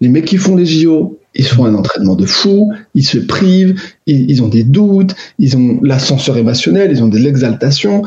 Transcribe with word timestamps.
Les 0.00 0.08
mecs 0.08 0.26
qui 0.26 0.36
font 0.36 0.56
les 0.56 0.66
JO, 0.66 1.18
ils 1.34 1.46
font 1.46 1.64
un 1.64 1.74
entraînement 1.74 2.16
de 2.16 2.26
fou, 2.26 2.72
ils 2.94 3.04
se 3.04 3.18
privent, 3.18 3.80
ils, 4.06 4.42
ont 4.42 4.48
des 4.48 4.64
doutes, 4.64 5.14
ils 5.38 5.56
ont 5.56 5.78
l'ascenseur 5.82 6.36
émotionnel, 6.36 6.90
ils 6.92 7.02
ont 7.02 7.08
de 7.08 7.18
l'exaltation. 7.18 8.02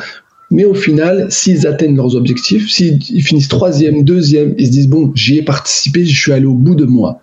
Mais 0.52 0.66
au 0.66 0.74
final, 0.74 1.28
s'ils 1.30 1.68
atteignent 1.68 1.96
leurs 1.96 2.16
objectifs, 2.16 2.70
s'ils 2.70 3.02
finissent 3.22 3.48
troisième, 3.48 4.04
deuxième, 4.04 4.56
ils 4.58 4.68
se 4.68 4.72
disent 4.72 4.88
bon, 4.88 5.12
j'y 5.14 5.38
ai 5.38 5.44
participé, 5.44 6.06
je 6.06 6.20
suis 6.20 6.32
allé 6.32 6.46
au 6.46 6.56
bout 6.56 6.76
de 6.76 6.86
moi. 6.86 7.22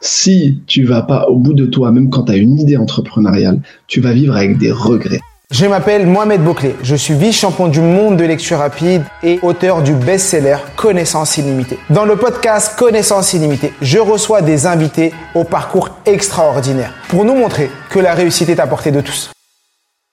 Si 0.00 0.58
tu 0.66 0.84
vas 0.84 1.02
pas 1.02 1.26
au 1.28 1.36
bout 1.36 1.52
de 1.52 1.66
toi, 1.66 1.90
même 1.92 2.10
quand 2.10 2.24
tu 2.24 2.32
as 2.32 2.36
une 2.36 2.58
idée 2.58 2.76
entrepreneuriale, 2.76 3.60
tu 3.86 4.00
vas 4.00 4.12
vivre 4.12 4.36
avec 4.36 4.56
des 4.58 4.70
regrets. 4.70 5.20
Je 5.52 5.66
m'appelle 5.66 6.06
Mohamed 6.06 6.44
Bouclé, 6.44 6.76
je 6.80 6.94
suis 6.94 7.14
vice-champion 7.14 7.66
du 7.66 7.80
monde 7.80 8.16
de 8.16 8.22
lecture 8.22 8.58
rapide 8.58 9.02
et 9.24 9.40
auteur 9.42 9.82
du 9.82 9.94
best-seller 9.94 10.58
Connaissance 10.76 11.38
illimitée. 11.38 11.76
Dans 11.90 12.04
le 12.04 12.14
podcast 12.14 12.78
Connaissance 12.78 13.32
illimitée, 13.32 13.74
je 13.82 13.98
reçois 13.98 14.42
des 14.42 14.68
invités 14.68 15.12
au 15.34 15.42
parcours 15.42 15.90
extraordinaire 16.06 16.94
pour 17.08 17.24
nous 17.24 17.34
montrer 17.34 17.68
que 17.90 17.98
la 17.98 18.14
réussite 18.14 18.48
est 18.48 18.60
à 18.60 18.68
portée 18.68 18.92
de 18.92 19.00
tous. 19.00 19.32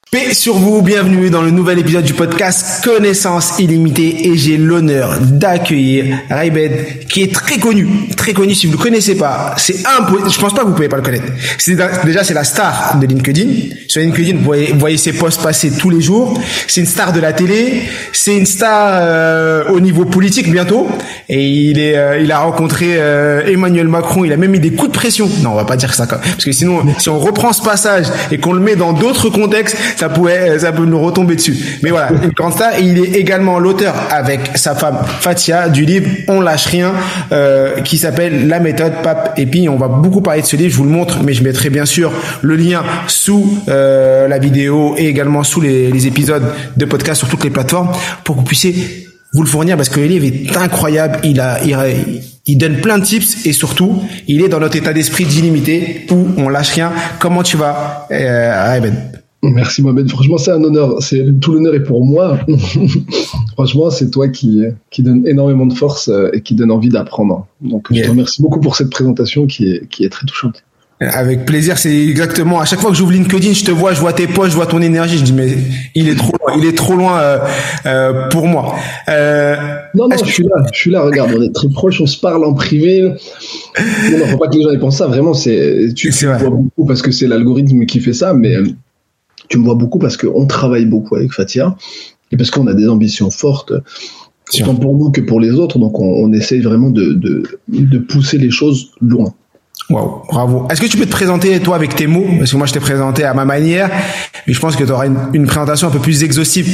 Paix 0.09 0.33
sur 0.33 0.53
vous, 0.53 0.81
bienvenue 0.81 1.30
dans 1.30 1.41
le 1.41 1.52
nouvel 1.52 1.80
épisode 1.80 2.05
du 2.05 2.13
podcast 2.13 2.81
Connaissance 2.81 3.59
illimitée 3.59 4.30
et 4.30 4.38
j'ai 4.38 4.55
l'honneur 4.55 5.19
d'accueillir 5.19 6.17
Raibed 6.30 7.08
qui 7.09 7.23
est 7.23 7.33
très 7.33 7.58
connu, 7.58 7.89
très 8.16 8.31
connu 8.31 8.55
si 8.55 8.67
vous 8.67 8.78
le 8.78 8.78
connaissez 8.78 9.17
pas, 9.17 9.53
c'est 9.58 9.85
impossible, 9.85 10.31
je 10.31 10.39
pense 10.39 10.53
pas 10.53 10.61
que 10.61 10.67
vous 10.67 10.75
pouvez 10.75 10.88
pas 10.88 10.95
le 10.95 11.03
connaître. 11.03 11.25
Déjà 12.05 12.23
c'est 12.23 12.33
la 12.33 12.45
star 12.45 12.97
de 13.02 13.05
LinkedIn. 13.05 13.75
Sur 13.89 14.00
LinkedIn, 14.00 14.38
vous 14.38 14.45
voyez, 14.45 14.72
vous 14.72 14.80
voyez 14.80 14.95
ses 14.95 15.11
posts 15.11 15.44
passer 15.44 15.72
tous 15.78 15.89
les 15.89 16.00
jours. 16.00 16.39
C'est 16.67 16.80
une 16.80 16.88
star 16.88 17.11
de 17.11 17.19
la 17.19 17.33
télé, 17.33 17.81
c'est 18.13 18.38
une 18.38 18.45
star 18.45 18.91
euh, 19.02 19.66
au 19.72 19.81
niveau 19.81 20.05
politique 20.05 20.50
bientôt 20.50 20.88
et 21.28 21.45
il 21.45 21.80
est 21.80 21.97
euh, 21.97 22.19
il 22.22 22.31
a 22.31 22.39
rencontré 22.39 22.95
euh, 22.97 23.45
Emmanuel 23.45 23.89
Macron, 23.89 24.23
il 24.23 24.31
a 24.31 24.38
même 24.38 24.52
mis 24.52 24.61
des 24.61 24.72
coups 24.72 24.91
de 24.91 24.95
pression. 24.95 25.30
Non, 25.41 25.52
on 25.52 25.55
va 25.55 25.66
pas 25.66 25.75
dire 25.75 25.94
ça 25.94 26.08
parce 26.08 26.45
que 26.45 26.53
sinon 26.53 26.85
si 26.97 27.09
on 27.09 27.19
reprend 27.19 27.52
ce 27.52 27.61
passage 27.61 28.05
et 28.31 28.38
qu'on 28.38 28.53
le 28.53 28.61
met 28.61 28.78
dans 28.78 28.94
d'autres 28.94 29.30
contextes, 29.30 29.75
ça 29.98 30.09
pourrait, 30.09 30.59
ça 30.59 30.72
peut 30.72 30.86
nous 30.86 31.00
retomber 31.00 31.36
dessus. 31.36 31.80
Mais 31.84 31.90
voilà, 31.90 32.09
une 32.23 32.31
grande 32.31 32.53
star. 32.53 32.80
il 32.80 32.98
est 33.00 33.17
également 33.20 33.59
l'auteur 33.59 33.95
avec 34.12 34.58
sa 34.58 34.76
femme 34.76 35.00
Fatia 35.20 35.70
du 35.70 35.86
livre 35.86 36.09
On 36.28 36.42
lâche 36.42 36.67
rien, 36.67 36.94
euh, 37.31 37.81
qui 37.81 37.98
s'appelle 37.98 38.48
La 38.48 38.59
méthode 38.59 38.94
Pape. 39.03 39.34
Et 39.38 39.45
puis 39.45 39.68
on 39.70 39.78
va 39.78 39.88
beaucoup 39.88 40.22
parler 40.22 40.42
de 40.42 40.48
ce 40.48 40.56
livre. 40.56 40.72
Je 40.72 40.78
vous 40.78 40.84
le 40.84 40.92
montre, 40.92 41.23
mais 41.23 41.34
je 41.34 41.44
mettrai 41.44 41.70
bien 41.70 41.86
sûr 41.86 42.12
le 42.42 42.56
lien 42.56 42.84
sous 43.08 43.59
euh, 43.70 44.28
la 44.28 44.40
vidéo 44.40 44.95
et 44.98 45.08
également 45.08 45.44
sous 45.44 45.62
les, 45.62 45.92
les 45.92 46.08
épisodes 46.08 46.45
de 46.75 46.86
podcast 46.86 47.20
sur 47.20 47.28
toutes 47.28 47.44
les 47.44 47.50
plateformes 47.50 47.90
pour 48.23 48.36
que 48.36 48.42
vous 48.42 48.45
puissiez 48.45 49.08
vous 49.34 49.44
le 49.44 49.50
fournir 49.50 49.75
parce 49.75 49.90
que 49.90 50.00
le 50.00 50.08
livre 50.08 50.25
est 50.25 50.58
incroyable. 50.58 51.20
Il 51.23 51.40
a, 51.40 51.59
il, 51.64 51.75
il 52.45 52.58
donne 52.58 52.78
plein 52.78 52.98
de 52.98 53.03
tips 53.03 53.45
et 53.45 53.53
surtout, 53.53 54.02
il 54.28 54.42
est 54.42 54.48
dans 54.48 54.59
notre 54.59 54.78
état 54.78 54.94
d'esprit 54.94 55.25
d'illimité 55.25 56.08
où 56.09 56.28
on 56.38 56.50
lâche 56.50 56.72
rien. 56.72 56.92
Comment 57.20 57.44
tu 57.44 57.58
vas, 57.58 58.08
euh, 58.12 58.80
Merci 59.43 59.81
Mohamed. 59.81 60.09
Franchement, 60.09 60.38
c'est 60.38 60.52
un 60.52 60.63
honneur. 60.63 61.02
C'est 61.02 61.39
tout 61.39 61.53
l'honneur 61.53 61.75
est 61.75 61.84
pour 61.84 62.03
moi. 62.06 62.39
Franchement, 63.53 63.89
c'est 63.89 64.09
toi 64.09 64.28
qui 64.28 64.63
qui 64.89 65.03
donne 65.03 65.28
énormément 65.28 65.66
de 65.66 65.73
force 65.73 66.07
euh, 66.07 66.29
et 66.34 66.41
qui 66.41 66.56
donne 66.56 66.72
envie 66.72 66.89
d'apprendre. 66.89 67.47
Donc, 67.62 67.88
je 67.91 68.01
te 68.01 68.09
remercie 68.09 68.41
beaucoup 68.41 68.59
pour 68.59 68.75
cette 68.75 68.89
présentation 68.89 69.45
qui 69.45 69.69
est 69.69 69.88
qui 69.88 70.03
est 70.03 70.09
très 70.09 70.25
touchante. 70.25 70.63
Avec 71.00 71.45
plaisir, 71.45 71.78
c'est 71.78 71.95
exactement. 71.95 72.59
À 72.59 72.66
chaque 72.66 72.79
fois 72.79 72.89
que 72.89 72.95
j'ouvre 72.95 73.12
LinkedIn, 73.12 73.53
je 73.53 73.63
te 73.63 73.69
vois, 73.69 73.94
je 73.94 74.00
vois 74.00 74.13
tes 74.13 74.25
posts, 74.25 74.50
je 74.50 74.56
vois 74.56 74.66
ton 74.66 74.81
énergie. 74.81 75.19
Je 75.19 75.23
dis 75.23 75.34
mais 75.34 75.50
il 75.94 76.09
est 76.09 76.16
trop, 76.16 76.33
il 76.57 76.66
est 76.66 76.75
trop 76.75 76.95
loin 76.95 77.19
euh, 77.19 77.38
euh, 77.85 78.28
pour 78.29 78.47
moi. 78.47 78.73
Euh, 79.07 79.56
non 79.94 80.07
non, 80.07 80.17
je 80.17 80.31
suis 80.31 80.44
là, 80.44 80.66
je 80.73 80.79
suis 80.79 80.89
là. 80.89 81.03
Regarde, 81.03 81.33
on 81.38 81.41
est 81.44 81.53
très 81.53 81.69
proches, 81.69 82.01
on 82.01 82.07
se 82.07 82.19
parle 82.19 82.44
en 82.44 82.53
privé. 82.56 83.01
Non, 83.01 84.17
non, 84.17 84.25
faut 84.25 84.38
pas 84.39 84.47
que 84.47 84.57
les 84.57 84.63
gens 84.63 84.72
aient 84.72 84.79
pensé 84.79 84.97
ça. 84.97 85.06
Vraiment, 85.06 85.35
c'est 85.35 85.89
tu, 85.95 86.09
tu 86.09 86.25
vois 86.25 86.38
beaucoup 86.38 86.85
parce 86.88 87.03
que 87.03 87.12
c'est 87.12 87.28
l'algorithme 87.28 87.85
qui 87.85 88.00
fait 88.00 88.13
ça, 88.13 88.33
mais 88.33 88.56
tu 89.50 89.58
me 89.58 89.63
vois 89.63 89.75
beaucoup 89.75 90.00
parce 90.00 90.18
qu'on 90.18 90.46
travaille 90.46 90.85
beaucoup 90.85 91.16
avec 91.16 91.31
Fatia 91.31 91.75
et 92.31 92.38
parce 92.38 92.52
qu'on 92.52 92.68
a 92.68 92.74
des 92.74 92.88
ambitions 92.88 93.30
fortes, 93.30 93.74
tant 94.59 94.75
pour 94.75 94.97
nous 94.97 95.12
que 95.12 95.22
pour 95.22 95.40
les 95.40 95.52
autres. 95.52 95.80
Donc, 95.80 96.00
on, 96.00 96.06
on 96.06 96.34
essaye 96.34 96.62
vraiment 96.62 96.90
de, 96.90 97.13
de, 97.13 97.44
de, 97.68 97.97
pousser 98.00 98.38
les 98.38 98.50
choses 98.50 98.91
loin. 99.02 99.34
Wow, 99.90 100.24
bravo. 100.30 100.68
Est-ce 100.69 100.81
que 100.81 100.88
tu 100.88 100.97
peux 100.97 101.06
te 101.06 101.12
présenter 101.12 101.59
toi 101.62 101.75
avec 101.75 101.96
tes 101.96 102.07
mots? 102.07 102.25
Parce 102.38 102.52
que 102.52 102.57
moi 102.57 102.68
je 102.68 102.74
t'ai 102.74 102.81
présenté 102.81 103.24
à 103.24 103.34
ma 103.34 103.46
manière, 103.46 103.90
mais 104.46 104.53
je 104.53 104.59
pense 104.59 104.75
que 104.75 104.84
tu 104.84 104.91
auras 104.91 105.07
une, 105.07 105.18
une, 105.34 105.46
présentation 105.46 105.88
un 105.88 105.91
peu 105.91 106.00
plus 106.00 106.24
exhaustive. 106.24 106.68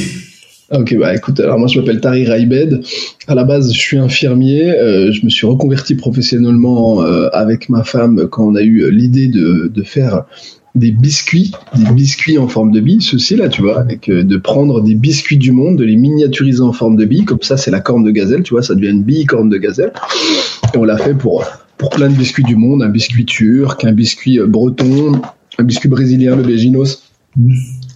Ok, 0.72 0.96
bah 0.98 1.14
écoute, 1.14 1.38
alors 1.38 1.58
moi 1.58 1.68
je 1.68 1.78
m'appelle 1.78 2.00
Tari 2.00 2.24
Raibed. 2.26 2.82
À 3.28 3.36
la 3.36 3.44
base, 3.44 3.72
je 3.72 3.78
suis 3.78 3.98
infirmier. 3.98 4.68
Euh, 4.68 5.12
je 5.12 5.24
me 5.24 5.30
suis 5.30 5.46
reconverti 5.46 5.94
professionnellement 5.94 7.02
euh, 7.02 7.28
avec 7.32 7.68
ma 7.68 7.84
femme 7.84 8.26
quand 8.28 8.46
on 8.46 8.56
a 8.56 8.62
eu 8.62 8.90
l'idée 8.90 9.28
de, 9.28 9.70
de 9.72 9.82
faire 9.84 10.24
des 10.74 10.90
biscuits, 10.90 11.52
des 11.76 11.90
biscuits 11.92 12.36
en 12.36 12.48
forme 12.48 12.72
de 12.72 12.80
bille, 12.80 13.00
ceci 13.00 13.36
là, 13.36 13.48
tu 13.48 13.62
vois, 13.62 13.86
euh, 14.08 14.24
de 14.24 14.36
prendre 14.36 14.80
des 14.80 14.94
biscuits 14.94 15.38
du 15.38 15.52
monde, 15.52 15.76
de 15.76 15.84
les 15.84 15.96
miniaturiser 15.96 16.62
en 16.62 16.72
forme 16.72 16.96
de 16.96 17.04
bille, 17.04 17.24
comme 17.24 17.42
ça 17.42 17.56
c'est 17.56 17.70
la 17.70 17.80
corne 17.80 18.02
de 18.02 18.10
gazelle, 18.10 18.42
tu 18.42 18.54
vois, 18.54 18.62
ça 18.62 18.74
devient 18.74 18.90
une 18.90 19.04
bille 19.04 19.24
corne 19.24 19.48
de 19.48 19.56
gazelle. 19.56 19.92
Et 20.74 20.76
on 20.76 20.84
l'a 20.84 20.98
fait 20.98 21.14
pour 21.14 21.44
pour 21.78 21.90
plein 21.90 22.08
de 22.08 22.14
biscuits 22.14 22.44
du 22.44 22.56
monde, 22.56 22.82
un 22.82 22.88
biscuit 22.88 23.24
turc, 23.24 23.84
un 23.84 23.92
biscuit 23.92 24.38
euh, 24.40 24.46
breton, 24.46 25.20
un 25.58 25.64
biscuit 25.64 25.88
brésilien, 25.88 26.36
le 26.36 26.42
Béginos. 26.42 27.02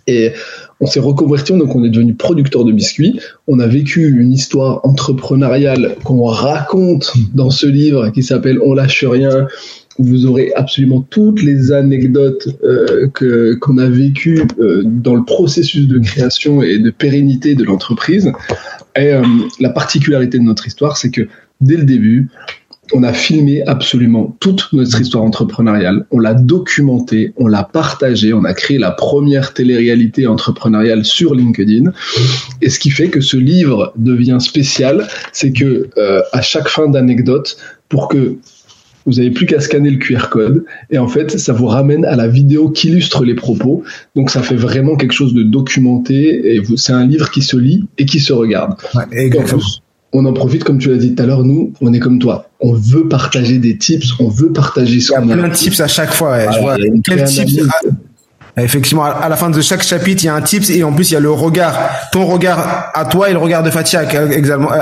Et 0.07 0.33
on 0.81 0.87
s'est 0.87 1.01
reconverti, 1.01 1.53
donc 1.53 1.75
on 1.77 1.85
est 1.85 1.91
devenu 1.91 2.15
producteur 2.15 2.65
de 2.65 2.73
biscuits. 2.73 3.21
On 3.47 3.59
a 3.59 3.67
vécu 3.67 4.09
une 4.21 4.33
histoire 4.33 4.81
entrepreneuriale 4.85 5.97
qu'on 6.03 6.25
raconte 6.25 7.13
dans 7.35 7.51
ce 7.51 7.67
livre 7.67 8.09
qui 8.11 8.23
s'appelle 8.23 8.59
On 8.65 8.75
lâche 8.75 9.05
rien, 9.05 9.47
vous 9.99 10.27
aurez 10.27 10.53
absolument 10.55 11.01
toutes 11.01 11.43
les 11.43 11.73
anecdotes 11.73 12.49
euh, 12.63 13.09
que 13.09 13.55
qu'on 13.55 13.79
a 13.79 13.89
vécues 13.89 14.43
euh, 14.61 14.83
dans 14.85 15.15
le 15.15 15.25
processus 15.25 15.87
de 15.87 15.99
création 15.99 16.63
et 16.63 16.79
de 16.79 16.91
pérennité 16.91 17.55
de 17.55 17.65
l'entreprise. 17.65 18.33
Et 18.97 19.13
euh, 19.13 19.23
la 19.61 19.71
particularité 19.71 20.39
de 20.39 20.45
notre 20.45 20.67
histoire, 20.67 20.97
c'est 20.97 21.11
que 21.11 21.29
dès 21.61 21.77
le 21.77 21.85
début, 21.85 22.29
on 22.93 23.03
a 23.03 23.13
filmé 23.13 23.63
absolument 23.67 24.37
toute 24.41 24.73
notre 24.73 25.01
histoire 25.01 25.25
entrepreneuriale, 25.25 26.07
on 26.11 26.19
l'a 26.19 26.35
documenté, 26.35 27.33
on 27.37 27.47
l'a 27.47 27.63
partagé, 27.63 28.33
on 28.33 28.45
a 28.45 28.55
créé 28.55 28.79
la 28.79 28.91
première 28.91 29.53
télé-réalité 29.53 30.27
entrepreneuriale 30.27 31.05
sur 31.05 31.35
LinkedIn. 31.35 31.93
Et 32.63 32.71
ce 32.71 32.79
qui 32.79 32.91
fait 32.91 33.09
que 33.09 33.21
ce 33.21 33.37
livre 33.37 33.93
devient 33.97 34.39
spécial, 34.41 35.07
c'est 35.33 35.53
que 35.53 35.89
euh, 35.99 36.23
à 36.33 36.41
chaque 36.41 36.69
fin 36.69 36.89
d'anecdote, 36.89 37.59
pour 37.89 38.09
que 38.09 38.37
vous 39.09 39.15
n'avez 39.15 39.31
plus 39.31 39.47
qu'à 39.47 39.61
scanner 39.61 39.91
le 39.91 39.97
QR 39.97 40.29
code 40.31 40.65
et 40.91 40.99
en 40.99 41.09
fait 41.09 41.39
ça 41.39 41.53
vous 41.53 41.67
ramène 41.67 42.05
à 42.05 42.15
la 42.15 42.29
vidéo 42.29 42.69
qui 42.69 42.89
illustre 42.89 43.25
les 43.25 43.35
propos. 43.35 43.83
Donc 44.15 44.31
ça 44.31 44.43
fait 44.43 44.57
vraiment 44.57 44.97
quelque 44.97 45.13
chose 45.13 45.33
de 45.33 45.43
documenté 45.43 46.55
et 46.55 46.63
c'est 46.77 46.93
un 46.93 47.07
livre 47.07 47.31
qui 47.31 47.43
se 47.43 47.57
lit 47.57 47.85
et 47.97 48.05
qui 48.05 48.21
se 48.21 48.33
regarde. 48.33 48.75
on 50.13 50.25
en 50.25 50.33
profite 50.33 50.65
comme 50.65 50.79
tu 50.79 50.91
l'as 50.91 50.97
dit 50.97 51.15
tout 51.15 51.23
à 51.23 51.27
l'heure. 51.27 51.45
Nous, 51.45 51.73
on 51.81 51.93
est 51.93 52.01
comme 52.01 52.19
toi. 52.19 52.51
On 52.61 52.73
veut 52.73 53.09
partager 53.09 53.59
des 53.59 53.79
tips, 53.79 54.13
on 54.21 54.29
veut 54.29 54.53
partager 54.53 55.01
ce 55.01 55.13
qu'on 55.13 55.23
a. 55.23 55.25
Il 55.25 55.29
y 55.31 55.33
a 55.33 55.37
plein 55.37 55.49
de 55.49 55.55
tips 55.55 55.81
à 55.81 55.89
chaque 55.89 56.13
fois. 56.13 56.51
je 56.51 56.61
vois 56.61 56.77
quel 57.05 57.25
tips 57.25 57.61
Effectivement, 58.61 59.05
à 59.05 59.29
la 59.29 59.37
fin 59.37 59.51
de 59.51 59.61
chaque 59.61 59.83
chapitre, 59.83 60.23
il 60.25 60.27
y 60.27 60.29
a 60.29 60.35
un 60.35 60.41
tips 60.41 60.71
et 60.71 60.83
en 60.83 60.93
plus 60.93 61.11
il 61.11 61.15
y 61.15 61.17
a 61.17 61.21
le 61.21 61.31
regard, 61.31 61.79
ton 62.13 62.27
regard 62.27 62.91
à 62.95 63.05
toi 63.05 63.31
et 63.31 63.33
le 63.33 63.39
regard 63.39 63.63
de 63.63 63.71
Fatia 63.71 64.05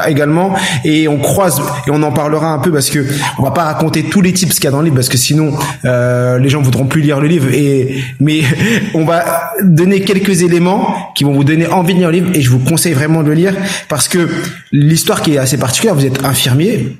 également. 0.08 0.54
Et 0.84 1.08
on 1.08 1.18
croise 1.18 1.60
et 1.86 1.90
on 1.90 2.02
en 2.02 2.12
parlera 2.12 2.48
un 2.48 2.58
peu 2.58 2.72
parce 2.72 2.90
que 2.90 3.04
on 3.38 3.42
va 3.42 3.50
pas 3.50 3.64
raconter 3.64 4.04
tous 4.04 4.20
les 4.20 4.32
tips 4.32 4.54
qu'il 4.54 4.64
y 4.64 4.68
a 4.68 4.70
dans 4.70 4.78
le 4.78 4.84
livre 4.84 4.96
parce 4.96 5.08
que 5.08 5.18
sinon 5.18 5.52
euh, 5.84 6.38
les 6.38 6.48
gens 6.48 6.62
voudront 6.62 6.86
plus 6.86 7.00
lire 7.00 7.20
le 7.20 7.28
livre. 7.28 7.48
Et 7.52 8.02
mais 8.20 8.42
on 8.94 9.04
va 9.04 9.52
donner 9.62 10.00
quelques 10.02 10.42
éléments 10.42 11.12
qui 11.14 11.24
vont 11.24 11.32
vous 11.32 11.44
donner 11.44 11.66
envie 11.66 11.94
de 11.94 11.98
lire 11.98 12.10
le 12.10 12.18
livre 12.18 12.30
et 12.34 12.40
je 12.40 12.50
vous 12.50 12.60
conseille 12.60 12.94
vraiment 12.94 13.22
de 13.22 13.28
le 13.28 13.34
lire 13.34 13.54
parce 13.88 14.08
que 14.08 14.28
l'histoire 14.72 15.22
qui 15.22 15.34
est 15.34 15.38
assez 15.38 15.58
particulière. 15.58 15.94
Vous 15.94 16.06
êtes 16.06 16.24
infirmier, 16.24 16.98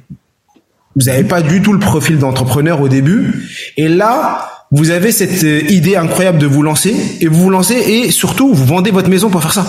vous 0.96 1.06
n'avez 1.06 1.24
pas 1.24 1.42
du 1.42 1.62
tout 1.62 1.72
le 1.72 1.78
profil 1.78 2.18
d'entrepreneur 2.18 2.80
au 2.80 2.88
début 2.88 3.32
et 3.76 3.88
là 3.88 4.55
vous 4.70 4.90
avez 4.90 5.12
cette 5.12 5.44
euh, 5.44 5.60
idée 5.70 5.96
incroyable 5.96 6.38
de 6.38 6.46
vous 6.46 6.62
lancer 6.62 6.94
et 7.20 7.28
vous 7.28 7.40
vous 7.42 7.50
lancez 7.50 7.74
et 7.74 8.10
surtout 8.10 8.52
vous 8.52 8.64
vendez 8.64 8.90
votre 8.90 9.08
maison 9.08 9.30
pour 9.30 9.42
faire 9.42 9.52
ça 9.52 9.66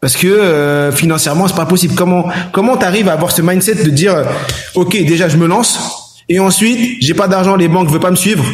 parce 0.00 0.16
que 0.16 0.26
euh, 0.26 0.92
financièrement 0.92 1.48
c'est 1.48 1.56
pas 1.56 1.66
possible 1.66 1.94
comment 1.94 2.28
comment 2.52 2.76
t'arrives 2.76 3.08
à 3.08 3.12
avoir 3.12 3.30
ce 3.30 3.42
mindset 3.42 3.76
de 3.84 3.90
dire 3.90 4.16
ok 4.74 4.92
déjà 5.04 5.28
je 5.28 5.36
me 5.36 5.46
lance 5.46 5.78
Et 6.28 6.38
ensuite, 6.38 6.96
j'ai 7.00 7.14
pas 7.14 7.28
d'argent, 7.28 7.56
les 7.56 7.68
banques 7.68 7.90
veulent 7.90 8.00
pas 8.00 8.10
me 8.10 8.16
suivre. 8.16 8.44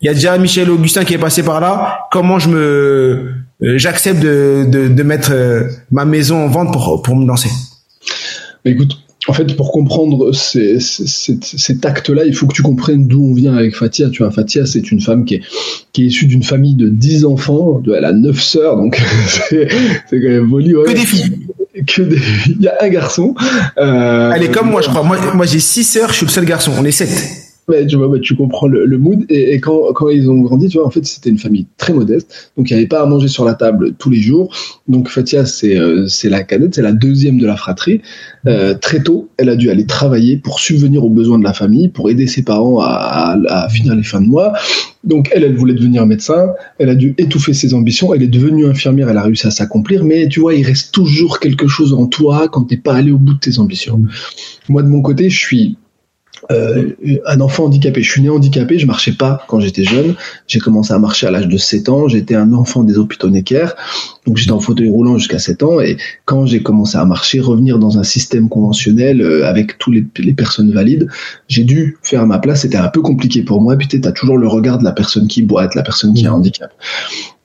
Il 0.00 0.06
y 0.06 0.08
a 0.08 0.14
déjà 0.14 0.38
Michel 0.38 0.70
Augustin 0.70 1.04
qui 1.04 1.14
est 1.14 1.18
passé 1.18 1.42
par 1.42 1.60
là. 1.60 2.06
Comment 2.10 2.38
je 2.38 2.48
me, 2.48 3.34
euh, 3.62 3.78
j'accepte 3.78 4.20
de, 4.20 4.64
de, 4.68 4.88
de, 4.88 5.02
mettre 5.02 5.30
euh, 5.32 5.64
ma 5.90 6.04
maison 6.04 6.44
en 6.44 6.48
vente 6.48 6.72
pour, 6.72 7.02
pour 7.02 7.16
me 7.16 7.26
lancer? 7.26 7.50
Écoute, 8.64 8.96
en 9.28 9.34
fait, 9.34 9.56
pour 9.56 9.70
comprendre 9.72 10.32
ces, 10.32 10.80
ces, 10.80 11.38
cet 11.42 11.84
acte-là, 11.84 12.24
il 12.24 12.34
faut 12.34 12.46
que 12.46 12.54
tu 12.54 12.62
comprennes 12.62 13.06
d'où 13.06 13.22
on 13.22 13.34
vient 13.34 13.54
avec 13.54 13.76
Fatia. 13.76 14.08
Tu 14.08 14.22
vois, 14.22 14.32
Fatia, 14.32 14.64
c'est 14.64 14.90
une 14.90 15.00
femme 15.00 15.26
qui 15.26 15.36
est, 15.36 15.42
qui 15.92 16.04
est 16.04 16.06
issue 16.06 16.26
d'une 16.26 16.42
famille 16.42 16.74
de 16.74 16.88
10 16.88 17.26
enfants. 17.26 17.82
Elle 17.94 18.06
a 18.06 18.12
9 18.12 18.40
sœurs, 18.40 18.76
donc 18.76 18.96
c'est 19.50 19.68
quand 20.10 20.28
même 20.28 20.48
voli. 20.48 20.72
Que 20.72 20.92
des 20.92 21.06
filles. 21.06 21.46
Que 21.86 22.02
des... 22.02 22.18
Il 22.46 22.62
y 22.62 22.68
a 22.68 22.76
un 22.80 22.88
garçon. 22.88 23.34
Euh... 23.76 24.32
Elle 24.34 24.44
est 24.44 24.50
comme 24.50 24.70
moi, 24.70 24.80
je 24.80 24.88
crois. 24.88 25.02
Moi, 25.02 25.18
moi 25.34 25.44
j'ai 25.44 25.60
6 25.60 25.84
sœurs, 25.84 26.08
je 26.10 26.16
suis 26.16 26.26
le 26.26 26.32
seul 26.32 26.46
garçon. 26.46 26.72
On 26.78 26.84
est 26.84 26.90
7 26.90 27.08
mais 27.68 27.86
tu 27.86 27.96
vois, 27.96 28.18
tu 28.20 28.34
comprends 28.34 28.66
le, 28.66 28.84
le 28.86 28.98
mood. 28.98 29.24
Et, 29.28 29.54
et, 29.54 29.60
quand, 29.60 29.92
quand 29.94 30.08
ils 30.08 30.30
ont 30.30 30.40
grandi, 30.40 30.68
tu 30.68 30.78
vois, 30.78 30.86
en 30.86 30.90
fait, 30.90 31.04
c'était 31.04 31.30
une 31.30 31.38
famille 31.38 31.66
très 31.76 31.92
modeste. 31.92 32.52
Donc, 32.56 32.70
il 32.70 32.74
n'y 32.74 32.78
avait 32.78 32.88
pas 32.88 33.02
à 33.02 33.06
manger 33.06 33.28
sur 33.28 33.44
la 33.44 33.54
table 33.54 33.94
tous 33.98 34.10
les 34.10 34.20
jours. 34.20 34.54
Donc, 34.88 35.08
Fatia, 35.08 35.44
c'est 35.46 35.76
euh, 35.78 36.06
c'est 36.08 36.28
la 36.28 36.42
cadette, 36.42 36.74
c'est 36.74 36.82
la 36.82 36.92
deuxième 36.92 37.38
de 37.38 37.46
la 37.46 37.56
fratrie. 37.56 38.00
Euh, 38.46 38.74
très 38.74 39.02
tôt, 39.02 39.28
elle 39.36 39.48
a 39.48 39.56
dû 39.56 39.70
aller 39.70 39.86
travailler 39.86 40.36
pour 40.36 40.60
subvenir 40.60 41.04
aux 41.04 41.10
besoins 41.10 41.38
de 41.38 41.44
la 41.44 41.52
famille, 41.52 41.88
pour 41.88 42.08
aider 42.10 42.26
ses 42.26 42.42
parents 42.42 42.80
à, 42.80 42.86
à, 42.86 43.64
à 43.64 43.68
finir 43.68 43.94
les 43.94 44.02
fins 44.02 44.20
de 44.20 44.26
mois. 44.26 44.52
Donc, 45.04 45.28
elle, 45.32 45.44
elle 45.44 45.56
voulait 45.56 45.74
devenir 45.74 46.04
médecin. 46.06 46.50
Elle 46.78 46.88
a 46.88 46.94
dû 46.94 47.14
étouffer 47.18 47.54
ses 47.54 47.72
ambitions. 47.74 48.12
Elle 48.14 48.22
est 48.22 48.28
devenue 48.28 48.66
infirmière. 48.66 49.08
Elle 49.08 49.16
a 49.16 49.22
réussi 49.22 49.46
à 49.46 49.50
s'accomplir. 49.50 50.04
Mais 50.04 50.28
tu 50.28 50.40
vois, 50.40 50.54
il 50.54 50.66
reste 50.66 50.92
toujours 50.92 51.38
quelque 51.38 51.68
chose 51.68 51.92
en 51.92 52.06
toi 52.06 52.48
quand 52.48 52.64
t'es 52.64 52.76
pas 52.76 52.94
allé 52.94 53.12
au 53.12 53.18
bout 53.18 53.34
de 53.34 53.38
tes 53.38 53.58
ambitions. 53.58 54.02
Moi, 54.68 54.82
de 54.82 54.88
mon 54.88 55.00
côté, 55.00 55.30
je 55.30 55.38
suis 55.38 55.76
euh, 56.50 56.90
un 57.26 57.40
enfant 57.40 57.64
handicapé. 57.64 58.02
Je 58.02 58.10
suis 58.10 58.22
né 58.22 58.30
handicapé, 58.30 58.78
je 58.78 58.86
marchais 58.86 59.12
pas 59.12 59.44
quand 59.48 59.60
j'étais 59.60 59.84
jeune. 59.84 60.14
J'ai 60.46 60.58
commencé 60.58 60.92
à 60.92 60.98
marcher 60.98 61.26
à 61.26 61.30
l'âge 61.30 61.48
de 61.48 61.56
7 61.56 61.88
ans. 61.88 62.08
J'étais 62.08 62.34
un 62.34 62.52
enfant 62.52 62.82
des 62.84 62.96
hôpitaux 62.96 63.28
Necker. 63.28 63.68
Donc 64.26 64.36
j'étais 64.36 64.52
en 64.52 64.60
fauteuil 64.60 64.88
roulant 64.88 65.18
jusqu'à 65.18 65.38
7 65.38 65.62
ans. 65.62 65.80
Et 65.80 65.98
quand 66.24 66.46
j'ai 66.46 66.62
commencé 66.62 66.96
à 66.96 67.04
marcher, 67.04 67.40
revenir 67.40 67.78
dans 67.78 67.98
un 67.98 68.02
système 68.02 68.48
conventionnel 68.48 69.20
euh, 69.20 69.46
avec 69.46 69.78
tous 69.78 69.90
les, 69.90 70.04
les, 70.18 70.32
personnes 70.32 70.72
valides, 70.72 71.08
j'ai 71.48 71.64
dû 71.64 71.98
faire 72.02 72.26
ma 72.26 72.38
place. 72.38 72.62
C'était 72.62 72.78
un 72.78 72.88
peu 72.88 73.02
compliqué 73.02 73.42
pour 73.42 73.60
moi. 73.60 73.76
Puis 73.76 73.88
tu 73.88 74.00
as 74.02 74.12
toujours 74.12 74.38
le 74.38 74.48
regard 74.48 74.78
de 74.78 74.84
la 74.84 74.92
personne 74.92 75.28
qui 75.28 75.42
boite, 75.42 75.74
la 75.74 75.82
personne 75.82 76.14
qui 76.14 76.26
a 76.26 76.30
un 76.30 76.34
handicap. 76.34 76.72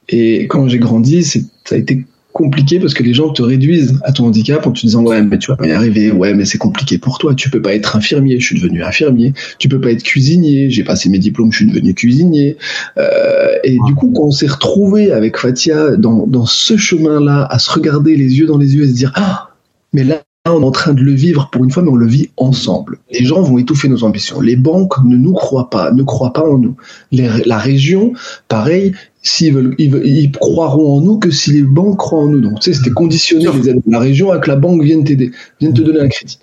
Et 0.10 0.48
quand 0.48 0.68
j'ai 0.68 0.80
grandi, 0.80 1.24
ça 1.24 1.40
a 1.72 1.76
été 1.76 2.06
compliqué 2.33 2.80
parce 2.80 2.94
que 2.94 3.03
les 3.03 3.13
gens 3.13 3.30
te 3.30 3.41
réduisent 3.41 4.00
à 4.03 4.12
ton 4.12 4.25
handicap 4.25 4.65
en 4.68 4.71
te 4.71 4.81
disant 4.81 5.03
ouais 5.03 5.21
mais 5.21 5.38
tu 5.38 5.51
vas 5.51 5.56
pas 5.56 5.68
y 5.68 5.71
arriver. 5.71 6.12
Ouais 6.12 6.33
mais 6.33 6.45
c'est 6.45 6.57
compliqué 6.57 6.97
pour 6.97 7.19
toi. 7.19 7.33
Tu 7.35 7.50
peux 7.50 7.62
pas 7.62 7.74
être 7.74 7.95
infirmier. 7.95 8.39
Je 8.39 8.45
suis 8.45 8.59
devenu 8.59 8.83
infirmier. 8.83 9.33
Tu 9.59 9.69
peux 9.69 9.80
pas 9.80 9.91
être 9.91 10.03
cuisinier. 10.03 10.69
J'ai 10.69 10.83
passé 10.83 11.09
mes 11.09 11.19
diplômes. 11.19 11.51
Je 11.51 11.57
suis 11.57 11.68
devenu 11.68 11.94
cuisinier. 11.94 12.57
Euh, 12.97 13.53
et 13.63 13.77
du 13.85 13.94
coup 13.95 14.12
quand 14.13 14.24
on 14.24 14.31
s'est 14.31 14.47
retrouvé 14.47 15.12
avec 15.12 15.38
Fatia 15.38 15.95
dans, 15.95 16.27
dans 16.27 16.45
ce 16.45 16.75
chemin 16.75 17.21
là 17.24 17.47
à 17.50 17.59
se 17.59 17.71
regarder 17.71 18.15
les 18.15 18.39
yeux 18.39 18.47
dans 18.47 18.57
les 18.57 18.75
yeux 18.75 18.83
et 18.83 18.88
se 18.88 18.94
dire 18.94 19.13
ah 19.15 19.51
mais 19.94 20.03
là 20.03 20.24
on 20.45 20.62
est 20.62 20.66
en 20.66 20.72
train 20.72 20.94
de 20.94 21.01
le 21.01 21.13
vivre 21.13 21.50
pour 21.51 21.63
une 21.63 21.72
fois, 21.72 21.84
mais 21.84 21.90
on 21.90 21.95
le 21.95 22.06
vit 22.06 22.30
ensemble. 22.36 23.00
Les 23.12 23.24
gens 23.24 23.42
vont 23.42 23.57
étouffer 23.57 23.88
nos 23.88 24.04
ambitions. 24.04 24.42
Les 24.42 24.57
banques 24.57 25.01
ne 25.06 25.16
nous 25.16 25.31
croient 25.31 25.69
pas, 25.69 25.92
ne 25.92 26.04
croient 26.04 26.34
pas 26.34 26.44
en 26.44 26.57
nous. 26.57 26.75
Les, 27.13 27.30
la 27.45 27.57
région, 27.57 28.12
pareil, 28.50 28.92
s'ils 29.22 29.54
veulent, 29.54 29.74
ils, 29.78 29.95
ils, 30.04 30.31
croiront 30.34 30.98
en 30.98 31.01
nous 31.01 31.18
que 31.18 31.31
si 31.31 31.54
les 31.54 31.62
banques 31.62 31.98
croient 31.98 32.24
en 32.24 32.28
nous. 32.28 32.42
Donc, 32.42 32.60
tu 32.60 32.74
sais, 32.74 32.78
c'était 32.78 32.94
conditionné 32.94 33.45
les 33.54 33.69
aides 33.69 33.81
de 33.86 33.92
la 33.92 34.00
région 34.00 34.34
à 34.34 34.40
que 34.40 34.50
la 34.50 34.57
banque 34.57 34.84
vienne 34.84 35.06
t'aider, 35.06 35.31
vienne 35.62 35.74
te 35.74 35.81
donner 35.81 36.01
un 36.01 36.10
crédit. 36.10 36.40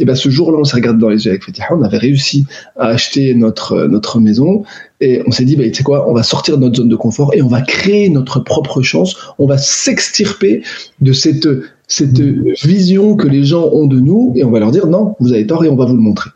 Et 0.00 0.04
ben, 0.04 0.16
ce 0.16 0.30
jour-là, 0.30 0.58
on 0.58 0.64
s'est 0.64 0.74
regardé 0.74 1.00
dans 1.00 1.10
les 1.10 1.24
yeux 1.24 1.30
avec 1.30 1.44
Fatiha, 1.44 1.68
on 1.70 1.82
avait 1.84 1.98
réussi 1.98 2.46
à 2.76 2.88
acheter 2.88 3.36
notre, 3.36 3.86
notre 3.86 4.18
maison 4.18 4.64
et 5.00 5.22
on 5.28 5.30
s'est 5.30 5.44
dit, 5.44 5.54
bah, 5.54 5.62
tu 5.64 5.74
sais 5.74 5.84
quoi, 5.84 6.10
on 6.10 6.12
va 6.12 6.24
sortir 6.24 6.56
de 6.58 6.62
notre 6.62 6.76
zone 6.76 6.88
de 6.88 6.96
confort 6.96 7.32
et 7.34 7.42
on 7.42 7.46
va 7.46 7.60
créer 7.60 8.08
notre 8.08 8.40
propre 8.40 8.82
chance. 8.82 9.14
On 9.38 9.46
va 9.46 9.58
s'extirper 9.58 10.62
de 11.00 11.12
cette, 11.12 11.46
cette 11.86 12.20
vision 12.20 13.16
que 13.16 13.28
les 13.28 13.44
gens 13.44 13.68
ont 13.72 13.86
de 13.86 14.00
nous 14.00 14.32
et 14.36 14.44
on 14.44 14.50
va 14.50 14.60
leur 14.60 14.70
dire, 14.70 14.86
non, 14.86 15.16
vous 15.20 15.32
avez 15.32 15.46
tort 15.46 15.64
et 15.64 15.68
on 15.68 15.76
va 15.76 15.84
vous 15.86 15.96
le 15.96 16.02
montrer. 16.02 16.30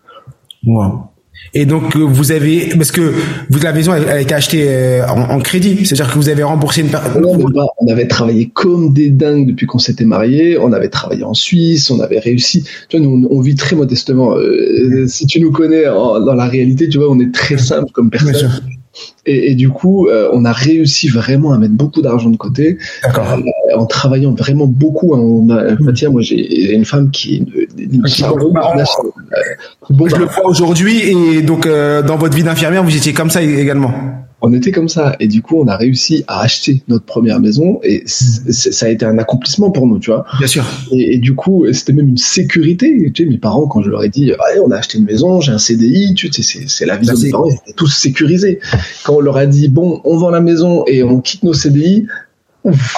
Wow. 0.67 1.09
Et 1.55 1.65
donc 1.65 1.97
vous 1.97 2.33
avez 2.33 2.69
parce 2.77 2.93
que 2.93 3.13
vous 3.49 3.61
la 3.63 3.73
maison 3.73 3.95
elle, 3.95 4.09
a 4.09 4.21
été 4.21 4.35
achetée 4.35 4.67
euh, 4.69 5.07
en, 5.09 5.37
en 5.37 5.39
crédit, 5.39 5.87
c'est-à-dire 5.87 6.13
que 6.13 6.19
vous 6.19 6.29
avez 6.29 6.43
remboursé 6.43 6.83
une. 6.83 6.91
Non, 7.23 7.39
on 7.79 7.87
avait 7.89 8.07
travaillé 8.07 8.51
comme 8.53 8.93
des 8.93 9.09
dingues 9.11 9.47
depuis 9.47 9.67
qu'on 9.67 9.79
s'était 9.79 10.05
mariés. 10.05 10.59
On 10.59 10.73
avait 10.73 10.91
travaillé 10.91 11.25
en 11.25 11.35
Suisse, 11.35 11.91
on 11.91 12.01
avait 12.01 12.19
réussi. 12.19 12.65
Tu 12.89 12.99
vois, 12.99 13.07
nous 13.07 13.27
on, 13.31 13.39
on 13.39 13.41
vit 13.41 13.55
très 13.55 13.77
modestement. 13.77 14.37
Euh, 14.37 15.07
si 15.07 15.27
tu 15.27 15.41
nous 15.41 15.53
connais 15.53 15.89
en, 15.89 16.21
dans 16.21 16.35
la 16.35 16.47
réalité, 16.47 16.89
tu 16.89 16.99
vois, 16.99 17.11
on 17.11 17.19
est 17.19 17.33
très 17.33 17.57
simple 17.57 17.91
comme 17.93 18.11
personne. 18.11 18.51
Et, 19.27 19.51
et, 19.51 19.55
du 19.55 19.69
coup, 19.69 20.07
euh, 20.07 20.29
on 20.33 20.45
a 20.45 20.53
réussi 20.53 21.09
vraiment 21.09 21.53
à 21.53 21.59
mettre 21.59 21.75
beaucoup 21.75 22.03
d'argent 22.03 22.31
de 22.31 22.37
côté 22.37 22.79
euh, 23.05 23.77
en 23.77 23.87
travaillant 23.87 24.33
vraiment 24.33 24.67
beaucoup. 24.67 25.15
Hein, 25.15 25.21
on 25.21 25.51
a, 25.51 25.75
Mathia, 25.81 26.11
moi 26.11 26.23
j'ai 26.23 26.75
une 26.75 26.85
femme 26.85 27.11
qui 27.11 27.35
est 27.35 27.39
une, 27.39 27.93
une 27.95 28.01
bon, 29.91 30.07
je 30.07 30.13
bah, 30.13 30.19
le 30.19 30.25
vois 30.25 30.47
aujourd'hui 30.47 31.01
et 31.01 31.43
donc 31.43 31.67
euh, 31.67 32.03
dans 32.03 32.17
votre 32.17 32.37
vie 32.37 32.43
d'infirmière, 32.43 32.83
vous 32.83 32.97
étiez 32.97 33.13
comme 33.13 33.31
ça 33.31 33.43
également. 33.43 33.93
On 34.41 34.53
était 34.53 34.71
comme 34.71 34.89
ça 34.89 35.17
et 35.19 35.27
du 35.27 35.43
coup, 35.43 35.61
on 35.61 35.67
a 35.67 35.77
réussi 35.77 36.25
à 36.29 36.41
acheter 36.43 36.83
notre 36.87 37.05
première 37.05 37.41
maison 37.41 37.81
et 37.83 38.05
ça 38.07 38.87
a 38.87 38.89
été 38.89 39.05
un 39.05 39.19
accomplissement 39.19 39.71
pour 39.71 39.87
nous, 39.87 39.99
tu 39.99 40.11
vois. 40.11 40.25
Bien 40.39 40.47
sûr. 40.47 40.65
Et, 40.93 41.15
et 41.15 41.19
du 41.19 41.35
coup, 41.35 41.67
c'était 41.73 41.93
même 41.93 42.09
une 42.09 42.19
sécurité. 42.19 43.11
Tu 43.13 43.25
sais, 43.25 43.29
mes 43.29 43.39
parents, 43.39 43.67
quand 43.67 43.83
je 43.83 43.91
leur 43.91 44.05
ai 44.05 44.09
dit, 44.09 44.33
ah, 44.39 44.45
on 44.65 44.71
a 44.71 44.77
acheté 44.77 44.99
une 44.99 45.05
maison, 45.05 45.41
j'ai 45.41 45.53
un 45.53 45.59
CDI, 45.59 46.15
tu 46.15 46.33
sais, 46.33 46.43
c'est 46.67 46.87
la 46.87 46.97
vie 46.97 47.09
de 47.09 47.21
mes 47.21 47.31
parents, 47.31 47.49
ils 47.49 47.55
étaient 47.55 47.73
tous 47.73 47.89
sécurisés. 47.89 48.61
Quand 49.05 49.17
on 49.17 49.21
leur 49.21 49.37
a 49.37 49.47
dit, 49.47 49.69
bon, 49.69 50.01
on 50.05 50.17
vend 50.17 50.31
la 50.31 50.41
maison 50.41 50.85
et 50.87 51.03
on 51.03 51.21
quitte 51.21 51.43
nos 51.43 51.55
CDI, 51.55 52.07
ouf, 52.63 52.95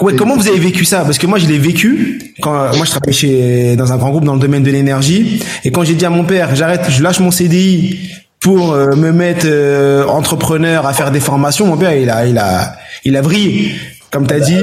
Ouais, 0.00 0.16
comment 0.16 0.36
vous 0.36 0.48
avez 0.48 0.58
vécu 0.58 0.84
ça? 0.84 1.04
Parce 1.04 1.18
que 1.18 1.26
moi, 1.26 1.38
je 1.38 1.46
l'ai 1.46 1.58
vécu 1.58 2.34
quand 2.40 2.50
moi 2.76 2.84
je 2.84 2.90
travaillais 2.90 3.12
chez 3.12 3.76
dans 3.76 3.92
un 3.92 3.96
grand 3.96 4.10
groupe 4.10 4.24
dans 4.24 4.34
le 4.34 4.40
domaine 4.40 4.64
de 4.64 4.70
l'énergie 4.70 5.40
et 5.62 5.70
quand 5.70 5.84
j'ai 5.84 5.94
dit 5.94 6.04
à 6.04 6.10
mon 6.10 6.24
père, 6.24 6.56
j'arrête, 6.56 6.90
je 6.90 7.00
lâche 7.00 7.20
mon 7.20 7.30
CDI 7.30 7.96
pour 8.44 8.74
euh, 8.74 8.94
me 8.94 9.10
mettre 9.10 9.46
euh, 9.48 10.06
entrepreneur 10.06 10.86
à 10.86 10.92
faire 10.92 11.10
des 11.10 11.18
formations, 11.18 11.66
mon 11.66 11.78
père 11.78 11.96
il 11.96 12.10
a 12.10 12.26
il 12.26 12.36
a 12.36 12.76
il 13.02 13.16
a 13.16 13.22
vrillé. 13.22 13.72
Comme 14.10 14.26
tu 14.26 14.34
as 14.34 14.40
dit, 14.40 14.62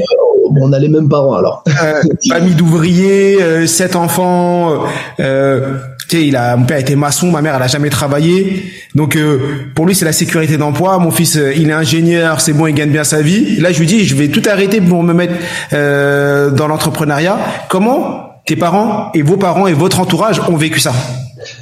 on 0.62 0.72
a 0.72 0.78
les 0.78 0.88
mêmes 0.88 1.10
parents 1.10 1.33
alors. 1.33 1.63
Euh, 1.68 2.01
famille 2.30 2.54
d'ouvriers, 2.54 3.42
euh, 3.42 3.66
sept 3.66 3.95
enfants. 3.95 4.83
Euh, 5.19 5.80
tu 6.07 6.18
sais, 6.18 6.28
il 6.28 6.36
a, 6.36 6.56
mon 6.57 6.66
père 6.66 6.78
était 6.78 6.95
maçon, 6.95 7.31
ma 7.31 7.42
mère 7.42 7.56
elle 7.56 7.63
a 7.63 7.68
jamais 7.68 7.89
travaillé. 7.89 8.72
Donc 8.94 9.18
pour 9.74 9.88
lui 9.88 9.95
c'est 9.95 10.06
la 10.06 10.13
sécurité 10.13 10.58
d'emploi. 10.58 11.00
Mon 11.00 11.10
fils 11.10 11.39
il 11.55 11.67
est 11.67 11.74
ingénieur, 11.74 12.39
c'est 12.39 12.53
bon, 12.53 12.67
il 12.67 12.75
gagne 12.75 12.91
bien 12.91 13.03
sa 13.03 13.24
vie. 13.24 13.60
Là 13.60 13.72
je 13.72 13.79
lui 13.79 13.88
dis 13.88 14.05
je 14.05 14.15
vais 14.15 14.27
tout 14.27 14.44
arrêter 14.48 14.79
pour 14.79 15.01
me 15.01 15.13
mettre 15.13 15.34
dans 16.55 16.67
l'entrepreneuriat. 16.67 17.39
Comment 17.67 18.30
tes 18.45 18.55
parents 18.55 19.12
et 19.13 19.21
vos 19.21 19.38
parents 19.38 19.67
et 19.67 19.74
votre 19.74 20.00
entourage 20.00 20.41
ont 20.50 20.57
vécu 20.57 20.79
ça 20.79 20.93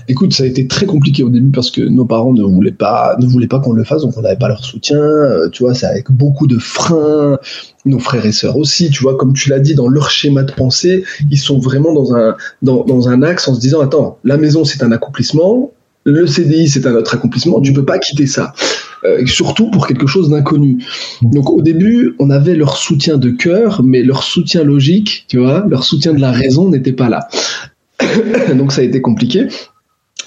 Écoute, 0.08 0.34
ça 0.34 0.44
a 0.44 0.46
été 0.46 0.68
très 0.68 0.86
compliqué 0.86 1.24
au 1.24 1.30
début 1.30 1.52
parce 1.52 1.72
que 1.72 1.82
nos 1.82 2.06
parents 2.06 2.34
ne 2.34 2.44
voulaient 2.44 2.72
pas, 2.72 3.16
ne 3.20 3.26
voulaient 3.26 3.48
pas 3.48 3.60
qu'on 3.60 3.74
le 3.74 3.84
fasse, 3.84 4.02
donc 4.02 4.18
on 4.18 4.22
n'avait 4.22 4.38
pas 4.38 4.48
leur 4.48 4.64
soutien. 4.64 4.98
Euh, 4.98 5.50
tu 5.50 5.64
vois, 5.64 5.74
c'est 5.74 5.86
avec 5.86 6.12
beaucoup 6.12 6.48
de 6.48 6.58
freins. 6.58 7.38
Nos 7.86 8.00
frères 8.00 8.26
et 8.26 8.32
sœurs 8.32 8.58
aussi, 8.58 8.90
tu 8.90 9.04
vois, 9.04 9.16
comme 9.16 9.34
tu 9.34 9.50
l'as 9.50 9.60
dit, 9.60 9.76
dans 9.76 9.88
leur 9.88 10.10
schéma 10.10 10.44
de 10.44 10.52
pensée, 10.52 11.06
ils 11.32 11.38
sont 11.38 11.60
vraiment 11.60 11.94
dans 11.94 12.14
un 12.14 12.36
dans, 12.62 12.84
dans 12.84 13.08
un 13.08 13.24
axe 13.24 13.48
en 13.48 13.56
se 13.56 13.60
disant 13.60 13.80
attends, 13.80 14.18
la 14.24 14.38
maison 14.38 14.66
c'est 14.66 14.84
un 14.84 14.92
accomplissement, 14.92 15.72
le 16.04 16.28
CDI 16.28 16.68
c'est 16.68 16.86
un 16.86 16.96
autre 16.96 17.16
accomplissement, 17.16 17.62
tu 17.62 17.72
peux 17.72 17.86
pas 17.86 18.00
quitter 18.00 18.28
ça. 18.28 18.54
Euh, 19.06 19.26
surtout 19.26 19.70
pour 19.72 19.88
quelque 19.88 20.08
chose 20.08 20.30
d'inconnu. 20.30 20.84
Donc 21.22 21.50
au 21.50 21.62
début, 21.62 22.16
on 22.20 22.30
avait 22.30 22.56
leur 22.56 22.78
soutien 22.78 23.18
de 23.18 23.30
cœur, 23.30 23.82
mais 23.84 24.04
leur 24.04 24.24
soutien 24.24 24.64
logique, 24.64 25.26
tu 25.28 25.38
vois, 25.38 25.66
leur 25.70 25.84
soutien 25.84 26.14
de 26.14 26.20
la 26.20 26.32
raison 26.32 26.70
n'était 26.70 26.94
pas 26.94 27.10
là. 27.10 27.28
Donc 28.56 28.72
ça 28.72 28.82
a 28.82 28.84
été 28.84 29.02
compliqué. 29.02 29.48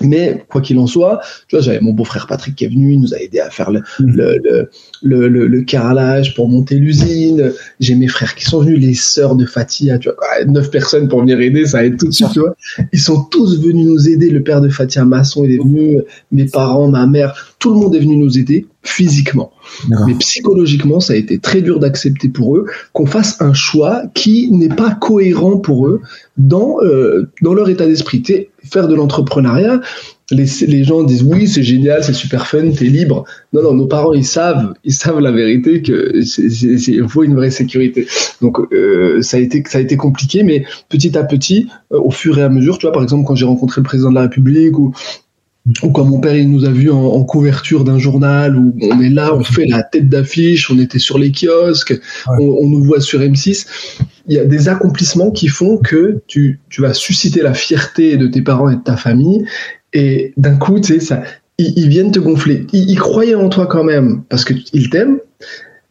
Mais 0.00 0.44
quoi 0.48 0.60
qu'il 0.60 0.78
en 0.78 0.86
soit, 0.86 1.20
tu 1.48 1.56
vois, 1.56 1.62
j'avais 1.62 1.80
mon 1.80 1.92
beau-frère 1.92 2.26
Patrick 2.26 2.56
qui 2.56 2.64
est 2.64 2.68
venu, 2.68 2.94
il 2.94 3.00
nous 3.00 3.14
a 3.14 3.18
aidé 3.18 3.40
à 3.40 3.50
faire 3.50 3.70
le, 3.70 3.80
mmh. 3.80 4.16
le, 4.16 4.68
le, 5.02 5.28
le, 5.28 5.46
le, 5.46 5.62
carrelage 5.62 6.34
pour 6.34 6.48
monter 6.48 6.76
l'usine. 6.76 7.52
J'ai 7.78 7.94
mes 7.94 8.08
frères 8.08 8.34
qui 8.34 8.44
sont 8.44 8.60
venus, 8.60 8.80
les 8.80 8.94
sœurs 8.94 9.36
de 9.36 9.44
Fatia, 9.44 9.98
tu 9.98 10.08
vois, 10.08 10.44
neuf 10.46 10.70
personnes 10.70 11.08
pour 11.08 11.20
venir 11.20 11.40
aider, 11.40 11.66
ça 11.66 11.84
aide 11.84 11.98
tout 11.98 12.06
de 12.06 12.12
suite, 12.12 12.30
tu 12.32 12.40
vois. 12.40 12.56
Ils 12.92 13.00
sont 13.00 13.24
tous 13.24 13.60
venus 13.60 13.86
nous 13.86 14.08
aider. 14.08 14.30
Le 14.30 14.42
père 14.42 14.60
de 14.60 14.68
Fatia 14.68 15.04
maçon, 15.04 15.44
il 15.44 15.52
est 15.52 15.58
venu, 15.58 16.00
mes 16.30 16.46
parents, 16.46 16.88
ma 16.88 17.06
mère, 17.06 17.54
tout 17.58 17.72
le 17.72 17.80
monde 17.80 17.94
est 17.94 18.00
venu 18.00 18.16
nous 18.16 18.38
aider 18.38 18.66
physiquement. 18.82 19.52
Mais 20.06 20.14
psychologiquement, 20.14 21.00
ça 21.00 21.12
a 21.12 21.16
été 21.16 21.38
très 21.38 21.62
dur 21.62 21.78
d'accepter 21.78 22.28
pour 22.28 22.56
eux 22.56 22.66
qu'on 22.92 23.06
fasse 23.06 23.40
un 23.40 23.52
choix 23.52 24.02
qui 24.14 24.50
n'est 24.50 24.68
pas 24.68 24.90
cohérent 24.90 25.58
pour 25.58 25.86
eux 25.86 26.00
dans 26.36 26.78
euh, 26.82 27.28
dans 27.42 27.54
leur 27.54 27.68
état 27.68 27.86
d'esprit. 27.86 28.22
Faire 28.64 28.88
de 28.88 28.94
l'entrepreneuriat, 28.94 29.80
les, 30.30 30.46
les, 30.66 30.84
gens 30.84 31.02
disent 31.02 31.22
oui, 31.22 31.46
c'est 31.46 31.62
génial, 31.62 32.02
c'est 32.02 32.12
super 32.12 32.46
fun, 32.46 32.70
t'es 32.70 32.86
libre. 32.86 33.24
Non, 33.52 33.62
non, 33.62 33.74
nos 33.74 33.86
parents, 33.86 34.14
ils 34.14 34.24
savent, 34.24 34.74
ils 34.84 34.94
savent 34.94 35.20
la 35.20 35.32
vérité 35.32 35.82
que 35.82 36.12
il 36.14 37.08
faut 37.08 37.22
une 37.22 37.34
vraie 37.34 37.50
sécurité. 37.50 38.06
Donc, 38.40 38.58
euh, 38.72 39.20
ça 39.22 39.36
a 39.36 39.40
été, 39.40 39.62
ça 39.66 39.78
a 39.78 39.80
été 39.80 39.96
compliqué, 39.96 40.42
mais 40.42 40.64
petit 40.88 41.16
à 41.18 41.24
petit, 41.24 41.68
euh, 41.92 42.00
au 42.00 42.10
fur 42.10 42.38
et 42.38 42.42
à 42.42 42.48
mesure, 42.48 42.78
tu 42.78 42.86
vois, 42.86 42.92
par 42.92 43.02
exemple, 43.02 43.26
quand 43.26 43.34
j'ai 43.34 43.46
rencontré 43.46 43.80
le 43.80 43.84
président 43.84 44.10
de 44.10 44.14
la 44.14 44.22
République 44.22 44.78
ou 44.78 44.92
ou 45.82 45.90
quand 45.90 46.04
mon 46.04 46.18
père 46.18 46.34
il 46.34 46.50
nous 46.50 46.64
a 46.64 46.70
vu 46.70 46.90
en, 46.90 47.22
couverture 47.24 47.84
d'un 47.84 47.98
journal 47.98 48.56
où 48.56 48.74
on 48.82 49.00
est 49.00 49.10
là, 49.10 49.32
on 49.34 49.44
fait 49.44 49.66
la 49.66 49.82
tête 49.82 50.08
d'affiche, 50.08 50.70
on 50.70 50.78
était 50.78 50.98
sur 50.98 51.18
les 51.18 51.30
kiosques, 51.30 51.98
on, 52.26 52.68
nous 52.68 52.82
voit 52.82 53.00
sur 53.00 53.20
M6. 53.20 53.66
Il 54.26 54.34
y 54.34 54.38
a 54.38 54.44
des 54.44 54.68
accomplissements 54.68 55.30
qui 55.30 55.48
font 55.48 55.78
que 55.78 56.20
tu, 56.26 56.58
tu 56.68 56.80
vas 56.80 56.94
susciter 56.94 57.42
la 57.42 57.54
fierté 57.54 58.16
de 58.16 58.26
tes 58.26 58.42
parents 58.42 58.70
et 58.70 58.76
de 58.76 58.82
ta 58.82 58.96
famille. 58.96 59.44
Et 59.92 60.32
d'un 60.36 60.56
coup, 60.56 60.80
tu 60.80 60.94
sais, 60.94 61.00
ça, 61.00 61.22
ils, 61.58 61.88
viennent 61.88 62.10
te 62.10 62.18
gonfler. 62.18 62.66
Ils, 62.72 62.90
ils 62.90 62.98
croyaient 62.98 63.36
en 63.36 63.48
toi 63.48 63.66
quand 63.66 63.84
même 63.84 64.22
parce 64.28 64.44
qu'ils 64.44 64.90
t'aiment, 64.90 65.18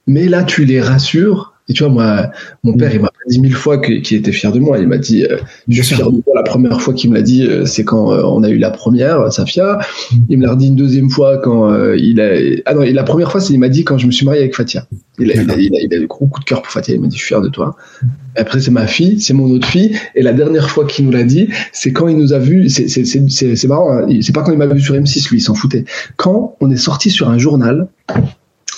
mais 0.06 0.28
là, 0.28 0.44
tu 0.44 0.66
les 0.66 0.82
rassures 0.82 1.51
et 1.72 1.74
tu 1.74 1.84
vois, 1.84 1.94
moi, 1.94 2.32
mon 2.64 2.76
père, 2.76 2.90
mm. 2.90 2.96
il 2.96 3.02
m'a 3.02 3.10
dit 3.30 3.40
mille 3.40 3.56
fois 3.56 3.78
qu'il 3.78 4.14
était 4.14 4.34
fier 4.34 4.52
de 4.52 4.60
moi. 4.60 4.78
Il 4.78 4.90
m'a 4.90 4.98
dit, 4.98 5.24
euh, 5.24 5.38
je 5.70 5.82
suis 5.82 5.96
fier 5.96 6.12
de 6.12 6.20
toi. 6.20 6.34
La 6.36 6.44
première 6.44 6.82
fois 6.82 6.94
qu'il 6.94 7.10
me 7.10 7.16
l'a 7.16 7.22
dit, 7.22 7.48
euh, 7.48 7.66
c'est 7.66 7.86
quand 7.86 8.12
euh, 8.12 8.24
on 8.26 8.44
a 8.44 8.50
eu 8.50 8.58
la 8.58 8.72
première, 8.72 9.32
Safia. 9.32 9.80
Mm. 10.12 10.18
Il 10.28 10.40
me 10.40 10.48
l'a 10.48 10.56
dit 10.56 10.68
une 10.68 10.76
deuxième 10.76 11.10
fois 11.10 11.38
quand 11.38 11.74
il 11.94 12.20
a. 12.20 12.32
Ah 12.66 12.74
non, 12.74 12.82
la 12.82 13.04
première 13.04 13.32
fois, 13.32 13.40
c'est 13.40 13.54
il 13.54 13.60
m'a 13.60 13.70
dit 13.70 13.86
quand 13.86 13.98
je 13.98 14.06
me 14.06 14.12
suis 14.12 14.26
marié 14.26 14.42
avec 14.42 14.54
Fatia. 14.54 14.86
Il 15.18 15.32
a, 15.32 15.36
il 15.36 15.50
a, 15.50 15.56
il 15.56 15.94
a, 15.94 15.98
eu 15.98 16.08
gros 16.08 16.26
coup 16.26 16.42
de 16.42 16.46
cœur 16.46 16.62
pour 16.62 16.72
Fatia. 16.74 16.94
Il 16.94 17.00
m'a 17.00 17.08
dit, 17.08 17.16
je 17.16 17.22
suis 17.22 17.30
fier 17.30 17.42
de 17.42 17.50
toi. 17.50 17.78
Après, 18.36 18.60
c'est 18.60 18.72
ma 18.72 18.88
fille, 18.88 19.22
c'est 19.22 19.34
mon 19.34 19.50
autre 19.50 19.68
fille. 19.68 19.98
Et 20.16 20.24
la 20.24 20.34
dernière 20.34 20.70
fois 20.70 20.86
qu'il 20.86 21.06
nous 21.06 21.12
l'a 21.12 21.24
dit, 21.24 21.48
c'est 21.72 21.94
quand 21.94 22.10
il 22.10 22.18
nous 22.18 22.34
a 22.34 22.40
vu. 22.40 22.68
C'est 22.70 23.68
marrant. 23.68 23.94
Hein, 23.94 24.08
c'est 24.22 24.36
pas 24.36 24.42
quand 24.42 24.52
il 24.52 24.58
m'a 24.58 24.68
vu 24.68 24.82
sur 24.82 24.96
M6, 24.96 25.30
lui, 25.30 25.38
il 25.38 25.42
s'en 25.42 25.54
foutait. 25.54 25.86
Quand 26.18 26.58
on 26.60 26.70
est 26.70 26.78
sorti 26.78 27.10
sur 27.10 27.30
un 27.30 27.38
journal 27.38 27.88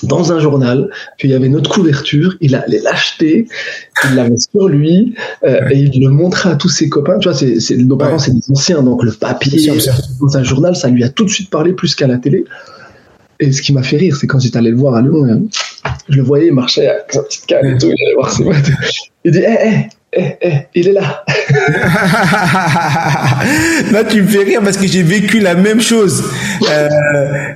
dans 0.04 0.32
un 0.32 0.40
journal, 0.40 0.90
puis 1.18 1.30
il 1.30 1.32
y 1.32 1.36
avait 1.36 1.50
notre 1.50 1.72
couverture, 1.72 2.36
il 2.42 2.56
allait 2.56 2.82
l'acheter, 2.82 3.48
il 4.06 4.16
l'avait 4.16 4.38
sur 4.38 4.68
lui, 4.68 5.16
euh, 5.44 5.70
et 5.70 5.80
il 5.80 6.04
le 6.04 6.10
montrait 6.10 6.52
à 6.52 6.56
tous 6.56 6.70
ses 6.70 6.90
copains. 6.90 7.18
Tu 7.20 7.30
vois, 7.30 7.38
c'est, 7.38 7.60
c'est, 7.60 7.78
nos 7.78 7.98
parents, 7.98 8.20
c'est 8.20 8.32
des 8.32 8.52
anciens, 8.52 8.84
donc 8.84 9.04
le 9.04 9.12
papier 9.12 9.72
dans 10.20 10.38
un 10.38 10.44
journal, 10.44 10.76
ça 10.76 10.90
lui 10.90 11.04
a 11.04 11.10
tout 11.10 11.26
de 11.26 11.30
suite 11.30 11.50
parlé 11.50 11.74
plus 11.74 11.96
qu'à 11.96 12.08
la 12.08 12.18
télé. 12.18 12.46
Et 13.40 13.52
ce 13.52 13.62
qui 13.62 13.74
m'a 13.74 13.84
fait 13.84 13.98
rire, 13.98 14.16
c'est 14.16 14.28
quand 14.28 14.40
j'étais 14.40 14.58
allé 14.58 14.70
le 14.70 14.78
voir 14.78 14.96
à 14.96 15.02
Lyon, 15.02 15.26
euh, 15.26 15.38
je 16.08 16.18
le 16.18 16.24
voyais, 16.24 16.48
il 16.48 16.54
marchait 16.54 16.88
avec 16.88 17.12
sa 17.12 17.24
petite 17.24 17.46
canne 17.46 17.66
et 17.66 17.78
tout, 17.78 17.88
il 17.88 18.06
allait 18.06 18.16
voir 18.16 18.32
ses 18.32 18.44
potes. 18.44 18.72
Il 19.26 19.32
dit, 19.32 19.40
hé, 19.40 19.46
eh, 19.48 19.68
hé, 19.68 19.90
eh, 20.16 20.38
eh, 20.42 20.54
il 20.76 20.90
est 20.90 20.94
là. 20.94 21.24
là, 23.92 24.04
tu 24.04 24.22
me 24.22 24.28
fais 24.28 24.44
rire 24.44 24.62
parce 24.64 24.78
que 24.78 24.88
j'ai 24.88 25.04
vécu 25.04 25.40
la 25.40 25.56
même 25.56 25.82
chose. 25.82 26.24
Euh, 26.70 26.90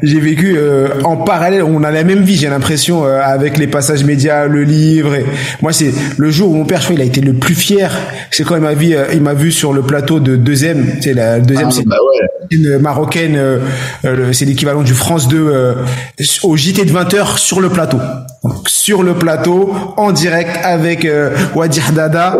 j'ai 0.01 0.19
vécu 0.19 0.55
euh, 0.57 1.01
en 1.03 1.17
parallèle. 1.17 1.63
On 1.63 1.83
a 1.83 1.91
la 1.91 2.03
même 2.03 2.23
vie, 2.23 2.35
j'ai 2.35 2.49
l'impression, 2.49 3.05
euh, 3.05 3.21
avec 3.21 3.57
les 3.57 3.67
passages 3.67 4.03
médias, 4.03 4.47
le 4.47 4.63
livre. 4.63 5.15
Et... 5.15 5.25
Moi, 5.61 5.73
c'est 5.73 5.91
le 6.17 6.31
jour 6.31 6.51
où 6.51 6.55
mon 6.55 6.65
père, 6.65 6.79
je 6.79 6.85
crois, 6.85 6.95
il 6.95 7.01
a 7.01 7.05
été 7.05 7.21
le 7.21 7.33
plus 7.33 7.55
fier. 7.55 7.95
C'est 8.31 8.43
quand 8.43 8.55
il 8.55 8.61
m'a 8.61 8.73
vu, 8.73 8.95
il 9.13 9.21
m'a 9.21 9.33
vu 9.33 9.51
sur 9.51 9.73
le 9.73 9.81
plateau 9.81 10.19
de 10.19 10.35
deuxième. 10.35 10.85
C'est 11.01 11.13
la 11.13 11.39
deuxième, 11.39 11.69
ah, 11.69 11.71
c'est 11.71 11.87
bah 11.87 11.97
une 12.49 12.79
marocaine. 12.79 13.37
c'est 14.31 14.45
l'équivalent 14.45 14.81
du 14.81 14.93
France 14.93 15.27
2 15.27 15.75
au 16.43 16.55
JT 16.55 16.85
de 16.85 16.91
20 16.91 17.13
h 17.13 17.37
sur 17.37 17.59
le 17.59 17.69
plateau. 17.69 17.97
Sur 18.65 19.03
le 19.03 19.13
plateau, 19.13 19.73
en 19.97 20.11
direct 20.11 20.57
avec 20.63 21.07
Wadi 21.55 21.81
Dada 21.93 22.37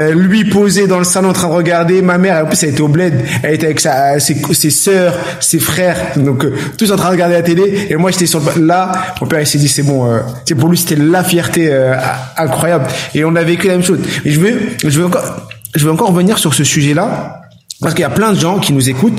euh, 0.00 0.14
lui 0.14 0.44
posé 0.44 0.86
dans 0.86 0.98
le 0.98 1.04
salon 1.04 1.30
en 1.30 1.32
train 1.32 1.48
de 1.48 1.54
regarder. 1.54 2.02
Ma 2.02 2.18
mère, 2.18 2.44
en 2.44 2.46
plus, 2.46 2.62
elle 2.62 2.70
était 2.70 2.80
au 2.82 2.88
bled. 2.88 3.14
Elle 3.42 3.54
était 3.54 3.66
avec 3.66 3.80
sa, 3.80 4.20
ses, 4.20 4.36
ses 4.52 4.70
sœurs, 4.70 5.14
ses 5.40 5.58
frères. 5.58 6.12
Donc, 6.16 6.44
euh, 6.44 6.54
tous 6.76 6.92
en 6.92 6.96
train 6.96 7.08
de 7.08 7.12
regarder 7.12 7.34
la 7.34 7.42
télé. 7.42 7.86
Et 7.90 7.96
moi, 7.96 8.10
j'étais 8.10 8.26
sur 8.26 8.40
le... 8.40 8.64
Là, 8.64 8.92
mon 9.20 9.26
père, 9.26 9.40
il 9.40 9.46
s'est 9.46 9.58
dit, 9.58 9.68
c'est 9.68 9.82
bon. 9.82 10.06
Euh, 10.06 10.20
pour 10.58 10.68
lui, 10.68 10.78
c'était 10.78 10.96
la 10.96 11.24
fierté 11.24 11.68
euh, 11.70 11.96
incroyable. 12.36 12.86
Et 13.14 13.24
on 13.24 13.34
a 13.34 13.42
vécu 13.42 13.66
la 13.66 13.74
même 13.74 13.82
chose. 13.82 13.98
Mais 14.24 14.30
je 14.30 14.40
veux, 14.40 14.60
je 14.84 15.00
veux 15.00 15.06
encore, 15.06 15.48
je 15.74 15.84
veux 15.84 15.90
encore 15.90 16.08
revenir 16.08 16.38
sur 16.38 16.54
ce 16.54 16.64
sujet-là. 16.64 17.42
Parce 17.80 17.94
qu'il 17.94 18.02
y 18.02 18.06
a 18.06 18.10
plein 18.10 18.32
de 18.32 18.38
gens 18.38 18.58
qui 18.58 18.72
nous 18.72 18.90
écoutent, 18.90 19.18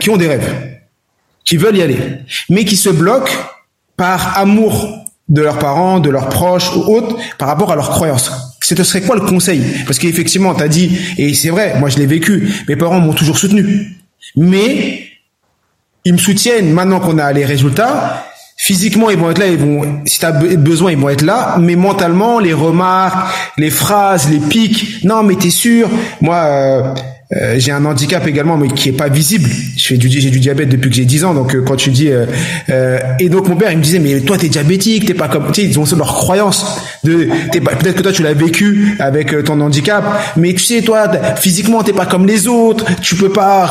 qui 0.00 0.10
ont 0.10 0.18
des 0.18 0.28
rêves, 0.28 0.50
qui 1.46 1.56
veulent 1.56 1.78
y 1.78 1.82
aller, 1.82 1.98
mais 2.50 2.66
qui 2.66 2.76
se 2.76 2.90
bloquent 2.90 3.32
par 3.96 4.36
amour 4.36 4.97
de 5.28 5.42
leurs 5.42 5.58
parents, 5.58 6.00
de 6.00 6.10
leurs 6.10 6.28
proches 6.28 6.74
ou 6.74 6.80
autres, 6.80 7.16
par 7.38 7.48
rapport 7.48 7.70
à 7.72 7.76
leurs 7.76 7.90
croyances 7.90 8.48
ce 8.76 8.84
serait 8.84 9.00
quoi 9.02 9.16
le 9.16 9.22
conseil? 9.22 9.62
Parce 9.86 9.98
qu'effectivement, 9.98 10.54
tu 10.54 10.62
as 10.62 10.68
dit, 10.68 10.98
et 11.16 11.34
c'est 11.34 11.50
vrai, 11.50 11.76
moi 11.78 11.88
je 11.88 11.98
l'ai 11.98 12.06
vécu, 12.06 12.48
mes 12.68 12.76
parents 12.76 13.00
m'ont 13.00 13.12
toujours 13.12 13.38
soutenu. 13.38 13.96
Mais 14.36 15.04
ils 16.04 16.12
me 16.12 16.18
soutiennent 16.18 16.72
maintenant 16.72 17.00
qu'on 17.00 17.18
a 17.18 17.32
les 17.32 17.44
résultats. 17.44 18.24
Physiquement, 18.56 19.08
ils 19.10 19.16
vont 19.16 19.30
être 19.30 19.38
là, 19.38 19.46
ils 19.46 19.58
vont, 19.58 20.02
si 20.04 20.18
tu 20.18 20.26
as 20.26 20.32
besoin, 20.32 20.90
ils 20.90 20.98
vont 20.98 21.08
être 21.08 21.22
là, 21.22 21.56
mais 21.60 21.76
mentalement, 21.76 22.40
les 22.40 22.52
remarques, 22.52 23.32
les 23.56 23.70
phrases, 23.70 24.28
les 24.28 24.40
pics, 24.40 25.04
non, 25.04 25.22
mais 25.22 25.36
t'es 25.36 25.50
sûr, 25.50 25.88
moi, 26.20 26.36
euh, 26.36 26.94
euh, 27.36 27.56
j'ai 27.58 27.72
un 27.72 27.84
handicap 27.84 28.26
également, 28.26 28.56
mais 28.56 28.68
qui 28.68 28.88
est 28.88 28.92
pas 28.92 29.08
visible. 29.08 29.50
J'ai 29.76 29.98
du 29.98 30.40
diabète 30.40 30.70
depuis 30.70 30.88
que 30.88 30.96
j'ai 30.96 31.04
10 31.04 31.24
ans. 31.24 31.34
Donc 31.34 31.54
euh, 31.54 31.60
quand 31.60 31.76
tu 31.76 31.90
dis 31.90 32.08
euh, 32.10 32.98
et 33.20 33.28
donc 33.28 33.48
mon 33.48 33.56
père 33.56 33.70
il 33.70 33.78
me 33.78 33.82
disait 33.82 33.98
mais 33.98 34.20
toi 34.20 34.38
t'es 34.38 34.48
diabétique, 34.48 35.04
t'es 35.04 35.14
pas 35.14 35.28
comme, 35.28 35.52
tu 35.52 35.60
sais 35.60 35.66
ils 35.66 35.78
ont 35.78 35.84
leur 35.96 36.14
croyance 36.14 36.80
de, 37.04 37.28
t'es 37.52 37.60
peut-être 37.60 37.96
que 37.96 38.02
toi 38.02 38.12
tu 38.12 38.22
l'as 38.22 38.32
vécu 38.32 38.96
avec 38.98 39.44
ton 39.44 39.60
handicap, 39.60 40.04
mais 40.36 40.54
tu 40.54 40.64
sais 40.64 40.80
toi 40.80 41.10
physiquement 41.36 41.82
t'es 41.82 41.92
pas 41.92 42.06
comme 42.06 42.26
les 42.26 42.48
autres, 42.48 42.86
tu 43.02 43.14
peux 43.14 43.32
pas 43.32 43.70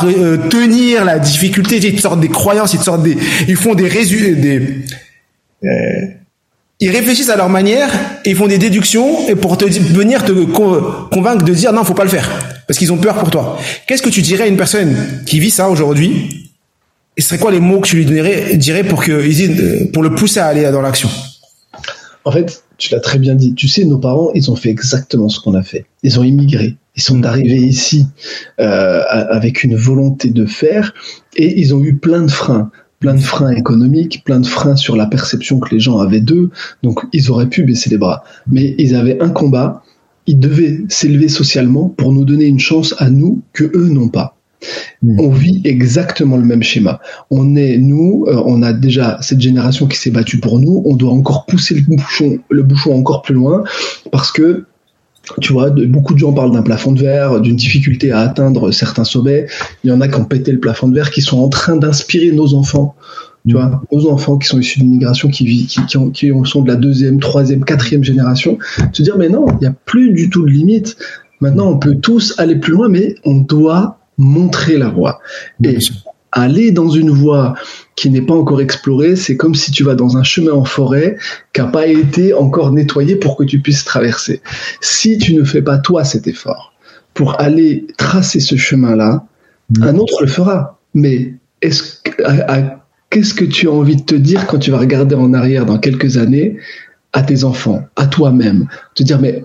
tenir 0.50 1.04
la 1.04 1.18
difficulté. 1.18 1.78
Ils 1.78 1.96
te 1.96 2.00
sortent 2.00 2.20
des 2.20 2.28
croyances, 2.28 2.74
ils 2.74 2.78
te 2.78 2.84
sortent 2.84 3.02
des, 3.02 3.16
ils 3.48 3.56
font 3.56 3.74
des 3.74 3.88
résultats, 3.88 4.40
des 4.40 4.84
ils 6.80 6.90
réfléchissent 6.90 7.30
à 7.30 7.36
leur 7.36 7.48
manière 7.48 7.90
et 8.24 8.30
ils 8.30 8.36
font 8.36 8.46
des 8.46 8.58
déductions 8.58 9.28
et 9.28 9.34
pour 9.34 9.56
te 9.58 9.64
venir 9.64 10.24
te 10.24 10.32
convaincre 10.32 11.44
de 11.44 11.52
dire 11.52 11.72
non, 11.72 11.84
faut 11.84 11.94
pas 11.94 12.04
le 12.04 12.10
faire 12.10 12.30
parce 12.68 12.78
qu'ils 12.78 12.92
ont 12.92 12.98
peur 12.98 13.16
pour 13.16 13.30
toi. 13.30 13.58
Qu'est-ce 13.86 14.02
que 14.02 14.10
tu 14.10 14.22
dirais 14.22 14.44
à 14.44 14.46
une 14.46 14.56
personne 14.56 14.94
qui 15.26 15.40
vit 15.40 15.50
ça 15.50 15.68
aujourd'hui 15.68 16.52
Et 17.16 17.22
ce 17.22 17.28
serait 17.28 17.38
quoi 17.38 17.50
les 17.50 17.60
mots 17.60 17.80
que 17.80 17.88
tu 17.88 17.96
lui 17.96 18.04
donnerais, 18.04 18.56
dirais 18.56 18.84
pour 18.84 19.02
que 19.02 19.10
euh, 19.10 19.90
pour 19.92 20.02
le 20.02 20.14
pousser 20.14 20.38
à 20.38 20.46
aller 20.46 20.70
dans 20.70 20.82
l'action? 20.82 21.08
En 22.24 22.30
fait, 22.30 22.62
tu 22.76 22.92
l'as 22.92 23.00
très 23.00 23.18
bien 23.18 23.34
dit. 23.34 23.54
Tu 23.54 23.68
sais, 23.68 23.84
nos 23.86 23.98
parents, 23.98 24.30
ils 24.34 24.50
ont 24.50 24.56
fait 24.56 24.68
exactement 24.68 25.30
ce 25.30 25.40
qu'on 25.40 25.54
a 25.54 25.62
fait. 25.62 25.86
Ils 26.02 26.20
ont 26.20 26.24
immigré. 26.24 26.76
Ils 26.94 27.02
sont 27.02 27.24
arrivés 27.24 27.56
ici 27.56 28.06
euh, 28.60 29.02
avec 29.08 29.64
une 29.64 29.76
volonté 29.76 30.28
de 30.28 30.44
faire 30.44 30.92
et 31.36 31.58
ils 31.58 31.74
ont 31.74 31.82
eu 31.82 31.96
plein 31.96 32.22
de 32.22 32.30
freins 32.30 32.70
plein 33.00 33.14
de 33.14 33.20
freins 33.20 33.50
économiques, 33.50 34.22
plein 34.24 34.40
de 34.40 34.46
freins 34.46 34.76
sur 34.76 34.96
la 34.96 35.06
perception 35.06 35.60
que 35.60 35.74
les 35.74 35.80
gens 35.80 35.98
avaient 35.98 36.20
d'eux. 36.20 36.50
Donc 36.82 37.00
ils 37.12 37.30
auraient 37.30 37.48
pu 37.48 37.62
baisser 37.62 37.90
les 37.90 37.98
bras. 37.98 38.24
Mais 38.50 38.74
ils 38.78 38.94
avaient 38.94 39.20
un 39.22 39.30
combat, 39.30 39.82
ils 40.26 40.38
devaient 40.38 40.80
s'élever 40.88 41.28
socialement 41.28 41.88
pour 41.88 42.12
nous 42.12 42.24
donner 42.24 42.46
une 42.46 42.60
chance 42.60 42.94
à 42.98 43.10
nous 43.10 43.40
que 43.52 43.64
eux 43.74 43.88
n'ont 43.88 44.08
pas. 44.08 44.34
Hmm. 45.02 45.20
On 45.20 45.30
vit 45.30 45.60
exactement 45.64 46.36
le 46.36 46.44
même 46.44 46.62
schéma. 46.64 47.00
On 47.30 47.54
est, 47.54 47.78
nous, 47.78 48.24
euh, 48.26 48.42
on 48.44 48.62
a 48.62 48.72
déjà 48.72 49.18
cette 49.20 49.40
génération 49.40 49.86
qui 49.86 49.96
s'est 49.96 50.10
battue 50.10 50.40
pour 50.40 50.58
nous. 50.58 50.82
On 50.84 50.96
doit 50.96 51.12
encore 51.12 51.46
pousser 51.46 51.74
le 51.74 51.82
bouchon, 51.82 52.38
le 52.50 52.64
bouchon 52.64 52.94
encore 52.94 53.22
plus 53.22 53.34
loin 53.34 53.62
parce 54.10 54.32
que 54.32 54.64
tu 55.40 55.52
vois, 55.52 55.70
beaucoup 55.70 56.14
de 56.14 56.18
gens 56.18 56.32
parlent 56.32 56.52
d'un 56.52 56.62
plafond 56.62 56.92
de 56.92 57.00
verre, 57.00 57.40
d'une 57.40 57.56
difficulté 57.56 58.12
à 58.12 58.20
atteindre 58.20 58.70
certains 58.70 59.04
sommets. 59.04 59.46
Il 59.84 59.90
y 59.90 59.92
en 59.92 60.00
a 60.00 60.08
qui 60.08 60.16
ont 60.16 60.24
pété 60.24 60.52
le 60.52 60.60
plafond 60.60 60.88
de 60.88 60.94
verre, 60.94 61.10
qui 61.10 61.22
sont 61.22 61.38
en 61.38 61.48
train 61.48 61.76
d'inspirer 61.76 62.32
nos 62.32 62.54
enfants. 62.54 62.94
Tu 63.46 63.54
vois, 63.54 63.82
nos 63.92 64.10
enfants 64.10 64.36
qui 64.36 64.46
sont 64.46 64.58
issus 64.58 64.80
d'immigration, 64.80 65.28
qui, 65.28 65.66
qui, 65.66 65.86
qui, 65.86 66.12
qui, 66.12 66.32
sont 66.44 66.62
de 66.62 66.68
la 66.68 66.76
deuxième, 66.76 67.18
troisième, 67.18 67.64
quatrième 67.64 68.04
génération, 68.04 68.58
se 68.92 69.02
dire 69.02 69.16
mais 69.16 69.28
non, 69.28 69.46
il 69.52 69.58
n'y 69.60 69.66
a 69.66 69.74
plus 69.86 70.12
du 70.12 70.28
tout 70.28 70.44
de 70.44 70.50
limite. 70.50 70.96
Maintenant, 71.40 71.70
on 71.70 71.78
peut 71.78 71.94
tous 71.94 72.34
aller 72.38 72.56
plus 72.56 72.72
loin, 72.72 72.88
mais 72.88 73.14
on 73.24 73.36
doit 73.36 73.98
montrer 74.18 74.76
la 74.76 74.88
voie. 74.88 75.20
Et 75.64 75.78
aller 76.40 76.70
dans 76.70 76.88
une 76.88 77.10
voie 77.10 77.54
qui 77.96 78.10
n'est 78.10 78.22
pas 78.22 78.34
encore 78.34 78.60
explorée, 78.60 79.16
c'est 79.16 79.36
comme 79.36 79.54
si 79.54 79.70
tu 79.70 79.84
vas 79.84 79.94
dans 79.94 80.16
un 80.16 80.22
chemin 80.22 80.52
en 80.52 80.64
forêt 80.64 81.16
qui 81.52 81.60
n'a 81.60 81.66
pas 81.66 81.86
été 81.86 82.32
encore 82.32 82.72
nettoyé 82.72 83.16
pour 83.16 83.36
que 83.36 83.44
tu 83.44 83.60
puisses 83.60 83.84
traverser. 83.84 84.40
Si 84.80 85.18
tu 85.18 85.34
ne 85.34 85.44
fais 85.44 85.62
pas 85.62 85.78
toi 85.78 86.04
cet 86.04 86.26
effort 86.26 86.72
pour 87.14 87.40
aller 87.40 87.86
tracer 87.96 88.40
ce 88.40 88.56
chemin-là, 88.56 89.26
un 89.82 89.96
autre 89.96 90.22
le 90.22 90.28
fera. 90.28 90.78
Mais 90.94 91.34
est-ce 91.62 91.94
qu'est-ce 93.10 93.34
que 93.34 93.44
tu 93.44 93.68
as 93.68 93.72
envie 93.72 93.96
de 93.96 94.02
te 94.02 94.14
dire 94.14 94.46
quand 94.46 94.58
tu 94.58 94.70
vas 94.70 94.78
regarder 94.78 95.14
en 95.14 95.34
arrière 95.34 95.66
dans 95.66 95.78
quelques 95.78 96.16
années 96.16 96.56
à 97.12 97.22
tes 97.22 97.44
enfants, 97.44 97.82
à 97.96 98.06
toi-même, 98.06 98.68
te 98.94 99.02
dire 99.02 99.20
mais 99.20 99.44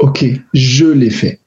ok, 0.00 0.24
je 0.52 0.86
l'ai 0.86 1.10
fait. 1.10 1.38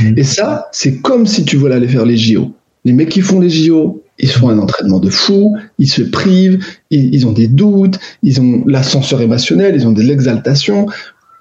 Mm. 0.00 0.14
Et 0.16 0.24
ça, 0.24 0.68
c'est 0.72 1.00
comme 1.00 1.26
si 1.26 1.44
tu 1.44 1.56
voulais 1.56 1.74
aller 1.74 1.88
faire 1.88 2.06
les 2.06 2.16
JO. 2.16 2.54
Les 2.84 2.92
mecs 2.92 3.10
qui 3.10 3.20
font 3.20 3.40
les 3.40 3.50
JO, 3.50 4.02
ils 4.22 4.30
font 4.30 4.48
un 4.48 4.58
entraînement 4.58 4.98
de 4.98 5.10
fou, 5.10 5.56
ils 5.78 5.88
se 5.88 6.02
privent, 6.02 6.64
ils, 6.90 7.26
ont 7.26 7.32
des 7.32 7.48
doutes, 7.48 7.98
ils 8.22 8.40
ont 8.40 8.62
l'ascenseur 8.66 9.20
émotionnel, 9.20 9.74
ils 9.76 9.86
ont 9.86 9.92
de 9.92 10.02
l'exaltation. 10.02 10.86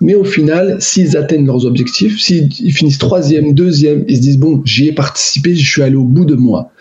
Mais 0.01 0.15
au 0.15 0.23
final, 0.23 0.77
s'ils 0.79 1.17
atteignent 1.17 1.45
leurs 1.45 1.65
objectifs, 1.65 2.19
s'ils 2.19 2.51
finissent 2.71 2.97
troisième, 2.97 3.53
deuxième, 3.53 4.05
ils 4.07 4.17
se 4.17 4.21
disent 4.21 4.37
bon, 4.37 4.61
j'y 4.63 4.87
ai 4.87 4.93
participé, 4.93 5.55
je 5.55 5.69
suis 5.69 5.81
allé 5.81 5.95
au 5.95 6.05
bout 6.05 6.25
de 6.25 6.35
moi. 6.35 6.71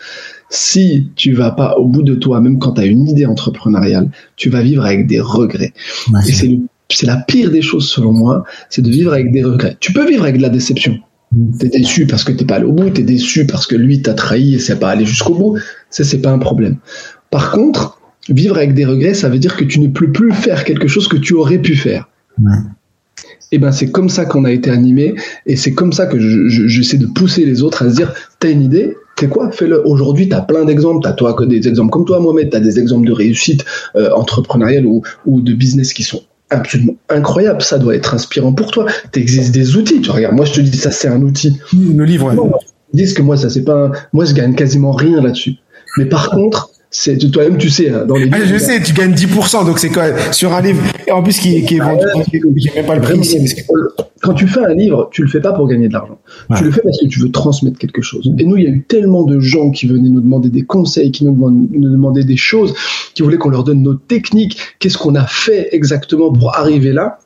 Si 0.49 1.07
tu 1.15 1.33
vas 1.33 1.51
pas 1.51 1.75
au 1.75 1.85
bout 1.85 2.01
de 2.01 2.15
toi, 2.15 2.39
même 2.39 2.57
quand 2.59 2.73
tu 2.73 2.81
as 2.81 2.85
une 2.85 3.07
idée 3.07 3.25
entrepreneuriale, 3.25 4.09
tu 4.35 4.49
vas 4.49 4.61
vivre 4.61 4.85
avec 4.85 5.05
des 5.05 5.19
regrets. 5.19 5.73
Et 6.27 6.31
c'est 6.91 7.05
la 7.05 7.17
pire 7.17 7.51
des 7.51 7.61
choses 7.61 7.87
selon 7.87 8.13
moi, 8.13 8.45
c'est 8.69 8.81
de 8.81 8.89
vivre 8.89 9.13
avec 9.13 9.31
des 9.31 9.43
regrets. 9.43 9.77
Tu 9.79 9.93
peux 9.93 10.07
vivre 10.07 10.23
avec 10.23 10.37
de 10.37 10.41
la 10.41 10.49
déception. 10.49 10.97
T'es 11.59 11.69
déçu 11.69 12.07
parce 12.07 12.23
que 12.23 12.31
t'es 12.31 12.45
pas 12.45 12.55
allé 12.55 12.65
au 12.65 12.71
bout, 12.71 12.89
t'es 12.89 13.03
déçu 13.03 13.45
parce 13.45 13.67
que 13.67 13.75
lui 13.75 14.01
t'a 14.01 14.13
trahi 14.13 14.55
et 14.55 14.59
c'est 14.59 14.79
pas 14.79 14.89
allé 14.89 15.05
jusqu'au 15.05 15.35
bout. 15.35 15.57
Ça, 15.89 16.03
c'est 16.03 16.19
pas 16.19 16.31
un 16.31 16.39
problème. 16.39 16.77
Par 17.29 17.51
contre, 17.51 17.99
vivre 18.29 18.57
avec 18.57 18.73
des 18.73 18.85
regrets, 18.85 19.13
ça 19.13 19.29
veut 19.29 19.37
dire 19.37 19.55
que 19.55 19.63
tu 19.63 19.79
ne 19.79 19.87
peux 19.87 20.11
plus 20.11 20.33
faire 20.33 20.63
quelque 20.63 20.87
chose 20.87 21.07
que 21.07 21.17
tu 21.17 21.33
aurais 21.33 21.59
pu 21.59 21.75
faire. 21.75 22.09
Et 23.51 23.57
ben 23.57 23.71
c'est 23.71 23.91
comme 23.91 24.09
ça 24.09 24.25
qu'on 24.25 24.45
a 24.45 24.51
été 24.51 24.69
animé 24.69 25.15
et 25.45 25.55
c'est 25.55 25.73
comme 25.73 25.91
ça 25.91 26.05
que 26.05 26.19
j'essaie 26.19 26.97
de 26.97 27.07
pousser 27.07 27.45
les 27.45 27.63
autres 27.63 27.83
à 27.83 27.89
se 27.89 27.95
dire 27.95 28.13
t'as 28.39 28.49
une 28.51 28.61
idée, 28.61 28.95
c'est 29.19 29.27
quoi? 29.27 29.51
Fais-le. 29.51 29.85
Aujourd'hui, 29.85 30.29
tu 30.29 30.35
as 30.35 30.41
plein 30.41 30.63
d'exemples. 30.63 31.01
Tu 31.03 31.09
as 31.09 31.13
toi, 31.13 31.35
des 31.45 31.67
exemples 31.67 31.91
comme 31.91 32.05
toi, 32.05 32.21
Mohamed. 32.21 32.51
Tu 32.51 32.55
as 32.55 32.61
des 32.61 32.79
exemples 32.79 33.05
de 33.05 33.11
réussite 33.11 33.65
euh, 33.97 34.11
entrepreneuriale 34.13 34.85
ou, 34.85 35.01
ou 35.25 35.41
de 35.41 35.53
business 35.53 35.91
qui 35.93 36.03
sont 36.03 36.21
absolument 36.49 36.95
incroyables. 37.09 37.61
Ça 37.61 37.77
doit 37.77 37.95
être 37.95 38.13
inspirant 38.13 38.53
pour 38.53 38.71
toi. 38.71 38.85
Tu 39.11 39.19
existes 39.19 39.51
des 39.51 39.75
outils. 39.77 40.01
Tu 40.01 40.11
regardes, 40.11 40.35
moi, 40.35 40.45
je 40.45 40.53
te 40.53 40.61
dis, 40.61 40.77
ça, 40.77 40.91
c'est 40.91 41.07
un 41.07 41.21
outil. 41.21 41.59
Le 41.73 42.03
livre, 42.03 42.33
Ils 42.93 42.97
disent 42.97 43.13
que 43.13 43.21
moi, 43.21 43.37
ça, 43.37 43.49
c'est 43.49 43.63
pas 43.63 43.91
Moi, 44.13 44.25
je 44.25 44.33
gagne 44.33 44.55
quasiment 44.55 44.91
rien 44.91 45.21
là-dessus. 45.21 45.55
Mais 45.97 46.05
par 46.05 46.29
contre, 46.29 46.69
c'est 46.91 47.17
toi-même 47.31 47.57
tu 47.57 47.69
sais 47.69 47.89
hein, 47.89 48.05
dans 48.05 48.15
les 48.15 48.29
ah, 48.31 48.43
je 48.43 48.57
sais 48.57 48.81
tu 48.81 48.93
gagnes 48.93 49.13
10% 49.13 49.65
donc 49.65 49.77
c'est 49.77 49.89
quoi 49.89 50.05
sur 50.31 50.53
un 50.53 50.61
livre. 50.61 50.81
En 51.11 51.21
plus 51.21 51.37
qui, 51.37 51.63
qui 51.65 51.75
est 51.75 51.79
vendu 51.79 52.05
qui 52.31 52.69
même 52.75 52.85
pas 52.85 52.95
le 52.95 53.01
prix 53.01 53.19
quand 54.21 54.33
tu 54.33 54.47
fais 54.47 54.61
un 54.61 54.73
livre 54.73 55.07
tu 55.11 55.21
le 55.21 55.27
fais 55.27 55.39
pas 55.39 55.53
pour 55.53 55.67
gagner 55.67 55.87
de 55.87 55.93
l'argent. 55.93 56.19
Tu 56.57 56.63
le 56.63 56.71
fais 56.71 56.81
parce 56.81 56.99
que 56.99 57.07
tu 57.07 57.19
veux 57.19 57.31
transmettre 57.31 57.77
quelque 57.77 58.01
chose. 58.01 58.31
Et 58.39 58.43
nous 58.43 58.57
il 58.57 58.63
y 58.63 58.67
a 58.67 58.71
eu 58.71 58.83
tellement 58.83 59.23
de 59.23 59.39
gens 59.39 59.69
qui 59.69 59.87
venaient 59.87 60.09
nous 60.09 60.21
demander 60.21 60.49
des 60.49 60.63
conseils 60.63 61.11
qui 61.11 61.25
nous 61.25 61.33
demandaient, 61.33 62.23
des 62.23 62.37
choses 62.37 62.73
qui 63.13 63.21
voulaient 63.21 63.37
qu'on 63.37 63.49
leur 63.49 63.63
donne 63.63 63.83
nos 63.83 63.93
techniques. 63.93 64.57
Qu'est-ce 64.79 64.97
qu'on 64.97 65.15
a 65.15 65.27
fait 65.27 65.69
exactement 65.71 66.33
pour 66.33 66.55
arriver 66.57 66.91
là? 66.91 67.19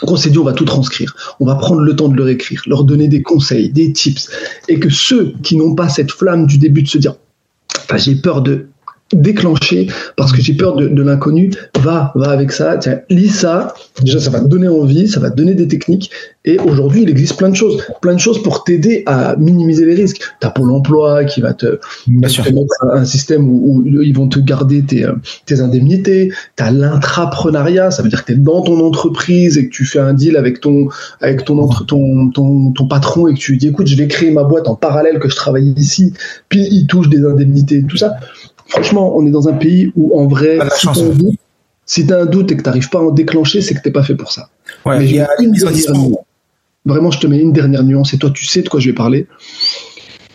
Qu'on 0.00 0.16
s'est 0.16 0.30
dit 0.30 0.38
on 0.38 0.44
va 0.44 0.54
tout 0.54 0.64
transcrire, 0.64 1.14
on 1.40 1.46
va 1.46 1.54
prendre 1.54 1.80
le 1.80 1.94
temps 1.94 2.08
de 2.08 2.16
leur 2.16 2.28
écrire, 2.28 2.62
leur 2.66 2.84
donner 2.84 3.08
des 3.08 3.22
conseils, 3.22 3.70
des 3.70 3.92
tips, 3.92 4.28
et 4.68 4.78
que 4.78 4.90
ceux 4.90 5.34
qui 5.42 5.56
n'ont 5.56 5.74
pas 5.74 5.88
cette 5.88 6.10
flamme 6.10 6.46
du 6.46 6.58
début 6.58 6.82
de 6.82 6.88
se 6.88 6.98
dire 6.98 7.14
j'ai 7.96 8.16
peur 8.16 8.42
de 8.42 8.66
déclencher 9.12 9.88
parce 10.16 10.32
que 10.32 10.40
j'ai 10.40 10.54
peur 10.54 10.76
de, 10.76 11.02
l'inconnu. 11.02 11.50
Va, 11.80 12.12
va 12.14 12.30
avec 12.30 12.52
ça. 12.52 12.76
Tiens, 12.78 13.00
lis 13.10 13.28
ça. 13.28 13.74
Déjà, 14.02 14.18
ça 14.18 14.30
va 14.30 14.40
te 14.40 14.46
donner 14.46 14.68
envie, 14.68 15.08
ça 15.08 15.20
va 15.20 15.30
te 15.30 15.36
donner 15.36 15.54
des 15.54 15.68
techniques. 15.68 16.10
Et 16.46 16.58
aujourd'hui, 16.58 17.02
il 17.02 17.08
existe 17.08 17.38
plein 17.38 17.48
de 17.48 17.56
choses, 17.56 17.82
plein 18.02 18.14
de 18.14 18.18
choses 18.18 18.42
pour 18.42 18.64
t'aider 18.64 19.02
à 19.06 19.34
minimiser 19.36 19.86
les 19.86 19.94
risques. 19.94 20.20
T'as 20.40 20.50
Pôle 20.50 20.72
Emploi 20.72 21.24
qui 21.24 21.40
va 21.40 21.54
te, 21.54 21.78
mettre 22.06 22.42
un 22.92 23.04
système 23.04 23.48
où, 23.48 23.82
ils 23.86 24.14
vont 24.14 24.28
te 24.28 24.38
garder 24.38 24.82
tes, 24.82 25.06
tes 25.46 25.60
indemnités. 25.60 26.32
T'as 26.56 26.70
l'intrapreneuriat, 26.70 27.90
ça 27.90 28.02
veut 28.02 28.08
dire 28.08 28.24
que 28.24 28.32
t'es 28.32 28.38
dans 28.38 28.62
ton 28.62 28.84
entreprise 28.84 29.56
et 29.56 29.68
que 29.68 29.74
tu 29.74 29.86
fais 29.86 30.00
un 30.00 30.12
deal 30.12 30.36
avec 30.36 30.60
ton 30.60 30.88
avec 31.20 31.44
ton, 31.44 31.58
entre, 31.58 31.86
ton, 31.86 32.30
ton, 32.30 32.72
ton 32.72 32.86
patron 32.88 33.28
et 33.28 33.34
que 33.34 33.38
tu 33.38 33.52
lui 33.52 33.58
dis 33.58 33.68
écoute, 33.68 33.86
je 33.86 33.96
vais 33.96 34.06
créer 34.06 34.30
ma 34.30 34.44
boîte 34.44 34.68
en 34.68 34.74
parallèle 34.74 35.18
que 35.18 35.30
je 35.30 35.36
travaille 35.36 35.72
ici. 35.78 36.12
Puis 36.48 36.66
il 36.70 36.86
touche 36.86 37.08
des 37.08 37.24
indemnités, 37.24 37.84
tout 37.88 37.96
ça 37.96 38.16
franchement, 38.68 39.16
on 39.16 39.26
est 39.26 39.30
dans 39.30 39.48
un 39.48 39.52
pays 39.52 39.92
où, 39.96 40.18
en 40.18 40.26
vrai, 40.26 40.58
si 41.86 42.06
tu 42.06 42.12
as, 42.12 42.18
un 42.18 42.26
doute 42.26 42.52
et 42.52 42.56
que 42.56 42.62
tu 42.62 42.68
n'arrives 42.68 42.88
pas 42.88 42.98
à 42.98 43.02
en 43.02 43.10
déclencher, 43.10 43.60
c'est 43.60 43.74
que 43.74 43.80
tu 43.80 43.88
n'es 43.88 43.92
pas 43.92 44.02
fait 44.02 44.14
pour 44.14 44.32
ça. 44.32 44.48
Mais 44.86 45.06
y 45.06 45.20
a 45.20 45.28
une 45.40 45.54
Vraiment, 46.86 47.10
je 47.10 47.18
te 47.18 47.26
mets 47.26 47.38
une 47.38 47.52
dernière 47.52 47.82
nuance 47.82 48.12
et 48.12 48.18
toi, 48.18 48.30
tu 48.30 48.44
sais 48.44 48.60
de 48.60 48.68
quoi 48.68 48.78
je 48.78 48.90
vais 48.90 48.94
parler. 48.94 49.26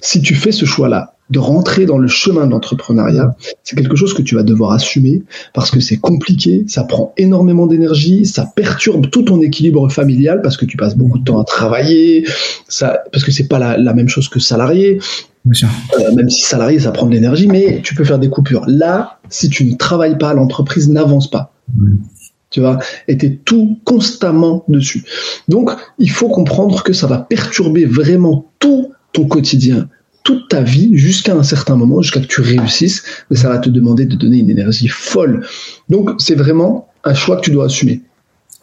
Si 0.02 0.20
tu 0.22 0.34
fais 0.34 0.52
ce 0.52 0.66
choix-là, 0.66 1.14
de 1.30 1.38
rentrer 1.38 1.86
dans 1.86 2.00
le 2.00 2.08
chemin 2.08 2.48
de 2.48 2.52
l'entrepreneuriat, 2.52 3.36
c'est 3.64 3.76
quelque 3.76 3.96
chose 3.96 4.14
que 4.14 4.24
tu 4.24 4.36
vas 4.36 4.42
devoir 4.42 4.72
assumer 4.72 5.22
parce 5.54 5.70
que 5.70 5.80
c'est 5.80 5.98
compliqué, 5.98 6.66
ça 6.68 6.84
prend 6.84 7.14
énormément 7.18 7.68
d'énergie, 7.68 8.26
ça 8.26 8.52
perturbe 8.56 9.10
tout 9.12 9.24
ton 9.24 9.42
équilibre 9.42 9.90
familial 9.90 10.42
parce 10.42 10.58
que 10.58 10.66
tu 10.66 10.76
passes 10.76 10.96
beaucoup 10.96 11.20
de 11.20 11.24
temps 11.24 11.40
à 11.40 11.44
travailler, 11.44 12.26
ça, 12.68 13.04
parce 13.12 13.24
que 13.24 13.32
c'est 13.32 13.48
pas 13.48 13.60
la, 13.60 13.78
la, 13.78 13.94
même 13.94 14.10
chose 14.10 14.28
que 14.28 14.40
salarié. 14.40 15.00
Euh, 16.00 16.15
même 16.15 16.29
si 16.29 16.44
salarié, 16.44 16.79
ça 16.79 16.91
prend 16.91 17.06
de 17.06 17.12
l'énergie, 17.12 17.48
mais 17.48 17.82
tu 17.84 17.96
peux 17.96 18.03
faire 18.03 18.20
des 18.20 18.29
coupures. 18.29 18.63
Là, 18.68 19.20
si 19.29 19.50
tu 19.50 19.65
ne 19.65 19.75
travailles 19.75 20.18
pas, 20.18 20.34
l'entreprise 20.34 20.89
n'avance 20.89 21.29
pas. 21.29 21.53
Tu 22.50 22.62
vois, 22.62 22.79
et 23.08 23.17
tu 23.17 23.28
es 23.28 23.36
tout 23.45 23.78
constamment 23.86 24.63
dessus. 24.67 25.04
Donc, 25.47 25.69
il 26.00 26.10
faut 26.10 26.30
comprendre 26.30 26.82
que 26.82 26.93
ça 26.93 27.06
va 27.06 27.19
perturber 27.19 27.86
vraiment 27.86 28.52
tout 28.58 28.91
ton 29.13 29.26
quotidien, 29.26 29.88
toute 30.24 30.50
ta 30.50 30.62
vie, 30.62 30.89
jusqu'à 30.93 31.36
un 31.36 31.43
certain 31.43 31.76
moment, 31.76 32.02
jusqu'à 32.02 32.21
que 32.21 32.28
tu 32.28 32.41
réussisses, 32.41 33.04
mais 33.30 33.38
ça 33.38 33.50
va 33.50 33.60
te 33.60 33.69
demander 33.69 34.06
de 34.06 34.15
donner 34.15 34.39
une 34.39 34.50
énergie 34.50 34.88
folle. 34.88 35.45
Donc, 35.89 36.12
c'est 36.19 36.36
vraiment 36.36 36.88
un 37.04 37.13
choix 37.13 37.38
que 37.38 37.41
tu 37.41 37.52
dois 37.52 37.65
assumer. 37.65 38.02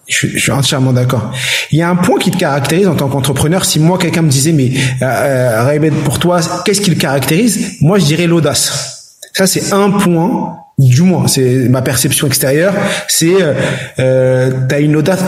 Je, 0.08 0.28
je, 0.28 0.38
suis 0.38 0.52
entièrement 0.52 0.92
d'accord. 0.92 1.32
Il 1.72 1.78
y 1.78 1.82
a 1.82 1.88
un 1.88 1.96
point 1.96 2.18
qui 2.18 2.30
te 2.30 2.36
caractérise 2.36 2.86
en 2.86 2.94
tant 2.94 3.08
qu'entrepreneur. 3.08 3.64
Si 3.64 3.80
moi 3.80 3.98
quelqu'un 3.98 4.22
me 4.22 4.30
disait 4.30 4.52
mais 4.52 4.70
euh, 5.02 5.78
euh 5.78 5.90
pour 6.04 6.18
toi 6.18 6.40
qu'est-ce 6.64 6.80
qui 6.80 6.90
le 6.90 6.96
caractérise? 6.96 7.78
Moi 7.80 7.98
je 7.98 8.04
dirais 8.04 8.26
l'audace. 8.26 9.18
Ça 9.32 9.46
c'est 9.46 9.72
un 9.72 9.90
point 9.90 10.56
du 10.78 11.02
moins 11.02 11.26
c'est 11.26 11.68
ma 11.68 11.82
perception 11.82 12.26
extérieure. 12.26 12.72
C'est 13.08 13.42
euh, 13.42 13.54
euh 13.98 14.52
t'as 14.68 14.80
une 14.80 14.96
audace 14.96 15.24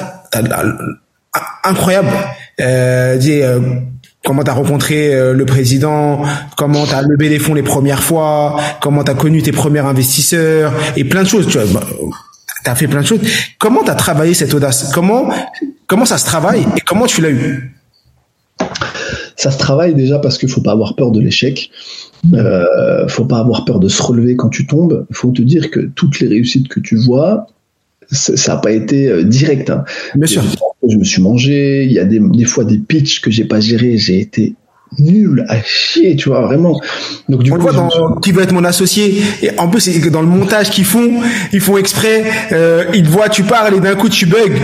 incroyable. 1.64 2.10
Euh, 2.60 3.16
dis, 3.16 3.42
euh, 3.42 3.60
comment 4.24 4.44
t'as 4.44 4.52
rencontré 4.52 5.32
le 5.32 5.44
président, 5.44 6.22
comment 6.56 6.86
t'as 6.86 7.02
levé 7.02 7.28
les 7.28 7.38
fonds 7.38 7.54
les 7.54 7.62
premières 7.62 8.02
fois, 8.02 8.60
comment 8.80 9.02
t'as 9.02 9.14
connu 9.14 9.42
tes 9.42 9.52
premiers 9.52 9.80
investisseurs? 9.80 10.72
Et 10.96 11.04
plein 11.04 11.22
de 11.22 11.28
choses. 11.28 11.48
Tu 11.48 11.58
vois, 11.58 11.80
bah, 11.80 11.86
tu 12.68 12.72
as 12.72 12.76
fait 12.76 12.88
plein 12.88 13.00
de 13.00 13.07
choses. 13.07 13.20
Comment 13.59 13.83
tu 13.83 13.90
as 13.90 13.94
travaillé 13.94 14.35
cette 14.35 14.54
audace? 14.54 14.90
Comment 14.92 15.31
comment 15.87 16.04
ça 16.04 16.18
se 16.18 16.26
travaille 16.26 16.66
et 16.76 16.81
comment 16.81 17.07
tu 17.07 17.20
l'as 17.20 17.31
eu? 17.31 17.74
Ça 19.37 19.50
se 19.50 19.59
travaille 19.59 19.94
déjà 19.94 20.18
parce 20.18 20.37
qu'il 20.37 20.48
faut 20.48 20.61
pas 20.61 20.72
avoir 20.72 20.94
peur 20.96 21.11
de 21.12 21.20
l'échec. 21.20 21.70
Euh, 22.35 23.07
faut 23.09 23.24
pas 23.24 23.38
avoir 23.38 23.64
peur 23.64 23.78
de 23.78 23.88
se 23.88 24.02
relever 24.02 24.37
quand 24.37 24.48
tu 24.48 24.66
tombes. 24.66 25.07
Il 25.11 25.16
faut 25.16 25.31
te 25.31 25.42
dire 25.42 25.70
que 25.70 25.81
toutes 25.81 26.20
les 26.20 26.28
réussites 26.28 26.68
que 26.68 26.81
tu 26.81 26.96
vois, 26.96 27.46
ça 28.11 28.54
n'a 28.54 28.61
pas 28.61 28.72
été 28.72 29.09
euh, 29.09 29.22
direct. 29.22 29.70
Hein. 29.70 29.85
Bien 30.14 30.26
sûr. 30.26 30.42
Je 30.88 30.96
me 30.96 31.04
suis 31.04 31.22
mangé. 31.22 31.85
Il 31.85 31.92
y 31.92 31.98
a 31.98 32.04
des, 32.04 32.20
des 32.20 32.44
fois 32.44 32.64
des 32.64 32.78
pitchs 32.78 33.20
que 33.20 33.31
j'ai 33.31 33.44
pas 33.44 33.61
gérés. 33.61 33.96
J'ai 33.96 34.20
été 34.20 34.54
nul 34.98 35.44
à 35.48 35.62
chier, 35.62 36.16
tu 36.16 36.29
vois, 36.29 36.42
vraiment. 36.42 36.81
Donc 37.29 37.42
du 37.42 37.53
on 37.53 37.59
coup, 37.59 37.72
dans 37.72 38.16
qui 38.20 38.33
veut 38.33 38.42
être 38.42 38.53
mon 38.53 38.64
associé. 38.64 39.22
Et 39.42 39.51
en 39.59 39.68
plus, 39.68 39.81
c'est 39.81 40.01
que 40.01 40.09
dans 40.09 40.22
le 40.22 40.27
montage 40.27 40.70
qu'ils 40.70 40.85
font, 40.85 41.20
ils 41.53 41.61
font 41.61 41.77
exprès. 41.77 42.24
Euh, 42.53 42.85
ils 42.94 43.03
te 43.03 43.09
voient, 43.09 43.29
tu 43.29 43.42
parles 43.42 43.74
et 43.74 43.81
d'un 43.81 43.94
coup 43.94 44.09
tu 44.09 44.27
bugs. 44.27 44.59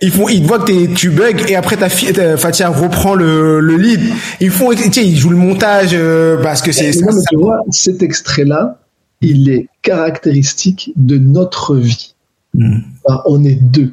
Ils 0.00 0.12
font, 0.12 0.28
ils 0.28 0.42
te 0.42 0.46
voient 0.46 0.60
que 0.60 0.94
tu 0.94 1.10
bugs 1.10 1.44
et 1.48 1.56
après 1.56 1.76
ta 1.76 1.88
fille, 1.88 2.12
Fatia 2.36 2.68
reprend 2.68 3.14
le, 3.14 3.60
le 3.60 3.76
lead. 3.76 4.00
Ils 4.40 4.50
font, 4.50 4.70
tu 4.70 4.92
sais, 4.92 5.04
ils 5.04 5.16
jouent 5.16 5.30
le 5.30 5.36
montage 5.36 5.90
euh, 5.92 6.40
parce 6.42 6.62
que 6.62 6.72
c'est. 6.72 6.90
Tu 6.92 7.36
vois, 7.36 7.62
cet 7.70 8.02
extrait-là, 8.02 8.78
il 9.20 9.50
est 9.50 9.68
caractéristique 9.82 10.92
de 10.96 11.18
notre 11.18 11.76
vie. 11.76 12.14
Hmm. 12.54 12.78
on 13.26 13.44
est 13.44 13.60
deux. 13.60 13.92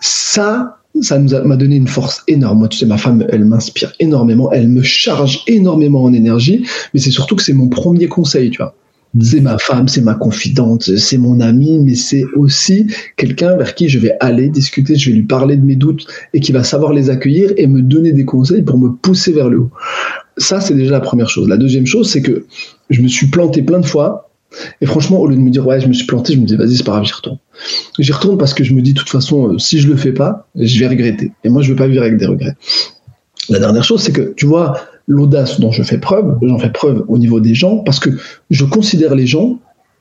Ça, 0.00 0.77
ça 1.02 1.18
m'a 1.18 1.56
donné 1.56 1.76
une 1.76 1.88
force 1.88 2.22
énorme. 2.28 2.58
Moi, 2.60 2.68
tu 2.68 2.78
sais, 2.78 2.86
ma 2.86 2.98
femme, 2.98 3.24
elle 3.30 3.44
m'inspire 3.44 3.92
énormément, 4.00 4.50
elle 4.52 4.68
me 4.68 4.82
charge 4.82 5.42
énormément 5.46 6.04
en 6.04 6.12
énergie, 6.12 6.66
mais 6.92 7.00
c'est 7.00 7.10
surtout 7.10 7.36
que 7.36 7.42
c'est 7.42 7.52
mon 7.52 7.68
premier 7.68 8.08
conseil, 8.08 8.50
tu 8.50 8.58
vois. 8.58 8.74
C'est 9.20 9.40
ma 9.40 9.56
femme, 9.56 9.88
c'est 9.88 10.02
ma 10.02 10.14
confidente, 10.14 10.82
c'est 10.96 11.16
mon 11.16 11.40
ami, 11.40 11.78
mais 11.78 11.94
c'est 11.94 12.24
aussi 12.36 12.86
quelqu'un 13.16 13.56
vers 13.56 13.74
qui 13.74 13.88
je 13.88 13.98
vais 13.98 14.12
aller 14.20 14.50
discuter, 14.50 14.96
je 14.96 15.10
vais 15.10 15.16
lui 15.16 15.22
parler 15.22 15.56
de 15.56 15.64
mes 15.64 15.76
doutes 15.76 16.06
et 16.34 16.40
qui 16.40 16.52
va 16.52 16.62
savoir 16.62 16.92
les 16.92 17.08
accueillir 17.08 17.52
et 17.56 17.66
me 17.66 17.80
donner 17.80 18.12
des 18.12 18.26
conseils 18.26 18.62
pour 18.62 18.76
me 18.76 18.90
pousser 18.90 19.32
vers 19.32 19.48
le 19.48 19.60
haut. 19.60 19.70
Ça, 20.36 20.60
c'est 20.60 20.74
déjà 20.74 20.92
la 20.92 21.00
première 21.00 21.30
chose. 21.30 21.48
La 21.48 21.56
deuxième 21.56 21.86
chose, 21.86 22.10
c'est 22.10 22.20
que 22.20 22.44
je 22.90 23.00
me 23.00 23.08
suis 23.08 23.28
planté 23.28 23.62
plein 23.62 23.80
de 23.80 23.86
fois 23.86 24.27
et 24.80 24.86
franchement, 24.86 25.20
au 25.20 25.26
lieu 25.26 25.36
de 25.36 25.40
me 25.40 25.50
dire, 25.50 25.66
ouais, 25.66 25.80
je 25.80 25.88
me 25.88 25.92
suis 25.92 26.06
planté, 26.06 26.34
je 26.34 26.40
me 26.40 26.46
dis, 26.46 26.56
vas-y, 26.56 26.76
c'est 26.76 26.84
pas 26.84 26.92
grave, 26.92 27.04
j'y 27.04 27.12
retourne. 27.12 27.38
J'y 27.98 28.12
retourne 28.12 28.38
parce 28.38 28.54
que 28.54 28.64
je 28.64 28.72
me 28.72 28.82
dis, 28.82 28.92
de 28.92 28.98
toute 28.98 29.10
façon, 29.10 29.54
euh, 29.54 29.58
si 29.58 29.78
je 29.78 29.88
le 29.88 29.96
fais 29.96 30.12
pas, 30.12 30.48
je 30.54 30.78
vais 30.80 30.88
regretter. 30.88 31.32
Et 31.44 31.48
moi, 31.48 31.62
je 31.62 31.70
veux 31.70 31.76
pas 31.76 31.86
vivre 31.86 32.02
avec 32.02 32.16
des 32.16 32.26
regrets. 32.26 32.56
La 33.48 33.58
dernière 33.58 33.84
chose, 33.84 34.02
c'est 34.02 34.12
que, 34.12 34.32
tu 34.36 34.46
vois, 34.46 34.76
l'audace 35.06 35.60
dont 35.60 35.70
je 35.70 35.82
fais 35.82 35.98
preuve, 35.98 36.38
j'en 36.42 36.58
fais 36.58 36.70
preuve 36.70 37.04
au 37.08 37.18
niveau 37.18 37.40
des 37.40 37.54
gens 37.54 37.78
parce 37.78 37.98
que 37.98 38.10
je 38.50 38.64
considère 38.64 39.14
les 39.14 39.26
gens 39.26 39.58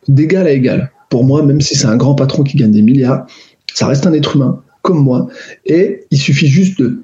d'égal 0.08 0.48
à 0.48 0.52
égal. 0.52 0.92
Pour 1.10 1.24
moi, 1.24 1.44
même 1.44 1.62
si 1.62 1.76
c'est 1.76 1.88
un 1.88 1.96
grand 1.96 2.16
patron 2.16 2.44
qui 2.44 2.58
gagne 2.58 2.72
des 2.72 2.82
milliards, 2.82 3.26
ça 3.74 3.88
reste 3.88 4.06
un 4.06 4.14
être 4.14 4.36
humain, 4.36 4.62
comme 4.82 5.02
moi. 5.02 5.28
Et 5.66 6.06
il 6.12 6.18
suffit 6.18 6.48
juste 6.48 6.80
de 6.80 7.02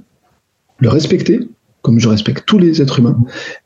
le 0.80 0.90
respecter, 0.90 1.40
comme 1.84 2.00
je 2.00 2.08
respecte 2.08 2.46
tous 2.48 2.58
les 2.58 2.82
êtres 2.82 3.00
humains. 3.00 3.20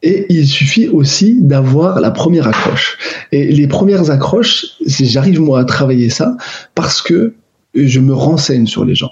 Et 0.04 0.26
il 0.30 0.46
suffit 0.46 0.90
aussi 0.90 1.38
d'avoir 1.40 2.02
la 2.02 2.12
première 2.12 2.48
accroche. 2.48 2.98
Et 3.32 3.46
les 3.46 3.68
premières 3.68 4.10
accroches, 4.10 4.66
j'arrive 4.86 5.40
moi 5.40 5.60
à 5.60 5.66
travailler 5.66 6.10
ça 6.10 6.36
parce 6.76 7.02
que 7.02 7.36
je 7.76 8.00
me 8.00 8.14
renseigne 8.14 8.66
sur 8.66 8.84
les 8.84 8.96
gens. 8.96 9.12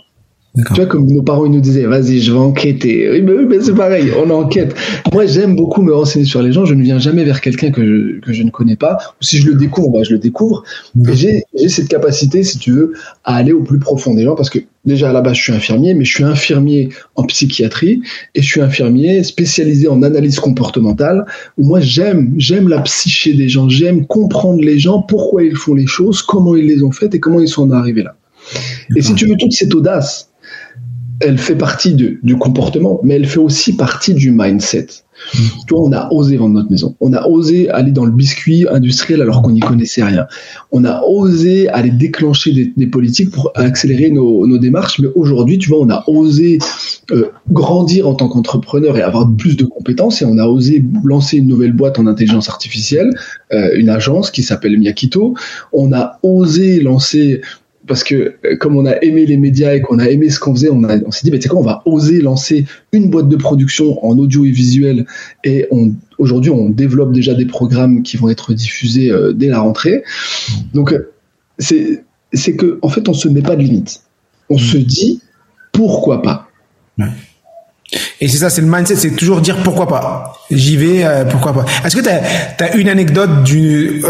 Tu 0.56 0.74
vois, 0.76 0.86
comme 0.86 1.06
nos 1.08 1.22
parents 1.22 1.46
ils 1.46 1.52
nous 1.52 1.60
disaient, 1.60 1.86
vas-y, 1.86 2.20
je 2.22 2.32
vais 2.32 2.38
enquêter. 2.38 3.10
Oui, 3.12 3.22
mais, 3.22 3.60
c'est 3.62 3.76
pareil, 3.76 4.12
on 4.18 4.30
enquête. 4.30 4.74
Moi, 5.12 5.26
j'aime 5.26 5.56
beaucoup 5.56 5.82
me 5.82 5.94
renseigner 5.94 6.26
sur 6.26 6.42
les 6.42 6.54
gens. 6.54 6.66
Je 6.66 6.74
ne 6.74 6.82
viens 6.82 7.00
jamais 7.00 7.26
vers 7.26 7.42
quelqu'un 7.42 7.72
que 7.72 7.86
je, 7.86 8.20
que 8.22 8.32
je 8.32 8.44
ne 8.44 8.50
connais 8.50 8.78
pas. 8.78 8.98
Ou 9.22 9.24
si 9.24 9.38
je 9.38 9.48
le 9.48 9.56
découvre, 9.56 9.90
bah, 9.90 10.04
je 10.04 10.14
le 10.14 10.18
découvre. 10.18 10.64
Et 11.10 11.16
j'ai, 11.16 11.44
j'ai 11.54 11.68
cette 11.68 11.90
capacité, 11.90 12.44
si 12.44 12.58
tu 12.58 12.72
veux, 12.72 12.94
à 13.26 13.36
aller 13.36 13.52
au 13.52 13.64
plus 13.64 13.80
profond 13.80 14.14
des 14.14 14.24
gens 14.24 14.36
parce 14.36 14.50
que 14.50 14.60
déjà 14.86 15.10
à 15.10 15.14
la 15.14 15.22
base, 15.22 15.36
je 15.36 15.42
suis 15.42 15.54
infirmier, 15.54 15.94
mais 15.94 16.06
je 16.06 16.14
suis 16.14 16.24
infirmier 16.24 16.90
en 17.16 17.24
psychiatrie 17.24 18.02
et 18.34 18.42
je 18.42 18.48
suis 18.48 18.62
infirmier 18.62 19.24
spécialisé 19.24 19.88
en 19.90 20.04
analyse 20.04 20.40
comportementale 20.40 21.26
où 21.58 21.66
moi, 21.66 21.82
j'aime, 21.82 22.34
j'aime 22.38 22.70
la 22.70 22.80
psyché 22.82 23.34
des 23.34 23.50
gens. 23.50 23.68
J'aime 23.68 24.06
comprendre 24.06 24.62
les 24.62 24.80
gens, 24.80 25.02
pourquoi 25.02 25.44
ils 25.44 25.56
font 25.56 25.74
les 25.74 25.88
choses, 25.88 26.22
comment 26.22 26.56
ils 26.56 26.66
les 26.66 26.82
ont 26.84 26.92
faites 26.92 27.14
et 27.14 27.20
comment 27.20 27.42
ils 27.42 27.50
sont 27.50 27.70
arrivés 27.72 28.04
là. 28.04 28.16
Et 28.96 29.02
si 29.02 29.16
tu 29.16 29.26
veux 29.26 29.36
toute 29.38 29.54
cette 29.54 29.74
audace, 29.74 30.30
elle 31.22 31.38
fait 31.38 31.56
partie 31.56 31.94
du 31.94 32.38
comportement, 32.38 33.00
mais 33.04 33.16
elle 33.16 33.28
fait 33.28 33.40
aussi 33.40 33.76
partie 33.76 34.14
du 34.14 34.32
mindset. 34.32 34.88
Tu 35.32 35.74
vois, 35.74 35.82
on 35.82 35.92
a 35.94 36.10
osé 36.12 36.36
vendre 36.36 36.56
notre 36.56 36.70
maison. 36.70 36.96
On 37.00 37.14
a 37.14 37.26
osé 37.26 37.70
aller 37.70 37.92
dans 37.92 38.06
le 38.06 38.12
biscuit 38.12 38.68
industriel 38.70 39.22
alors 39.22 39.42
qu'on 39.42 39.52
n'y 39.52 39.62
connaissait 39.62 40.04
rien. 40.04 40.28
On 40.72 40.84
a 40.84 41.02
osé 41.04 41.70
aller 41.70 41.90
déclencher 41.90 42.74
des, 42.76 42.88
politiques 42.88 43.32
pour 43.32 43.52
accélérer 43.56 44.10
nos, 44.12 44.58
démarches. 44.58 45.00
Mais 45.00 45.08
aujourd'hui, 45.16 45.58
tu 45.58 45.70
vois, 45.70 45.80
on 45.80 45.90
a 45.90 46.04
osé 46.08 46.60
euh, 47.12 47.30
grandir 47.52 48.08
en 48.08 48.14
tant 48.14 48.28
qu'entrepreneur 48.28 48.98
et 48.98 49.02
avoir 49.02 49.34
plus 49.36 49.56
de 49.56 49.66
compétences. 49.66 50.22
Et 50.22 50.26
on 50.26 50.38
a 50.38 50.46
osé 50.46 50.84
lancer 51.04 51.38
une 51.38 51.48
nouvelle 51.48 51.74
boîte 51.74 51.98
en 51.98 52.08
intelligence 52.08 52.50
artificielle, 52.50 53.10
euh, 53.54 53.70
une 53.76 53.90
agence 53.90 54.32
qui 54.32 54.44
s'appelle 54.44 54.78
Miyakito. 54.78 55.34
On 55.72 55.94
a 55.94 56.20
osé 56.24 56.82
lancer 56.82 57.42
parce 57.88 58.04
que 58.04 58.36
euh, 58.46 58.56
comme 58.58 58.76
on 58.76 58.86
a 58.86 58.94
aimé 59.02 59.26
les 59.26 59.38
médias 59.38 59.74
et 59.74 59.82
qu'on 59.82 60.00
a 60.00 60.10
aimé 60.10 60.30
ce 60.30 60.40
qu'on 60.40 60.54
faisait, 60.54 60.70
on, 60.70 60.84
on 60.84 61.12
s'est 61.12 61.22
dit, 61.24 61.32
bah, 61.32 61.38
tu 61.38 61.44
sais 61.44 61.50
quoi, 61.50 61.60
on 61.60 61.64
va 61.64 61.82
oser 61.86 62.22
lancer 62.22 62.66
une 62.92 63.10
boîte 63.10 63.30
de 63.30 63.36
production 63.36 64.04
en 64.06 64.18
audio 64.18 64.46
et 64.46 64.52
visuel. 64.52 65.06
Et 65.44 65.68
aujourd'hui, 66.18 66.52
on 66.52 66.70
développe 66.70 67.12
déjà 67.12 67.34
des 67.34 67.46
programmes 67.46 68.04
qui 68.04 68.18
vont 68.18 68.30
être 68.30 68.54
diffusés 68.54 69.12
euh, 69.12 69.34
dès 69.34 69.48
la 69.48 69.60
rentrée. 69.60 70.04
Donc, 70.74 70.94
euh, 70.94 71.12
c'est, 71.60 72.04
c'est 72.34 72.56
que, 72.56 72.80
en 72.82 72.90
fait, 72.90 73.08
on 73.08 73.14
se 73.14 73.28
met 73.28 73.42
pas 73.42 73.56
de 73.56 73.64
limite. 73.64 74.02
On 74.50 74.58
se 74.58 74.78
dit, 74.78 75.22
pourquoi 75.72 76.22
pas? 76.22 76.50
Et 78.22 78.28
c'est 78.28 78.38
ça, 78.38 78.50
c'est 78.50 78.62
le 78.62 78.68
mindset, 78.68 78.96
c'est 78.96 79.16
toujours 79.16 79.42
dire 79.42 79.58
pourquoi 79.64 79.88
pas. 79.88 80.34
J'y 80.52 80.78
vais, 80.78 81.04
euh, 81.04 81.26
pourquoi 81.26 81.54
pas. 81.54 81.66
Est-ce 81.84 81.96
que 81.96 82.02
tu 82.02 82.10
as, 82.10 82.76
une 82.76 82.90
anecdote 82.90 83.30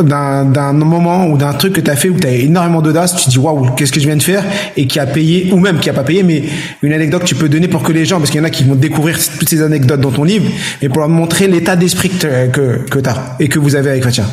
d'un 0.04 0.74
moment 0.74 1.28
ou 1.28 1.38
d'un 1.38 1.54
truc 1.54 1.74
que 1.74 1.82
tu 1.82 1.90
as 1.90 1.96
fait 1.96 2.10
où 2.10 2.20
tu 2.20 2.28
as 2.28 2.32
énormément 2.32 2.82
d'audace, 2.82 3.16
tu 3.16 3.26
te 3.26 3.30
dis 3.30 3.40
waouh, 3.40 3.72
qu'est-ce 3.72 3.92
que 3.92 4.00
je 4.00 4.06
viens 4.06 4.18
de 4.18 4.24
faire 4.24 4.44
et 4.76 4.88
qui 4.88 5.00
a 5.00 5.06
payé, 5.06 5.50
ou 5.52 5.60
même 5.60 5.80
qui 5.80 5.90
a 5.90 5.94
pas 5.94 6.04
payé, 6.04 6.24
mais 6.24 6.44
une 6.82 6.94
anecdote 6.94 7.24
que 7.24 7.28
tu 7.28 7.36
peux 7.36 7.50
donner 7.50 7.68
pour 7.68 7.84
que 7.84 7.92
les 7.92 8.06
gens, 8.06 8.18
parce 8.18 8.30
qu'il 8.30 8.40
y 8.40 8.44
en 8.44 8.48
a 8.48 8.50
qui 8.50 8.64
vont 8.64 8.76
découvrir 8.76 9.18
toutes 9.40 9.50
ces 9.50 9.62
anecdotes 9.62 10.02
dans 10.02 10.12
ton 10.12 10.24
livre, 10.24 10.46
et 10.82 10.90
pour 10.90 11.00
leur 11.00 11.10
montrer 11.10 11.48
l'état 11.48 11.76
d'esprit 11.76 12.10
que, 12.10 12.48
que, 12.48 12.90
que 12.90 13.00
tu 13.00 13.10
as 13.10 13.36
et 13.40 13.48
que 13.48 13.60
vous 13.60 13.76
avez 13.76 13.92
avec 13.92 14.04
Fatia. 14.04 14.26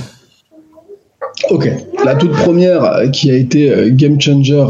Ok. 1.50 1.68
La 2.04 2.14
toute 2.14 2.32
première 2.32 3.10
qui 3.12 3.30
a 3.30 3.34
été 3.34 3.70
euh, 3.70 3.90
game 3.90 4.20
changer, 4.20 4.54
euh, 4.54 4.66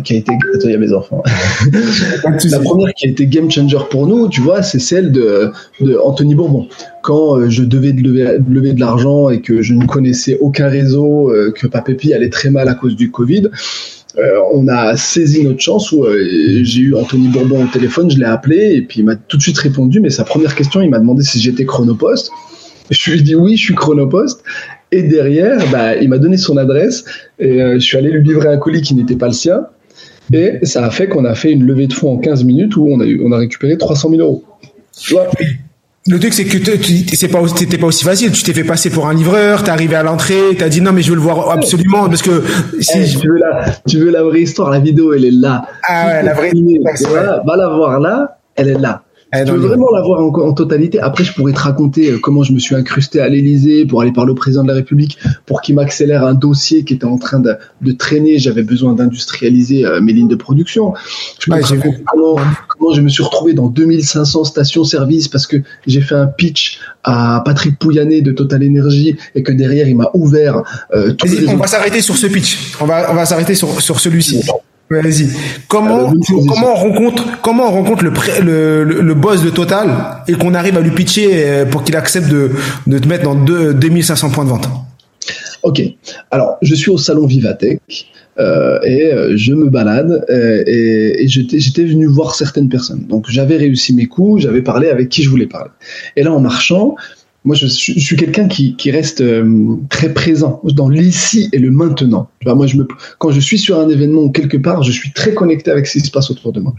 qui 0.00 0.14
a 0.14 0.16
été. 0.16 0.32
Attends, 0.54 0.68
il 0.68 0.72
y 0.72 0.74
a 0.74 0.78
mes 0.78 0.92
enfants. 0.92 1.22
la 2.50 2.58
première 2.60 2.92
qui 2.94 3.06
a 3.06 3.10
été 3.10 3.26
game 3.26 3.50
changer 3.50 3.78
pour 3.90 4.06
nous, 4.06 4.28
tu 4.28 4.40
vois, 4.40 4.62
c'est 4.62 4.78
celle 4.78 5.12
de, 5.12 5.50
de 5.80 5.96
Anthony 5.96 6.34
Bourbon. 6.34 6.68
Quand 7.02 7.48
je 7.48 7.62
devais 7.62 7.92
lever, 7.92 8.38
lever 8.48 8.72
de 8.72 8.80
l'argent 8.80 9.30
et 9.30 9.40
que 9.40 9.62
je 9.62 9.74
ne 9.74 9.86
connaissais 9.86 10.38
aucun 10.40 10.68
réseau, 10.68 11.32
que 11.54 11.66
Papépi 11.66 12.12
allait 12.12 12.30
très 12.30 12.50
mal 12.50 12.68
à 12.68 12.74
cause 12.74 12.96
du 12.96 13.10
Covid. 13.10 13.48
on 14.54 14.68
a 14.68 14.96
saisi 14.96 15.44
notre 15.44 15.60
chance 15.60 15.90
où 15.92 16.06
j'ai 16.62 16.80
eu 16.80 16.94
Anthony 16.94 17.28
Bourbon 17.28 17.64
au 17.64 17.68
téléphone, 17.68 18.10
je 18.10 18.18
l'ai 18.18 18.24
appelé 18.24 18.74
et 18.76 18.82
puis 18.82 19.00
il 19.00 19.04
m'a 19.04 19.16
tout 19.16 19.36
de 19.36 19.42
suite 19.42 19.58
répondu. 19.58 20.00
Mais 20.00 20.10
sa 20.10 20.24
première 20.24 20.54
question, 20.54 20.80
il 20.80 20.90
m'a 20.90 20.98
demandé 20.98 21.22
si 21.22 21.40
j'étais 21.40 21.64
chronopost. 21.64 22.30
Je 22.90 23.10
lui 23.10 23.20
ai 23.20 23.22
dit 23.22 23.34
oui, 23.34 23.56
je 23.56 23.64
suis 23.64 23.74
chronopost. 23.74 24.42
Et 24.92 25.02
derrière, 25.02 25.58
bah, 25.70 25.96
il 25.96 26.10
m'a 26.10 26.18
donné 26.18 26.36
son 26.36 26.58
adresse 26.58 27.04
et 27.38 27.62
euh, 27.62 27.74
je 27.74 27.78
suis 27.78 27.96
allé 27.96 28.10
lui 28.10 28.22
livrer 28.22 28.48
un 28.48 28.58
colis 28.58 28.82
qui 28.82 28.94
n'était 28.94 29.16
pas 29.16 29.26
le 29.26 29.32
sien. 29.32 29.66
Et 30.32 30.60
ça 30.62 30.84
a 30.84 30.90
fait 30.90 31.08
qu'on 31.08 31.24
a 31.24 31.34
fait 31.34 31.52
une 31.52 31.64
levée 31.64 31.86
de 31.86 31.92
fonds 31.92 32.14
en 32.14 32.18
15 32.18 32.44
minutes 32.44 32.76
où 32.76 32.88
on 32.88 33.00
a, 33.00 33.04
eu, 33.04 33.20
on 33.24 33.32
a 33.32 33.38
récupéré 33.38 33.76
300 33.76 34.10
000 34.10 34.22
euros. 34.22 34.44
Tu 34.98 35.14
vois? 35.14 35.26
Le 36.08 36.18
truc, 36.18 36.32
c'est 36.32 36.44
que 36.44 36.58
c'est 37.14 37.28
pas, 37.28 37.40
c'était 37.54 37.78
pas 37.78 37.86
aussi 37.86 38.02
facile. 38.02 38.32
Tu 38.32 38.42
t'es 38.42 38.52
fait 38.52 38.64
passer 38.64 38.90
pour 38.90 39.06
un 39.06 39.14
livreur, 39.14 39.62
t'es 39.62 39.70
arrivé 39.70 39.94
à 39.94 40.02
l'entrée, 40.02 40.56
t'as 40.58 40.68
dit 40.68 40.80
non, 40.80 40.92
mais 40.92 41.02
je 41.02 41.10
veux 41.10 41.14
le 41.14 41.22
voir 41.22 41.50
absolument 41.50 42.08
parce 42.08 42.22
que 42.22 42.42
si 42.80 42.98
eh, 42.98 43.20
tu 43.20 43.28
veux 43.28 43.38
la, 43.38 43.66
tu 43.86 43.98
veux 43.98 44.10
la 44.10 44.24
vraie 44.24 44.42
histoire, 44.42 44.70
la 44.70 44.80
vidéo, 44.80 45.12
elle 45.12 45.24
est 45.24 45.30
là. 45.30 45.64
Ah 45.88 46.06
ouais, 46.06 46.22
la 46.24 46.34
vraie. 46.34 46.50
Va 47.46 47.56
la 47.56 47.68
voir 47.68 48.00
là, 48.00 48.38
elle 48.56 48.68
est 48.70 48.78
là. 48.78 49.01
Eh, 49.34 49.46
je 49.46 49.52
veux 49.52 49.66
vraiment 49.66 49.90
l'avoir 49.90 50.20
en, 50.20 50.26
en, 50.26 50.52
totalité? 50.52 51.00
Après, 51.00 51.24
je 51.24 51.32
pourrais 51.32 51.54
te 51.54 51.58
raconter 51.58 52.10
euh, 52.10 52.18
comment 52.18 52.42
je 52.42 52.52
me 52.52 52.58
suis 52.58 52.74
incrusté 52.74 53.18
à 53.18 53.28
l'Élysée 53.28 53.86
pour 53.86 54.02
aller 54.02 54.12
parler 54.12 54.32
au 54.32 54.34
président 54.34 54.62
de 54.62 54.68
la 54.68 54.74
République 54.74 55.18
pour 55.46 55.62
qu'il 55.62 55.74
m'accélère 55.74 56.26
un 56.26 56.34
dossier 56.34 56.84
qui 56.84 56.92
était 56.92 57.06
en 57.06 57.16
train 57.16 57.40
de, 57.40 57.56
de 57.80 57.92
traîner. 57.92 58.38
J'avais 58.38 58.62
besoin 58.62 58.92
d'industrialiser 58.92 59.86
euh, 59.86 60.02
mes 60.02 60.12
lignes 60.12 60.28
de 60.28 60.36
production. 60.36 60.92
Je 61.40 61.50
ouais, 61.50 61.60
comment, 62.06 62.36
comment 62.68 62.92
je 62.92 63.00
me 63.00 63.08
suis 63.08 63.22
retrouvé 63.22 63.54
dans 63.54 63.68
2500 63.68 64.44
stations-service 64.44 65.28
parce 65.28 65.46
que 65.46 65.56
j'ai 65.86 66.02
fait 66.02 66.14
un 66.14 66.26
pitch 66.26 66.80
à 67.02 67.42
Patrick 67.44 67.78
Pouyanné 67.78 68.20
de 68.20 68.32
Total 68.32 68.62
Energy 68.62 69.16
et 69.34 69.42
que 69.42 69.52
derrière 69.52 69.88
il 69.88 69.96
m'a 69.96 70.10
ouvert. 70.12 70.62
Euh, 70.94 71.14
tous 71.14 71.26
les 71.26 71.48
on 71.48 71.56
va 71.56 71.66
s'arrêter 71.66 72.02
sur 72.02 72.16
ce 72.16 72.26
pitch. 72.26 72.76
On 72.80 72.84
va 72.84 73.10
on 73.10 73.14
va 73.14 73.24
s'arrêter 73.24 73.54
sur 73.54 73.80
sur 73.80 73.98
celui-ci. 73.98 74.42
Vas-y. 75.00 75.28
Comment, 75.68 76.12
comment 76.48 76.72
on 76.72 76.74
rencontre, 76.74 77.24
comment 77.42 77.68
on 77.68 77.70
rencontre 77.70 78.04
le, 78.04 78.84
le, 78.84 79.00
le, 79.00 79.14
boss 79.14 79.42
de 79.42 79.50
Total 79.50 79.88
et 80.28 80.34
qu'on 80.34 80.54
arrive 80.54 80.76
à 80.76 80.80
lui 80.80 80.90
pitcher 80.90 81.30
euh, 81.32 81.64
pour 81.64 81.84
qu'il 81.84 81.96
accepte 81.96 82.28
de, 82.28 82.50
de 82.86 82.98
te 82.98 83.08
mettre 83.08 83.24
dans 83.24 83.34
2500 83.34 84.30
points 84.30 84.44
de 84.44 84.50
vente? 84.50 84.68
Ok. 85.62 85.82
Alors, 86.30 86.58
je 86.62 86.74
suis 86.74 86.90
au 86.90 86.98
salon 86.98 87.26
Vivatech. 87.26 87.80
Euh, 88.38 88.80
et 88.82 89.12
euh, 89.12 89.36
je 89.36 89.52
me 89.52 89.68
balade 89.68 90.24
euh, 90.30 90.64
et, 90.66 91.22
et 91.22 91.28
j'étais 91.28 91.84
venu 91.84 92.06
voir 92.06 92.34
certaines 92.34 92.70
personnes. 92.70 93.04
Donc 93.06 93.26
j'avais 93.28 93.58
réussi 93.58 93.94
mes 93.94 94.06
coups, 94.06 94.42
j'avais 94.42 94.62
parlé 94.62 94.88
avec 94.88 95.10
qui 95.10 95.22
je 95.22 95.28
voulais 95.28 95.46
parler. 95.46 95.70
Et 96.16 96.22
là 96.22 96.32
en 96.32 96.40
marchant, 96.40 96.96
moi, 97.44 97.56
je 97.56 97.66
suis, 97.66 97.94
je 97.98 98.04
suis 98.04 98.16
quelqu'un 98.16 98.46
qui, 98.46 98.76
qui 98.76 98.90
reste 98.92 99.20
euh, 99.20 99.76
très 99.90 100.14
présent 100.14 100.60
dans 100.62 100.88
l'ici 100.88 101.48
et 101.52 101.58
le 101.58 101.72
maintenant. 101.72 102.28
moi, 102.44 102.66
je 102.66 102.76
me, 102.76 102.86
quand 103.18 103.32
je 103.32 103.40
suis 103.40 103.58
sur 103.58 103.80
un 103.80 103.88
événement 103.88 104.22
ou 104.22 104.30
quelque 104.30 104.56
part, 104.56 104.82
je 104.84 104.92
suis 104.92 105.12
très 105.12 105.34
connecté 105.34 105.70
avec 105.70 105.86
ce 105.86 105.94
qui 105.94 106.00
se 106.06 106.10
passe 106.10 106.30
autour 106.30 106.52
de 106.52 106.60
moi. 106.60 106.74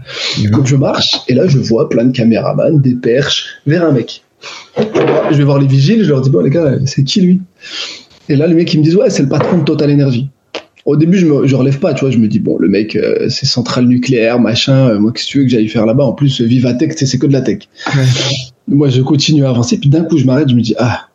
Donc, 0.52 0.68
je 0.68 0.78
marche 0.78 1.18
et 1.28 1.34
là, 1.34 1.48
je 1.48 1.60
vois 1.60 1.90
plein 1.90 2.06
de 2.06 2.16
caméramans, 2.16 2.80
des 2.80 2.96
perches 2.96 3.46
vers 3.68 3.84
un 3.84 3.92
mec. 3.92 4.24
Je 5.32 5.38
vais 5.38 5.44
voir 5.44 5.60
les 5.60 5.68
vigiles, 5.68 6.04
je 6.04 6.10
leur 6.10 6.22
dis, 6.22 6.30
bon, 6.30 6.42
les 6.42 6.50
gars, 6.50 6.78
c'est 6.86 7.04
qui 7.04 7.22
lui? 7.22 7.42
Et 8.30 8.36
là, 8.38 8.48
les 8.48 8.54
mecs, 8.54 8.74
ils 8.74 8.80
me 8.80 8.84
disent, 8.84 8.96
ouais, 8.96 9.10
c'est 9.10 9.24
le 9.24 9.30
patron 9.30 9.58
de 9.58 9.64
Total 9.64 9.92
Energy. 9.92 10.30
Au 10.86 10.96
début, 10.96 11.18
je 11.18 11.26
me 11.26 11.48
je 11.48 11.56
relève 11.56 11.80
pas, 11.80 11.94
tu 11.94 12.02
vois, 12.02 12.12
je 12.12 12.18
me 12.18 12.28
dis, 12.28 12.40
bon, 12.40 12.58
le 12.58 12.70
mec, 12.70 12.96
euh, 12.96 13.28
c'est 13.30 13.46
centrale 13.46 13.86
nucléaire, 13.86 14.40
machin, 14.40 14.90
euh, 14.90 15.00
moi, 15.00 15.12
qu'est-ce 15.14 15.28
que 15.28 15.32
tu 15.32 15.38
veux 15.40 15.44
que 15.46 15.50
j'aille 15.50 15.68
faire 15.68 15.86
là-bas? 15.86 16.06
En 16.06 16.14
plus, 16.14 16.42
Vivatech, 16.42 16.94
c'est 16.98 17.18
que 17.18 17.28
de 17.28 17.34
la 17.34 17.42
tech 17.42 17.60
moi, 18.68 18.90
je 18.90 19.02
continue 19.02 19.46
à 19.46 19.50
avancer, 19.50 19.78
puis 19.78 19.90
d'un 19.90 20.04
coup, 20.04 20.18
je 20.18 20.26
m'arrête, 20.26 20.50
je 20.50 20.56
me 20.56 20.62
dis, 20.62 20.76
ah. 20.78 21.08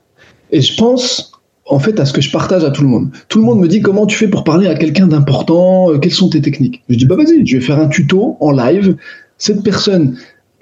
Et 0.51 0.61
je 0.61 0.77
pense, 0.77 1.33
en 1.67 1.79
fait, 1.79 2.01
à 2.01 2.07
ce 2.07 2.13
que 2.13 2.21
je 2.21 2.31
partage 2.31 2.65
à 2.65 2.71
tout 2.71 2.83
le 2.83 2.89
monde. 2.89 3.11
Tout 3.29 3.39
le 3.39 3.45
monde 3.45 3.61
me 3.61 3.69
dit, 3.69 3.81
comment 3.81 4.07
tu 4.07 4.17
fais 4.17 4.29
pour 4.29 4.45
parler 4.45 4.67
à 4.67 4.75
quelqu'un 4.75 5.07
d'important 5.07 5.91
euh, 5.91 5.99
Quelles 5.99 6.13
sont 6.13 6.31
tes 6.31 6.41
techniques? 6.41 6.83
Je 6.89 6.97
dis, 6.97 7.07
bah 7.07 7.17
vas-y, 7.17 7.47
je 7.47 7.57
vais 7.57 7.63
faire 7.63 7.79
un 7.79 7.89
tuto 7.89 8.37
en 8.41 8.53
live. 8.53 8.97
Cette 9.37 9.63
personne, 9.63 10.17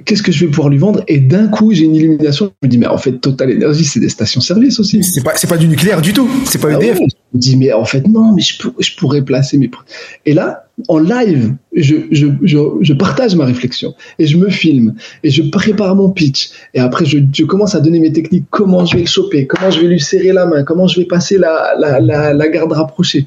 qu'est-ce 0.05 0.23
que 0.23 0.33
je 0.33 0.45
vais 0.45 0.51
pouvoir 0.51 0.69
lui 0.69 0.79
vendre? 0.79 1.03
Et 1.09 1.19
d'un 1.19 1.49
coup, 1.49 1.73
j'ai 1.73 1.85
une 1.85 1.95
illumination. 1.95 2.53
Je 2.63 2.67
me 2.67 2.71
dis, 2.71 2.79
mais 2.79 2.87
en 2.87 2.99
fait, 2.99 3.13
Total 3.13 3.51
Energy, 3.55 3.85
c'est 3.85 4.01
des 4.01 4.09
stations-service 4.09 4.81
aussi. 4.81 5.03
C'est 5.05 5.23
pas, 5.23 5.33
c'est 5.37 5.49
pas 5.49 5.57
du 5.57 5.69
nucléaire 5.69 6.03
du 6.03 6.13
tout. 6.13 6.29
C'est 6.45 6.61
pas 6.61 6.69
ah 6.73 6.79
EDF. 6.79 6.99
je 6.99 7.03
me 7.35 7.41
dis, 7.41 7.57
mais 7.57 7.73
en 7.73 7.85
fait, 7.85 8.07
non, 8.09 8.33
mais 8.33 8.43
je, 8.43 8.55
je 8.79 8.97
pourrais 8.97 9.23
placer 9.23 9.59
mes. 9.59 9.71
Et 10.25 10.35
là, 10.35 10.66
en 10.89 10.99
live, 10.99 11.55
je, 11.75 11.97
je, 12.11 12.27
je, 12.43 12.59
je, 12.81 12.93
partage 12.93 13.35
ma 13.35 13.47
réflexion 13.47 13.95
et 14.19 14.27
je 14.27 14.37
me 14.37 14.51
filme 14.51 14.95
et 15.23 15.31
je 15.31 15.43
prépare 15.43 15.97
mon 15.97 16.11
pitch. 16.11 16.51
Et 16.75 16.81
après, 16.81 17.05
je, 17.05 17.45
commence 17.45 17.75
à 17.75 17.81
donner 17.81 17.99
mes 17.99 18.13
techniques, 18.13 18.45
comment 18.51 18.85
je 18.85 18.95
vais 18.97 19.03
le 19.03 19.09
choper, 19.09 19.47
comment 19.47 19.71
je 19.71 19.81
vais 19.81 19.87
lui 19.87 20.01
serrer 20.01 20.33
la 20.33 20.47
main, 20.47 20.65
comment 20.65 20.87
je 20.87 21.01
vais 21.01 21.07
passer 21.07 21.39
la, 21.39 21.75
la, 21.79 22.01
la, 22.01 22.35
la 22.35 22.49
garde 22.49 22.73
rapprochée. 22.73 23.27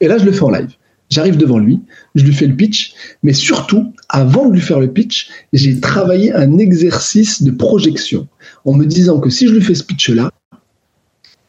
Et 0.00 0.08
là, 0.08 0.18
je 0.18 0.24
le 0.24 0.32
fais 0.32 0.42
en 0.42 0.50
live. 0.50 0.68
J'arrive 1.08 1.36
devant 1.36 1.58
lui, 1.58 1.80
je 2.16 2.24
lui 2.24 2.32
fais 2.32 2.46
le 2.46 2.56
pitch, 2.56 2.94
mais 3.22 3.32
surtout, 3.32 3.92
avant 4.08 4.48
de 4.48 4.54
lui 4.54 4.60
faire 4.60 4.80
le 4.80 4.92
pitch, 4.92 5.28
j'ai 5.52 5.78
travaillé 5.78 6.32
un 6.32 6.58
exercice 6.58 7.42
de 7.42 7.52
projection 7.52 8.26
en 8.64 8.72
me 8.72 8.84
disant 8.84 9.20
que 9.20 9.30
si 9.30 9.46
je 9.46 9.52
lui 9.52 9.62
fais 9.62 9.76
ce 9.76 9.84
pitch-là, 9.84 10.30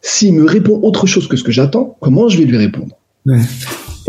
s'il 0.02 0.34
me 0.36 0.46
répond 0.46 0.80
autre 0.84 1.08
chose 1.08 1.28
que 1.28 1.36
ce 1.36 1.44
que 1.44 1.52
j'attends, 1.52 1.98
comment 2.02 2.30
je 2.30 2.38
vais 2.38 2.46
lui 2.46 2.58
répondre? 2.58 2.96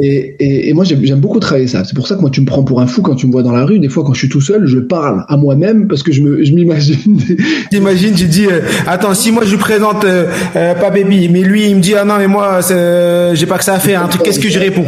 Et, 0.01 0.69
et, 0.69 0.73
moi, 0.75 0.85
j'aime 0.85 1.19
beaucoup 1.19 1.41
travailler 1.41 1.67
ça. 1.67 1.85
C'est 1.85 1.95
pour 1.95 2.07
ça 2.07 2.15
que 2.15 2.21
moi, 2.21 2.31
tu 2.31 2.41
me 2.41 2.47
prends 2.47 2.63
pour 2.63 2.81
un 2.81 2.87
fou 2.87 3.03
quand 3.03 3.17
tu 3.17 3.27
me 3.27 3.33
vois 3.33 3.43
dans 3.43 3.53
la 3.53 3.65
rue. 3.65 3.81
Des 3.81 3.89
fois, 3.89 4.05
quand 4.05 4.15
je 4.15 4.21
suis 4.21 4.29
tout 4.29 4.41
seul, 4.41 4.67
je 4.67 4.79
parle 4.79 5.25
à 5.29 5.37
moi-même 5.37 5.89
parce 5.89 6.03
que 6.03 6.13
je 6.13 6.23
me, 6.23 6.45
je 6.45 6.53
m'imagine. 6.53 7.21
T'imagines, 7.71 8.15
tu 8.15 8.27
dis, 8.27 8.47
euh, 8.47 8.61
attends, 8.87 9.15
si 9.15 9.33
moi 9.33 9.45
je 9.45 9.51
lui 9.51 9.59
présente 9.59 10.05
euh, 10.05 10.31
euh, 10.55 10.75
pas 10.75 10.91
baby, 10.91 11.29
mais 11.29 11.43
lui 11.43 11.69
il 11.69 11.77
me 11.77 11.81
dit 11.81 11.95
ah 11.95 12.05
non 12.05 12.19
mais 12.19 12.29
moi 12.29 12.61
j'ai 12.61 13.47
pas 13.47 13.59
que 13.59 13.65
ça 13.65 13.75
à 13.75 13.79
faire. 13.81 14.03
Un 14.03 14.09
truc, 14.09 14.23
qu'est-ce 14.23 14.41
que 14.41 14.49
je 14.49 14.59
réponds? 14.59 14.87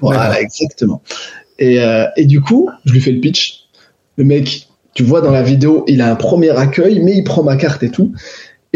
Voilà, 0.00 0.40
exactement. 0.40 1.02
Et, 1.58 1.78
et 2.16 2.24
du 2.24 2.40
coup, 2.40 2.70
je 2.84 2.92
lui 2.92 3.00
fais 3.00 3.12
le 3.12 3.20
pitch. 3.20 3.66
Le 4.16 4.24
mec, 4.24 4.68
tu 4.94 5.02
vois 5.02 5.20
dans 5.20 5.30
la 5.30 5.42
vidéo, 5.42 5.84
il 5.88 6.00
a 6.00 6.10
un 6.10 6.14
premier 6.14 6.50
accueil, 6.50 7.00
mais 7.02 7.16
il 7.16 7.24
prend 7.24 7.42
ma 7.42 7.56
carte 7.56 7.82
et 7.82 7.90
tout. 7.90 8.12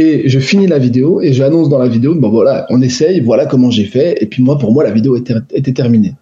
Et 0.02 0.30
je 0.30 0.40
finis 0.40 0.66
la 0.66 0.78
vidéo 0.78 1.20
et 1.20 1.34
j'annonce 1.34 1.68
dans 1.68 1.78
la 1.78 1.86
vidéo, 1.86 2.14
bon 2.14 2.30
voilà, 2.30 2.64
on 2.70 2.80
essaye, 2.80 3.20
voilà 3.20 3.44
comment 3.44 3.70
j'ai 3.70 3.84
fait. 3.84 4.16
Et 4.22 4.24
puis 4.24 4.42
moi, 4.42 4.56
pour 4.56 4.72
moi, 4.72 4.82
la 4.82 4.92
vidéo 4.92 5.14
était, 5.14 5.72
terminée. 5.74 6.14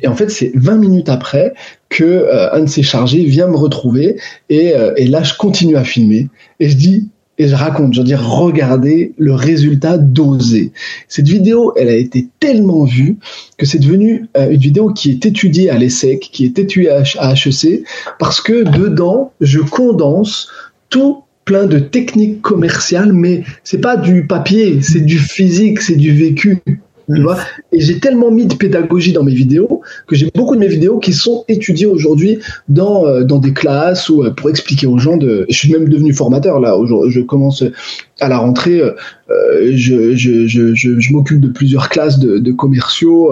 Et 0.00 0.06
en 0.06 0.14
fait, 0.14 0.30
c'est 0.30 0.52
20 0.54 0.76
minutes 0.76 1.08
après 1.08 1.52
que 1.88 2.04
euh, 2.04 2.54
un 2.54 2.60
de 2.60 2.68
ces 2.68 2.84
chargés 2.84 3.24
vient 3.24 3.48
me 3.48 3.56
retrouver 3.56 4.14
et, 4.48 4.76
euh, 4.76 4.92
et 4.96 5.08
là, 5.08 5.24
je 5.24 5.34
continue 5.34 5.76
à 5.76 5.82
filmer 5.82 6.28
et 6.60 6.68
je 6.68 6.76
dis 6.76 7.08
et 7.38 7.48
je 7.48 7.56
raconte, 7.56 7.94
je 7.94 7.98
veux 7.98 8.06
dire, 8.06 8.24
regardez 8.24 9.12
le 9.18 9.34
résultat 9.34 9.98
dosé. 9.98 10.70
Cette 11.08 11.26
vidéo, 11.26 11.72
elle 11.76 11.88
a 11.88 11.96
été 11.96 12.28
tellement 12.38 12.84
vue 12.84 13.18
que 13.58 13.66
c'est 13.66 13.80
devenu 13.80 14.26
euh, 14.36 14.50
une 14.50 14.60
vidéo 14.60 14.92
qui 14.92 15.10
est 15.10 15.26
étudiée 15.26 15.68
à 15.68 15.78
l'ESSEC, 15.78 16.30
qui 16.32 16.44
est 16.44 16.60
étudiée 16.60 16.90
à 16.90 17.32
HEC, 17.32 17.82
parce 18.20 18.40
que 18.40 18.62
dedans, 18.78 19.32
je 19.40 19.58
condense 19.58 20.48
tout 20.90 21.24
plein 21.46 21.64
de 21.64 21.78
techniques 21.78 22.42
commerciales, 22.42 23.14
mais 23.14 23.44
c'est 23.64 23.80
pas 23.80 23.96
du 23.96 24.26
papier, 24.26 24.82
c'est 24.82 25.00
du 25.00 25.18
physique, 25.18 25.80
c'est 25.80 25.96
du 25.96 26.12
vécu. 26.12 26.58
Tu 27.14 27.22
vois 27.22 27.38
et 27.72 27.80
j'ai 27.80 28.00
tellement 28.00 28.30
mis 28.30 28.46
de 28.46 28.54
pédagogie 28.54 29.12
dans 29.12 29.22
mes 29.22 29.34
vidéos 29.34 29.80
que 30.06 30.16
j'ai 30.16 30.30
beaucoup 30.34 30.54
de 30.54 30.60
mes 30.60 30.68
vidéos 30.68 30.98
qui 30.98 31.12
sont 31.12 31.44
étudiées 31.48 31.86
aujourd'hui 31.86 32.38
dans 32.68 33.06
euh, 33.06 33.22
dans 33.22 33.38
des 33.38 33.52
classes 33.52 34.08
ou 34.08 34.24
euh, 34.24 34.30
pour 34.30 34.50
expliquer 34.50 34.86
aux 34.86 34.98
gens 34.98 35.16
de 35.16 35.46
je 35.48 35.56
suis 35.56 35.72
même 35.72 35.88
devenu 35.88 36.12
formateur 36.12 36.58
là 36.58 36.76
je 37.08 37.20
commence 37.20 37.62
à 38.20 38.28
la 38.28 38.38
rentrée 38.38 38.80
euh, 38.80 39.72
je 39.74 40.16
je 40.16 40.46
je, 40.46 40.74
je, 40.74 41.12
m'occupe 41.12 41.40
de 41.40 41.48
plusieurs 41.48 41.88
classes 41.88 42.18
de, 42.18 42.38
de 42.38 42.52
commerciaux 42.52 43.30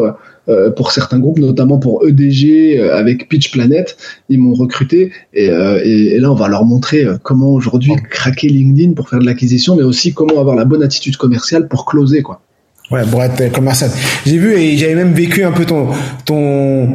euh, 0.50 0.70
pour 0.70 0.92
certains 0.92 1.18
groupes, 1.18 1.38
notamment 1.38 1.78
pour 1.78 2.06
EDG 2.06 2.76
euh, 2.78 2.94
avec 2.94 3.30
Pitch 3.30 3.50
Planet. 3.50 3.96
Ils 4.28 4.38
m'ont 4.38 4.52
recruté 4.52 5.10
et, 5.32 5.48
euh, 5.48 5.80
et, 5.82 6.16
et, 6.16 6.20
là, 6.20 6.30
on 6.30 6.34
va 6.34 6.48
leur 6.48 6.66
montrer 6.66 7.06
comment 7.22 7.54
aujourd'hui 7.54 7.94
craquer 8.10 8.48
LinkedIn 8.48 8.92
pour 8.92 9.08
faire 9.08 9.20
de 9.20 9.24
l'acquisition, 9.24 9.74
mais 9.74 9.84
aussi 9.84 10.12
comment 10.12 10.38
avoir 10.38 10.54
la 10.54 10.66
bonne 10.66 10.82
attitude 10.82 11.16
commerciale 11.16 11.66
pour 11.66 11.86
closer, 11.86 12.20
quoi. 12.20 12.42
Ouais, 12.90 13.02
pour 13.10 13.22
être 13.22 13.52
commercial. 13.52 13.90
J'ai 14.26 14.36
vu 14.36 14.54
et 14.54 14.76
j'avais 14.76 14.94
même 14.94 15.14
vécu 15.14 15.42
un 15.42 15.52
peu 15.52 15.64
ton 15.64 15.88
ton 16.24 16.88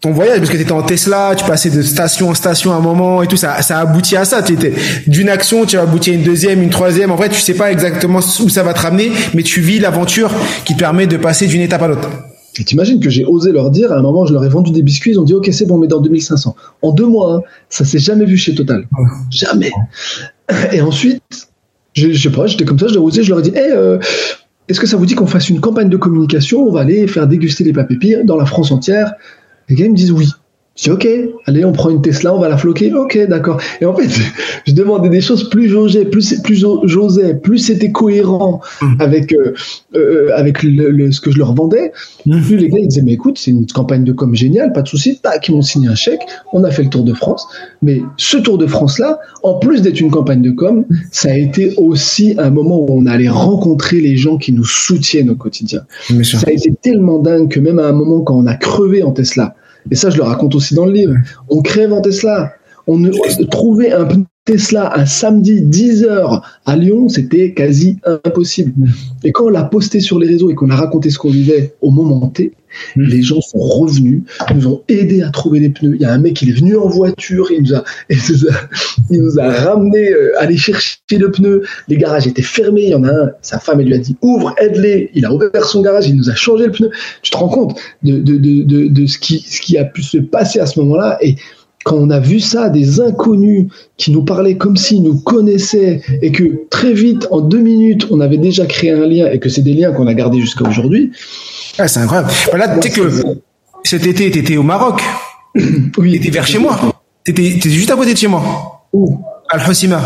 ton 0.00 0.10
voyage 0.10 0.38
parce 0.38 0.50
que 0.50 0.56
tu 0.56 0.62
étais 0.62 0.72
en 0.72 0.82
Tesla, 0.82 1.34
tu 1.36 1.44
passais 1.44 1.70
de 1.70 1.80
station 1.82 2.30
en 2.30 2.34
station 2.34 2.72
à 2.72 2.74
un 2.74 2.80
moment 2.80 3.22
et 3.22 3.28
tout 3.28 3.36
ça 3.36 3.62
ça 3.62 3.78
aboutit 3.78 4.16
à 4.16 4.24
ça, 4.24 4.42
tu 4.42 4.54
étais 4.54 4.74
d'une 5.06 5.28
action, 5.28 5.64
tu 5.64 5.76
vas 5.76 5.82
aboutir 5.82 6.14
à 6.14 6.16
une 6.16 6.24
deuxième, 6.24 6.60
une 6.62 6.70
troisième. 6.70 7.12
En 7.12 7.16
fait, 7.16 7.28
tu 7.28 7.40
sais 7.40 7.54
pas 7.54 7.70
exactement 7.70 8.18
où 8.18 8.48
ça 8.48 8.64
va 8.64 8.74
te 8.74 8.80
ramener, 8.80 9.12
mais 9.34 9.44
tu 9.44 9.60
vis 9.60 9.78
l'aventure 9.78 10.32
qui 10.64 10.74
te 10.74 10.80
permet 10.80 11.06
de 11.06 11.16
passer 11.16 11.46
d'une 11.46 11.60
étape 11.60 11.82
à 11.82 11.88
l'autre. 11.88 12.08
Et 12.58 12.64
t'imagines 12.64 13.00
que 13.00 13.08
j'ai 13.08 13.24
osé 13.24 13.50
leur 13.50 13.70
dire, 13.70 13.92
à 13.92 13.96
un 13.96 14.02
moment, 14.02 14.26
je 14.26 14.32
leur 14.34 14.44
ai 14.44 14.48
vendu 14.48 14.72
des 14.72 14.82
biscuits, 14.82 15.12
ils 15.12 15.18
ont 15.18 15.24
dit, 15.24 15.32
OK, 15.32 15.48
c'est 15.52 15.64
bon, 15.64 15.78
mais 15.78 15.86
dans 15.86 16.00
2500. 16.00 16.54
En 16.82 16.92
deux 16.92 17.06
mois, 17.06 17.36
hein, 17.36 17.42
ça 17.70 17.84
s'est 17.84 17.98
jamais 17.98 18.26
vu 18.26 18.36
chez 18.36 18.54
Total. 18.54 18.86
Jamais. 19.30 19.72
Et 20.72 20.82
ensuite, 20.82 21.22
je, 21.94 22.12
je 22.12 22.22
sais 22.28 22.34
pas, 22.34 22.46
j'étais 22.46 22.64
comme 22.64 22.78
ça, 22.78 22.88
je 22.88 22.94
leur 22.94 23.04
ai 23.04 23.06
osé, 23.06 23.22
je 23.22 23.30
leur 23.30 23.38
ai 23.38 23.42
dit, 23.42 23.52
hey, 23.56 23.70
euh, 23.70 23.98
est-ce 24.72 24.80
que 24.80 24.86
ça 24.86 24.96
vous 24.96 25.04
dit 25.04 25.14
qu'on 25.14 25.26
fasse 25.26 25.50
une 25.50 25.60
campagne 25.60 25.90
de 25.90 25.98
communication? 25.98 26.66
On 26.66 26.72
va 26.72 26.80
aller 26.80 27.06
faire 27.06 27.26
déguster 27.26 27.62
les 27.62 27.74
papépires 27.74 28.24
dans 28.24 28.38
la 28.38 28.46
France 28.46 28.72
entière? 28.72 29.12
Les 29.68 29.76
gars, 29.76 29.84
ils 29.84 29.90
me 29.90 29.96
disent 29.96 30.12
oui. 30.12 30.30
Je 30.74 30.84
dis 30.84 30.90
ok, 30.90 31.06
allez, 31.46 31.66
on 31.66 31.72
prend 31.72 31.90
une 31.90 32.00
Tesla, 32.00 32.34
on 32.34 32.38
va 32.38 32.48
la 32.48 32.56
floquer. 32.56 32.92
Ok, 32.94 33.18
d'accord. 33.28 33.60
Et 33.82 33.84
en 33.84 33.94
fait, 33.94 34.08
je 34.66 34.72
demandais 34.72 35.10
des 35.10 35.20
choses 35.20 35.50
plus 35.50 35.68
j'osais, 35.68 36.06
plus 36.06 36.40
plus 36.40 36.64
j'osais, 36.84 37.34
plus 37.34 37.58
c'était 37.58 37.92
cohérent 37.92 38.62
mmh. 38.80 38.86
avec 38.98 39.34
euh, 39.34 39.52
euh, 39.94 40.30
avec 40.34 40.62
le, 40.62 41.12
ce 41.12 41.20
que 41.20 41.30
je 41.30 41.38
leur 41.38 41.54
vendais. 41.54 41.92
Mmh. 42.24 42.40
Plus 42.40 42.56
les 42.56 42.68
gars 42.70 42.78
ils 42.78 42.88
disaient 42.88 43.02
mais 43.02 43.12
écoute, 43.12 43.38
c'est 43.38 43.50
une 43.50 43.66
campagne 43.66 44.04
de 44.04 44.12
com 44.12 44.34
géniale, 44.34 44.72
pas 44.72 44.80
de 44.80 44.88
souci. 44.88 45.18
Tac, 45.22 45.46
ils 45.46 45.54
m'ont 45.54 45.60
signé 45.60 45.88
un 45.88 45.94
chèque. 45.94 46.22
On 46.54 46.64
a 46.64 46.70
fait 46.70 46.84
le 46.84 46.88
Tour 46.88 47.04
de 47.04 47.12
France. 47.12 47.46
Mais 47.82 48.00
ce 48.16 48.38
Tour 48.38 48.56
de 48.56 48.66
France 48.66 48.98
là, 48.98 49.20
en 49.42 49.58
plus 49.58 49.82
d'être 49.82 50.00
une 50.00 50.10
campagne 50.10 50.40
de 50.40 50.52
com, 50.52 50.86
ça 51.10 51.32
a 51.32 51.36
été 51.36 51.74
aussi 51.76 52.34
un 52.38 52.50
moment 52.50 52.80
où 52.80 52.86
on 52.88 53.04
allait 53.04 53.28
rencontrer 53.28 54.00
les 54.00 54.16
gens 54.16 54.38
qui 54.38 54.52
nous 54.52 54.64
soutiennent 54.64 55.28
au 55.28 55.36
quotidien. 55.36 55.82
Ça 56.22 56.38
a 56.46 56.50
été 56.50 56.72
tellement 56.80 57.18
dingue 57.18 57.50
que 57.50 57.60
même 57.60 57.78
à 57.78 57.86
un 57.86 57.92
moment 57.92 58.22
quand 58.22 58.36
on 58.36 58.46
a 58.46 58.54
crevé 58.54 59.02
en 59.02 59.10
Tesla 59.12 59.54
et 59.90 59.94
ça, 59.94 60.10
je 60.10 60.16
le 60.16 60.22
raconte 60.22 60.54
aussi 60.54 60.74
dans 60.74 60.86
le 60.86 60.92
livre. 60.92 61.14
On 61.48 61.62
crève 61.62 61.92
en 61.92 62.00
Tesla. 62.00 62.54
On 62.86 63.02
trouver 63.50 63.92
un 63.92 64.06
Tesla 64.44 64.92
un 64.98 65.06
samedi 65.06 65.62
10 65.62 66.02
h 66.02 66.42
à 66.66 66.76
Lyon, 66.76 67.08
c'était 67.08 67.52
quasi 67.52 67.98
impossible. 68.24 68.72
Et 69.22 69.30
quand 69.30 69.44
on 69.44 69.50
l'a 69.50 69.62
posté 69.62 70.00
sur 70.00 70.18
les 70.18 70.26
réseaux 70.26 70.50
et 70.50 70.56
qu'on 70.56 70.70
a 70.70 70.74
raconté 70.74 71.10
ce 71.10 71.18
qu'on 71.18 71.30
vivait 71.30 71.74
au 71.80 71.92
moment 71.92 72.26
T, 72.26 72.52
hmm. 72.96 73.02
les 73.02 73.22
gens 73.22 73.40
sont 73.40 73.60
revenus, 73.60 74.22
nous 74.52 74.66
ont 74.66 74.82
aidés 74.88 75.22
à 75.22 75.30
trouver 75.30 75.60
les 75.60 75.68
pneus. 75.68 75.94
Il 75.94 76.02
y 76.02 76.04
a 76.04 76.12
un 76.12 76.18
mec, 76.18 76.42
il 76.42 76.48
est 76.48 76.58
venu 76.58 76.76
en 76.76 76.88
voiture, 76.88 77.52
il 77.52 77.62
nous 77.62 77.72
a, 77.72 77.84
il 78.10 78.18
nous 78.30 78.48
a, 78.48 78.54
il 79.10 79.22
nous 79.22 79.38
a 79.38 79.48
ramené 79.48 80.10
euh, 80.10 80.32
aller 80.40 80.56
chercher 80.56 80.98
le 81.12 81.30
pneu. 81.30 81.62
Les 81.86 81.96
garages 81.96 82.26
étaient 82.26 82.42
fermés. 82.42 82.82
Il 82.82 82.90
y 82.90 82.94
en 82.96 83.04
a 83.04 83.12
un, 83.12 83.30
sa 83.42 83.60
femme, 83.60 83.80
elle 83.80 83.86
lui 83.86 83.94
a 83.94 83.98
dit 83.98 84.16
ouvre, 84.22 84.56
aide-les. 84.60 85.12
Il 85.14 85.24
a 85.24 85.32
ouvert 85.32 85.64
son 85.64 85.82
garage, 85.82 86.08
il 86.08 86.16
nous 86.16 86.30
a 86.30 86.34
changé 86.34 86.66
le 86.66 86.72
pneu. 86.72 86.90
Tu 87.22 87.30
te 87.30 87.36
rends 87.36 87.48
compte 87.48 87.78
de, 88.02 88.18
de, 88.18 88.38
de, 88.38 88.64
de, 88.64 88.88
de 88.88 89.06
ce 89.06 89.18
qui, 89.18 89.38
ce 89.38 89.60
qui 89.60 89.78
a 89.78 89.84
pu 89.84 90.02
se 90.02 90.18
passer 90.18 90.58
à 90.58 90.66
ce 90.66 90.80
moment-là 90.80 91.16
et 91.20 91.36
quand 91.84 91.96
on 91.96 92.10
a 92.10 92.20
vu 92.20 92.40
ça, 92.40 92.68
des 92.68 93.00
inconnus 93.00 93.66
qui 93.96 94.12
nous 94.12 94.24
parlaient 94.24 94.56
comme 94.56 94.76
s'ils 94.76 95.02
nous 95.02 95.18
connaissaient 95.18 96.02
et 96.20 96.32
que 96.32 96.68
très 96.70 96.92
vite, 96.92 97.26
en 97.30 97.40
deux 97.40 97.60
minutes, 97.60 98.06
on 98.10 98.20
avait 98.20 98.38
déjà 98.38 98.66
créé 98.66 98.90
un 98.90 99.06
lien 99.06 99.30
et 99.30 99.38
que 99.38 99.48
c'est 99.48 99.62
des 99.62 99.74
liens 99.74 99.92
qu'on 99.92 100.06
a 100.06 100.14
gardés 100.14 100.40
jusqu'à 100.40 100.68
aujourd'hui. 100.68 101.12
Ah, 101.78 101.88
c'est 101.88 102.00
incroyable. 102.00 102.30
Voilà, 102.50 102.68
bah 102.68 102.78
tu 102.78 102.88
sais 102.88 103.00
que 103.00 103.10
cet 103.84 104.06
été, 104.06 104.30
tu 104.30 104.38
étais 104.38 104.56
au 104.56 104.62
Maroc. 104.62 105.02
oui. 105.98 106.12
Tu 106.12 106.16
étais 106.16 106.30
vers 106.30 106.46
chez 106.46 106.58
moi. 106.58 106.78
Tu 107.24 107.32
étais, 107.32 107.70
juste 107.70 107.90
à 107.90 107.96
côté 107.96 108.12
de 108.12 108.18
chez 108.18 108.28
moi. 108.28 108.86
Où? 108.92 109.18
Al-Hosima. 109.50 110.00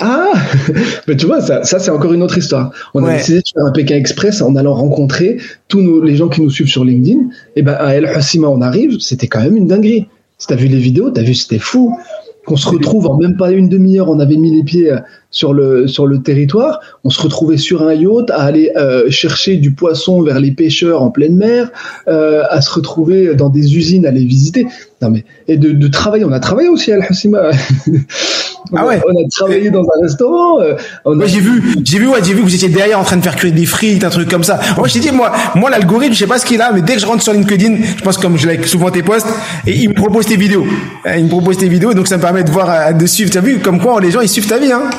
Ah, 0.00 0.32
mais 1.08 1.16
tu 1.16 1.26
vois, 1.26 1.40
ça, 1.40 1.62
ça 1.62 1.78
c'est 1.78 1.90
encore 1.90 2.12
une 2.12 2.22
autre 2.22 2.36
histoire. 2.36 2.72
On 2.94 3.04
a 3.04 3.16
décidé 3.16 3.38
de 3.38 3.44
faire 3.54 3.64
un 3.64 3.70
Pékin 3.70 3.96
Express 3.96 4.42
en 4.42 4.56
allant 4.56 4.74
rencontrer 4.74 5.38
tous 5.68 5.80
nos, 5.82 6.02
les 6.02 6.16
gens 6.16 6.28
qui 6.28 6.42
nous 6.42 6.50
suivent 6.50 6.68
sur 6.68 6.84
LinkedIn. 6.84 7.28
Et 7.54 7.62
ben 7.62 7.74
à 7.74 7.94
El 7.94 8.06
Hosima, 8.06 8.48
on 8.48 8.60
arrive, 8.60 8.98
c'était 8.98 9.28
quand 9.28 9.40
même 9.40 9.56
une 9.56 9.68
dinguerie. 9.68 10.08
Si 10.38 10.46
t'as 10.46 10.56
vu 10.56 10.66
les 10.66 10.78
vidéos, 10.78 11.10
t'as 11.10 11.22
vu, 11.22 11.34
c'était 11.34 11.58
fou. 11.58 11.96
Qu'on 12.46 12.56
se 12.56 12.68
retrouve 12.68 13.06
en 13.06 13.16
même 13.16 13.38
pas 13.38 13.52
une 13.52 13.70
demi-heure, 13.70 14.10
on 14.10 14.20
avait 14.20 14.36
mis 14.36 14.54
les 14.54 14.62
pieds 14.62 14.92
euh, 14.92 14.98
sur 15.30 15.54
le 15.54 15.88
sur 15.88 16.06
le 16.06 16.20
territoire. 16.20 16.78
On 17.02 17.08
se 17.08 17.22
retrouvait 17.22 17.56
sur 17.56 17.82
un 17.82 17.94
yacht 17.94 18.30
à 18.30 18.42
aller 18.42 18.70
euh, 18.76 19.10
chercher 19.10 19.56
du 19.56 19.72
poisson 19.72 20.20
vers 20.20 20.38
les 20.38 20.50
pêcheurs 20.50 21.00
en 21.02 21.10
pleine 21.10 21.36
mer, 21.36 21.70
euh, 22.06 22.42
à 22.50 22.60
se 22.60 22.70
retrouver 22.70 23.34
dans 23.34 23.48
des 23.48 23.78
usines 23.78 24.04
à 24.04 24.10
les 24.10 24.26
visiter. 24.26 24.66
Non 25.00 25.08
mais 25.08 25.24
et 25.48 25.56
de, 25.56 25.72
de 25.72 25.88
travailler, 25.88 26.26
on 26.26 26.32
a 26.32 26.40
travaillé 26.40 26.68
aussi 26.68 26.92
à 26.92 26.96
Al 26.96 27.06
Hassima. 27.08 27.50
Ah 28.76 28.86
ouais. 28.86 29.00
On 29.06 29.12
a 29.12 29.28
travaillé 29.28 29.70
dans 29.70 29.82
un 29.82 30.02
restaurant. 30.02 30.60
Euh, 30.60 30.76
j'ai 31.26 31.40
vu, 31.40 31.76
j'ai 31.84 31.98
vu, 31.98 32.08
ouais, 32.08 32.18
j'ai 32.22 32.34
vu 32.34 32.40
que 32.40 32.44
vous 32.44 32.54
étiez 32.54 32.68
derrière 32.68 32.98
en 32.98 33.04
train 33.04 33.16
de 33.16 33.22
faire 33.22 33.36
cuire 33.36 33.52
des 33.52 33.66
frites, 33.66 34.04
un 34.04 34.10
truc 34.10 34.28
comme 34.28 34.44
ça. 34.44 34.60
Moi, 34.76 34.88
j'ai 34.88 35.00
dit, 35.00 35.10
moi, 35.10 35.32
moi, 35.54 35.70
l'algorithme, 35.70 36.14
je 36.14 36.18
sais 36.18 36.26
pas 36.26 36.38
ce 36.38 36.46
qu'il 36.46 36.60
a, 36.60 36.72
mais 36.72 36.82
dès 36.82 36.94
que 36.94 37.00
je 37.00 37.06
rentre 37.06 37.22
sur 37.22 37.32
LinkedIn, 37.32 37.76
je 37.96 38.02
pense 38.02 38.18
comme 38.18 38.36
je 38.38 38.46
like 38.46 38.66
souvent 38.66 38.90
tes 38.90 39.02
posts, 39.02 39.28
et 39.66 39.76
il 39.76 39.88
me 39.88 39.94
propose 39.94 40.26
tes 40.26 40.36
vidéos. 40.36 40.66
Euh, 41.06 41.16
il 41.16 41.24
me 41.24 41.28
propose 41.28 41.56
tes 41.58 41.68
vidéos, 41.68 41.94
donc 41.94 42.08
ça 42.08 42.16
me 42.16 42.22
permet 42.22 42.44
de 42.44 42.50
voir, 42.50 42.70
euh, 42.70 42.92
de 42.92 43.06
suivre. 43.06 43.30
T'as 43.30 43.40
vu, 43.40 43.58
comme 43.58 43.80
quoi 43.80 44.00
les 44.00 44.10
gens 44.10 44.20
ils 44.20 44.28
suivent 44.28 44.48
ta 44.48 44.58
vie, 44.58 44.72
hein. 44.72 44.90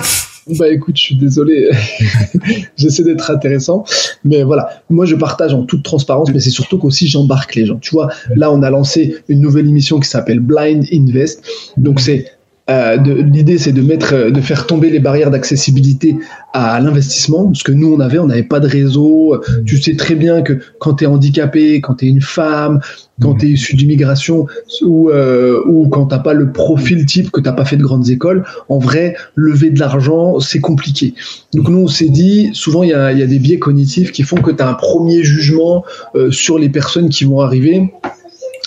Bah 0.47 0.67
écoute, 0.69 0.95
je 0.95 1.01
suis 1.01 1.15
désolé, 1.15 1.71
j'essaie 2.77 3.03
d'être 3.03 3.31
intéressant, 3.31 3.83
mais 4.23 4.43
voilà, 4.43 4.83
moi 4.91 5.05
je 5.05 5.15
partage 5.15 5.55
en 5.55 5.63
toute 5.63 5.81
transparence, 5.81 6.29
mais 6.31 6.39
c'est 6.39 6.51
surtout 6.51 6.77
qu'aussi 6.77 7.07
j'embarque 7.07 7.55
les 7.55 7.65
gens. 7.65 7.77
Tu 7.77 7.89
vois, 7.89 8.09
là 8.35 8.51
on 8.51 8.61
a 8.61 8.69
lancé 8.69 9.15
une 9.27 9.41
nouvelle 9.41 9.67
émission 9.67 9.99
qui 9.99 10.07
s'appelle 10.07 10.39
Blind 10.39 10.85
Invest, 10.93 11.43
donc 11.77 11.99
c'est 11.99 12.31
euh, 12.69 12.97
L'idée, 12.97 13.57
c'est 13.57 13.71
de 13.71 13.81
mettre, 13.81 14.13
euh, 14.13 14.31
de 14.31 14.41
faire 14.41 14.65
tomber 14.65 14.89
les 14.89 14.99
barrières 14.99 15.31
d'accessibilité 15.31 16.17
à 16.53 16.79
l'investissement. 16.79 17.53
Ce 17.53 17.63
que 17.63 17.71
nous, 17.71 17.93
on 17.93 17.99
avait, 17.99 18.19
on 18.19 18.27
n'avait 18.27 18.43
pas 18.43 18.59
de 18.59 18.67
réseau. 18.67 19.39
Tu 19.65 19.81
sais 19.81 19.95
très 19.95 20.15
bien 20.15 20.41
que 20.41 20.59
quand 20.79 20.95
tu 20.95 21.03
es 21.03 21.07
handicapé, 21.07 21.81
quand 21.81 21.95
tu 21.95 22.05
es 22.05 22.09
une 22.09 22.21
femme, 22.21 22.79
quand 23.21 23.35
tu 23.35 23.45
es 23.45 23.49
issu 23.49 23.75
d'immigration 23.75 24.47
ou, 24.81 25.09
euh, 25.09 25.61
ou 25.67 25.87
quand 25.87 26.07
t'as 26.07 26.19
pas 26.19 26.33
le 26.33 26.51
profil 26.51 27.05
type, 27.05 27.31
que 27.31 27.39
t'as 27.39 27.53
pas 27.53 27.65
fait 27.65 27.77
de 27.77 27.83
grandes 27.83 28.09
écoles, 28.09 28.43
en 28.69 28.79
vrai, 28.79 29.15
lever 29.35 29.69
de 29.69 29.79
l'argent, 29.79 30.39
c'est 30.39 30.59
compliqué. 30.59 31.13
Donc 31.53 31.69
nous, 31.69 31.79
on 31.79 31.87
s'est 31.87 32.09
dit, 32.09 32.49
souvent, 32.53 32.83
il 32.83 32.89
y 32.89 32.93
a, 32.93 33.11
y 33.11 33.23
a, 33.23 33.27
des 33.27 33.39
biais 33.39 33.59
cognitifs 33.59 34.11
qui 34.11 34.23
font 34.23 34.37
que 34.37 34.51
tu 34.51 34.61
as 34.61 34.69
un 34.69 34.73
premier 34.73 35.23
jugement 35.23 35.85
euh, 36.15 36.31
sur 36.31 36.59
les 36.59 36.69
personnes 36.69 37.09
qui 37.09 37.25
vont 37.25 37.41
arriver 37.41 37.93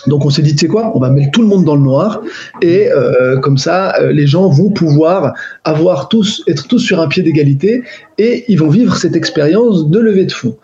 donc 0.09 0.25
on 0.25 0.31
s'est 0.31 0.43
dit, 0.43 0.55
tu 0.55 0.67
sais 0.67 0.69
quoi, 0.69 0.93
on 0.95 0.99
va 0.99 1.11
mettre 1.11 1.31
tout 1.31 1.43
le 1.43 1.49
monde 1.49 1.65
dans 1.65 1.77
le 1.77 1.83
noir 1.83 2.21
et 2.63 2.91
euh, 2.91 3.39
comme 3.39 3.59
ça, 3.59 3.95
euh, 4.01 4.13
les 4.13 4.27
gens 4.27 4.49
vont 4.49 4.71
pouvoir 4.71 5.35
avoir 5.65 6.09
tous, 6.09 6.43
être 6.49 6.67
tous 6.67 6.79
sur 6.79 7.01
un 7.01 7.09
pied 7.09 7.23
d'égalité 7.23 7.83
et 8.19 8.45
ils 8.49 8.59
vont 8.59 8.69
vivre 8.69 8.97
cette 8.97 9.17
expérience 9.17 9.89
de 9.89 9.99
levée 9.99 10.25
de 10.25 10.33
fonds. 10.33 10.57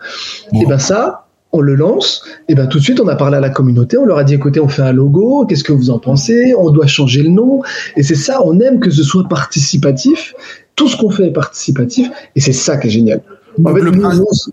Et 0.53 0.65
ben 0.65 0.79
ça, 0.79 1.25
on 1.51 1.61
le 1.61 1.75
lance, 1.75 2.23
et 2.49 2.55
ben 2.55 2.67
tout 2.67 2.79
de 2.79 2.83
suite 2.83 2.99
on 2.99 3.07
a 3.07 3.15
parlé 3.15 3.37
à 3.37 3.39
la 3.39 3.49
communauté, 3.49 3.97
on 3.97 4.05
leur 4.05 4.17
a 4.17 4.23
dit 4.25 4.33
écoutez, 4.33 4.59
on 4.59 4.67
fait 4.67 4.81
un 4.81 4.91
logo, 4.91 5.45
qu'est-ce 5.45 5.63
que 5.63 5.71
vous 5.71 5.89
en 5.89 5.99
pensez? 5.99 6.53
On 6.57 6.69
doit 6.69 6.87
changer 6.87 7.23
le 7.23 7.29
nom, 7.29 7.61
et 7.95 8.03
c'est 8.03 8.15
ça, 8.15 8.41
on 8.43 8.59
aime 8.59 8.79
que 8.79 8.89
ce 8.89 9.03
soit 9.03 9.27
participatif. 9.29 10.33
Tout 10.75 10.89
ce 10.89 10.97
qu'on 10.97 11.09
fait 11.09 11.27
est 11.27 11.33
participatif, 11.33 12.09
et 12.35 12.41
c'est 12.41 12.51
ça 12.51 12.75
qui 12.75 12.87
est 12.87 12.89
génial. 12.89 13.21
En 13.63 13.73
fait, 13.73 13.81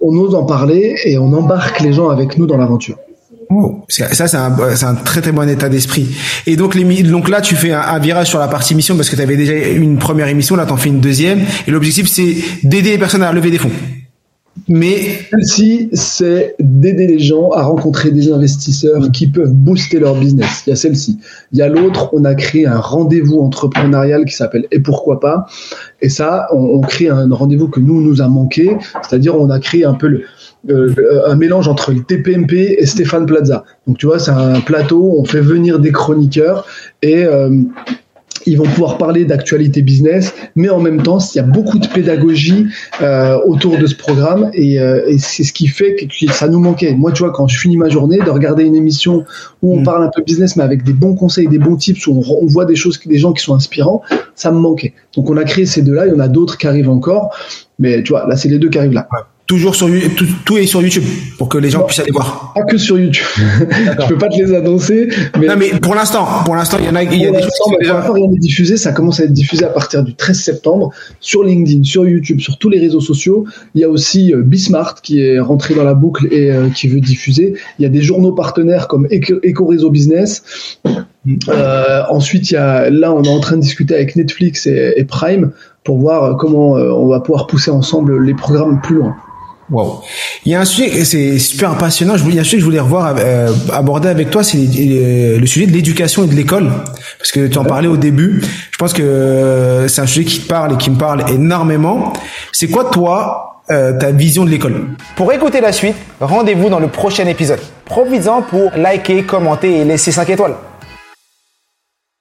on 0.00 0.16
ose 0.16 0.34
en 0.36 0.44
parler 0.44 0.94
et 1.04 1.18
on 1.18 1.32
embarque 1.32 1.80
les 1.80 1.92
gens 1.92 2.08
avec 2.08 2.38
nous 2.38 2.46
dans 2.46 2.56
l'aventure. 2.56 2.98
Ça, 3.88 4.28
c'est 4.28 4.36
un, 4.36 4.52
un, 4.52 4.94
très 4.94 5.20
très 5.20 5.32
bon 5.32 5.48
état 5.48 5.68
d'esprit. 5.68 6.08
Et 6.46 6.56
donc, 6.56 6.74
les, 6.74 7.02
donc 7.02 7.28
là, 7.28 7.40
tu 7.40 7.56
fais 7.56 7.72
un, 7.72 7.98
virage 7.98 8.28
sur 8.28 8.38
la 8.38 8.48
partie 8.48 8.74
mission 8.74 8.96
parce 8.96 9.10
que 9.10 9.16
tu 9.16 9.22
avais 9.22 9.36
déjà 9.36 9.54
une 9.54 9.98
première 9.98 10.28
émission, 10.28 10.56
là, 10.56 10.66
tu 10.66 10.72
en 10.72 10.76
fais 10.76 10.88
une 10.88 11.00
deuxième. 11.00 11.44
Et 11.66 11.70
l'objectif, 11.70 12.08
c'est 12.08 12.36
d'aider 12.62 12.90
les 12.90 12.98
personnes 12.98 13.22
à 13.22 13.32
lever 13.32 13.50
des 13.50 13.58
fonds. 13.58 13.70
Mais 14.68 14.98
celle-ci, 15.30 15.88
c'est 15.92 16.54
d'aider 16.60 17.06
les 17.06 17.18
gens 17.18 17.50
à 17.50 17.62
rencontrer 17.62 18.10
des 18.10 18.30
investisseurs 18.30 19.10
qui 19.10 19.26
peuvent 19.26 19.52
booster 19.52 19.98
leur 19.98 20.14
business. 20.14 20.62
Il 20.66 20.70
y 20.70 20.72
a 20.72 20.76
celle-ci. 20.76 21.18
Il 21.52 21.58
y 21.58 21.62
a 21.62 21.68
l'autre, 21.68 22.10
on 22.12 22.24
a 22.24 22.34
créé 22.34 22.66
un 22.66 22.78
rendez-vous 22.78 23.40
entrepreneurial 23.40 24.24
qui 24.24 24.34
s'appelle 24.34 24.66
Et 24.70 24.80
pourquoi 24.80 25.20
pas. 25.20 25.46
Et 26.00 26.08
ça, 26.08 26.48
on, 26.52 26.80
crée 26.80 27.08
un 27.08 27.28
rendez-vous 27.30 27.68
que 27.68 27.80
nous, 27.80 28.00
nous 28.02 28.20
a 28.20 28.28
manqué. 28.28 28.76
C'est-à-dire, 29.02 29.40
on 29.40 29.50
a 29.50 29.58
créé 29.58 29.84
un 29.84 29.94
peu 29.94 30.08
le, 30.08 30.22
euh, 30.70 30.94
un 31.26 31.34
mélange 31.34 31.66
entre 31.66 31.92
le 31.92 32.02
TPMP 32.02 32.76
et 32.78 32.86
Stéphane 32.86 33.26
Plaza. 33.26 33.64
Donc, 33.86 33.98
tu 33.98 34.06
vois, 34.06 34.18
c'est 34.18 34.30
un 34.30 34.60
plateau, 34.60 35.16
on 35.18 35.24
fait 35.24 35.40
venir 35.40 35.78
des 35.78 35.92
chroniqueurs 35.92 36.66
et... 37.00 37.24
Euh, 37.24 37.50
ils 38.46 38.56
vont 38.56 38.64
pouvoir 38.64 38.98
parler 38.98 39.24
d'actualité 39.24 39.82
business, 39.82 40.34
mais 40.56 40.68
en 40.68 40.80
même 40.80 41.02
temps, 41.02 41.18
il 41.18 41.36
y 41.36 41.40
a 41.40 41.44
beaucoup 41.44 41.78
de 41.78 41.86
pédagogie 41.86 42.66
euh, 43.00 43.38
autour 43.46 43.78
de 43.78 43.86
ce 43.86 43.94
programme 43.94 44.50
et, 44.54 44.80
euh, 44.80 45.06
et 45.06 45.18
c'est 45.18 45.44
ce 45.44 45.52
qui 45.52 45.66
fait 45.68 45.94
que, 45.94 46.32
ça 46.32 46.48
nous 46.48 46.60
manquait. 46.60 46.94
Moi, 46.94 47.12
tu 47.12 47.22
vois, 47.22 47.32
quand 47.32 47.46
je 47.48 47.58
finis 47.58 47.76
ma 47.76 47.88
journée, 47.88 48.18
de 48.18 48.30
regarder 48.30 48.64
une 48.64 48.76
émission 48.76 49.24
où 49.62 49.74
on 49.74 49.80
mm. 49.80 49.84
parle 49.84 50.04
un 50.04 50.10
peu 50.14 50.22
business, 50.22 50.56
mais 50.56 50.64
avec 50.64 50.84
des 50.84 50.92
bons 50.92 51.14
conseils, 51.14 51.48
des 51.48 51.58
bons 51.58 51.76
tips, 51.76 52.06
où 52.06 52.22
on, 52.28 52.46
voit 52.46 52.64
des 52.64 52.76
choses, 52.76 53.00
des 53.04 53.18
gens 53.18 53.32
qui 53.32 53.42
sont 53.42 53.54
inspirants, 53.54 54.02
ça 54.34 54.50
me 54.50 54.58
manquait. 54.58 54.94
Donc, 55.16 55.30
on 55.30 55.36
a 55.36 55.44
créé 55.44 55.66
ces 55.66 55.82
deux-là. 55.82 56.06
Il 56.06 56.12
y 56.12 56.16
en 56.16 56.20
a 56.20 56.28
d'autres 56.28 56.58
qui 56.58 56.66
arrivent 56.66 56.90
encore, 56.90 57.34
mais 57.78 58.02
tu 58.02 58.12
vois, 58.12 58.26
là, 58.26 58.36
c'est 58.36 58.48
les 58.48 58.58
deux 58.58 58.68
qui 58.68 58.78
arrivent 58.78 58.92
là. 58.92 59.08
Toujours 59.52 59.74
sur 59.74 59.86
tout, 60.16 60.24
tout, 60.46 60.56
est 60.56 60.64
sur 60.64 60.80
YouTube 60.80 61.04
pour 61.36 61.46
que 61.46 61.58
les 61.58 61.68
gens 61.68 61.82
puissent 61.82 61.98
aller 61.98 62.10
voir. 62.10 62.54
Pas 62.54 62.62
que 62.62 62.78
sur 62.78 62.98
YouTube. 62.98 63.26
je 63.36 64.08
peux 64.08 64.16
pas 64.16 64.30
te 64.30 64.38
les 64.38 64.54
annoncer. 64.54 65.10
Mais... 65.38 65.46
Non, 65.46 65.56
mais 65.58 65.78
pour 65.78 65.94
l'instant, 65.94 66.26
pour 66.46 66.56
l'instant, 66.56 66.78
il 66.80 66.86
y 66.86 66.88
en 66.88 66.94
a, 66.94 67.02
il 67.02 67.20
y 67.20 67.26
a 67.26 67.30
des 67.30 67.42
choses 67.42 67.50
qui 67.62 67.76
déjà... 67.80 68.00
rien 68.00 68.28
n'est 68.28 68.38
diffusé. 68.38 68.78
Ça 68.78 68.92
commence 68.92 69.20
à 69.20 69.24
être 69.24 69.32
diffusé 69.34 69.66
à 69.66 69.68
partir 69.68 70.04
du 70.04 70.14
13 70.14 70.40
septembre 70.40 70.88
sur 71.20 71.44
LinkedIn, 71.44 71.84
sur 71.84 72.08
YouTube, 72.08 72.40
sur 72.40 72.56
tous 72.56 72.70
les 72.70 72.78
réseaux 72.78 73.02
sociaux. 73.02 73.44
Il 73.74 73.82
y 73.82 73.84
a 73.84 73.90
aussi 73.90 74.32
euh, 74.32 74.40
Bismart 74.40 75.02
qui 75.02 75.20
est 75.20 75.38
rentré 75.38 75.74
dans 75.74 75.84
la 75.84 75.92
boucle 75.92 76.28
et 76.32 76.50
euh, 76.50 76.70
qui 76.70 76.88
veut 76.88 77.00
diffuser. 77.00 77.52
Il 77.78 77.82
y 77.82 77.84
a 77.84 77.90
des 77.90 78.00
journaux 78.00 78.32
partenaires 78.32 78.88
comme 78.88 79.06
Eco, 79.12 79.66
Réseau 79.66 79.90
Business. 79.90 80.78
Euh, 81.48 82.02
ensuite, 82.08 82.50
il 82.50 82.54
y 82.54 82.56
a, 82.56 82.88
là, 82.88 83.12
on 83.12 83.22
est 83.22 83.28
en 83.28 83.40
train 83.40 83.56
de 83.56 83.60
discuter 83.60 83.94
avec 83.94 84.16
Netflix 84.16 84.66
et, 84.66 84.94
et 84.96 85.04
Prime 85.04 85.52
pour 85.84 85.98
voir 85.98 86.36
comment 86.36 86.76
euh, 86.76 86.90
on 86.90 87.08
va 87.08 87.20
pouvoir 87.20 87.46
pousser 87.46 87.70
ensemble 87.70 88.22
les 88.24 88.34
programmes 88.34 88.80
plus 88.80 88.96
loin. 88.96 89.16
Wow. 89.70 90.02
Il 90.44 90.52
y 90.52 90.54
a 90.54 90.60
un 90.60 90.64
sujet, 90.64 91.04
c'est 91.04 91.38
super 91.38 91.76
passionnant. 91.78 92.16
Je, 92.16 92.24
il 92.24 92.34
y 92.34 92.38
a 92.38 92.40
un 92.40 92.44
sujet 92.44 92.56
que 92.56 92.60
je 92.60 92.64
voulais 92.64 92.80
revoir 92.80 93.14
euh, 93.18 93.52
aborder 93.72 94.08
avec 94.08 94.30
toi, 94.30 94.42
c'est 94.42 94.58
le 94.58 95.46
sujet 95.46 95.66
de 95.66 95.72
l'éducation 95.72 96.24
et 96.24 96.26
de 96.26 96.34
l'école, 96.34 96.70
parce 97.18 97.32
que 97.32 97.46
tu 97.46 97.58
en 97.58 97.64
parlais 97.64 97.88
au 97.88 97.96
début. 97.96 98.42
Je 98.70 98.78
pense 98.78 98.92
que 98.92 99.02
euh, 99.02 99.88
c'est 99.88 100.00
un 100.00 100.06
sujet 100.06 100.24
qui 100.24 100.40
te 100.40 100.48
parle 100.48 100.74
et 100.74 100.76
qui 100.76 100.90
me 100.90 100.98
parle 100.98 101.24
énormément. 101.30 102.12
C'est 102.52 102.68
quoi 102.68 102.84
toi 102.90 103.62
euh, 103.70 103.96
ta 103.98 104.10
vision 104.10 104.44
de 104.44 104.50
l'école? 104.50 104.88
Pour 105.16 105.32
écouter 105.32 105.60
la 105.60 105.72
suite, 105.72 105.96
rendez-vous 106.20 106.68
dans 106.68 106.80
le 106.80 106.88
prochain 106.88 107.26
épisode. 107.26 107.60
Profites-en 107.84 108.42
pour 108.42 108.72
liker, 108.76 109.22
commenter 109.24 109.78
et 109.78 109.84
laisser 109.84 110.10
5 110.10 110.28
étoiles. 110.30 110.54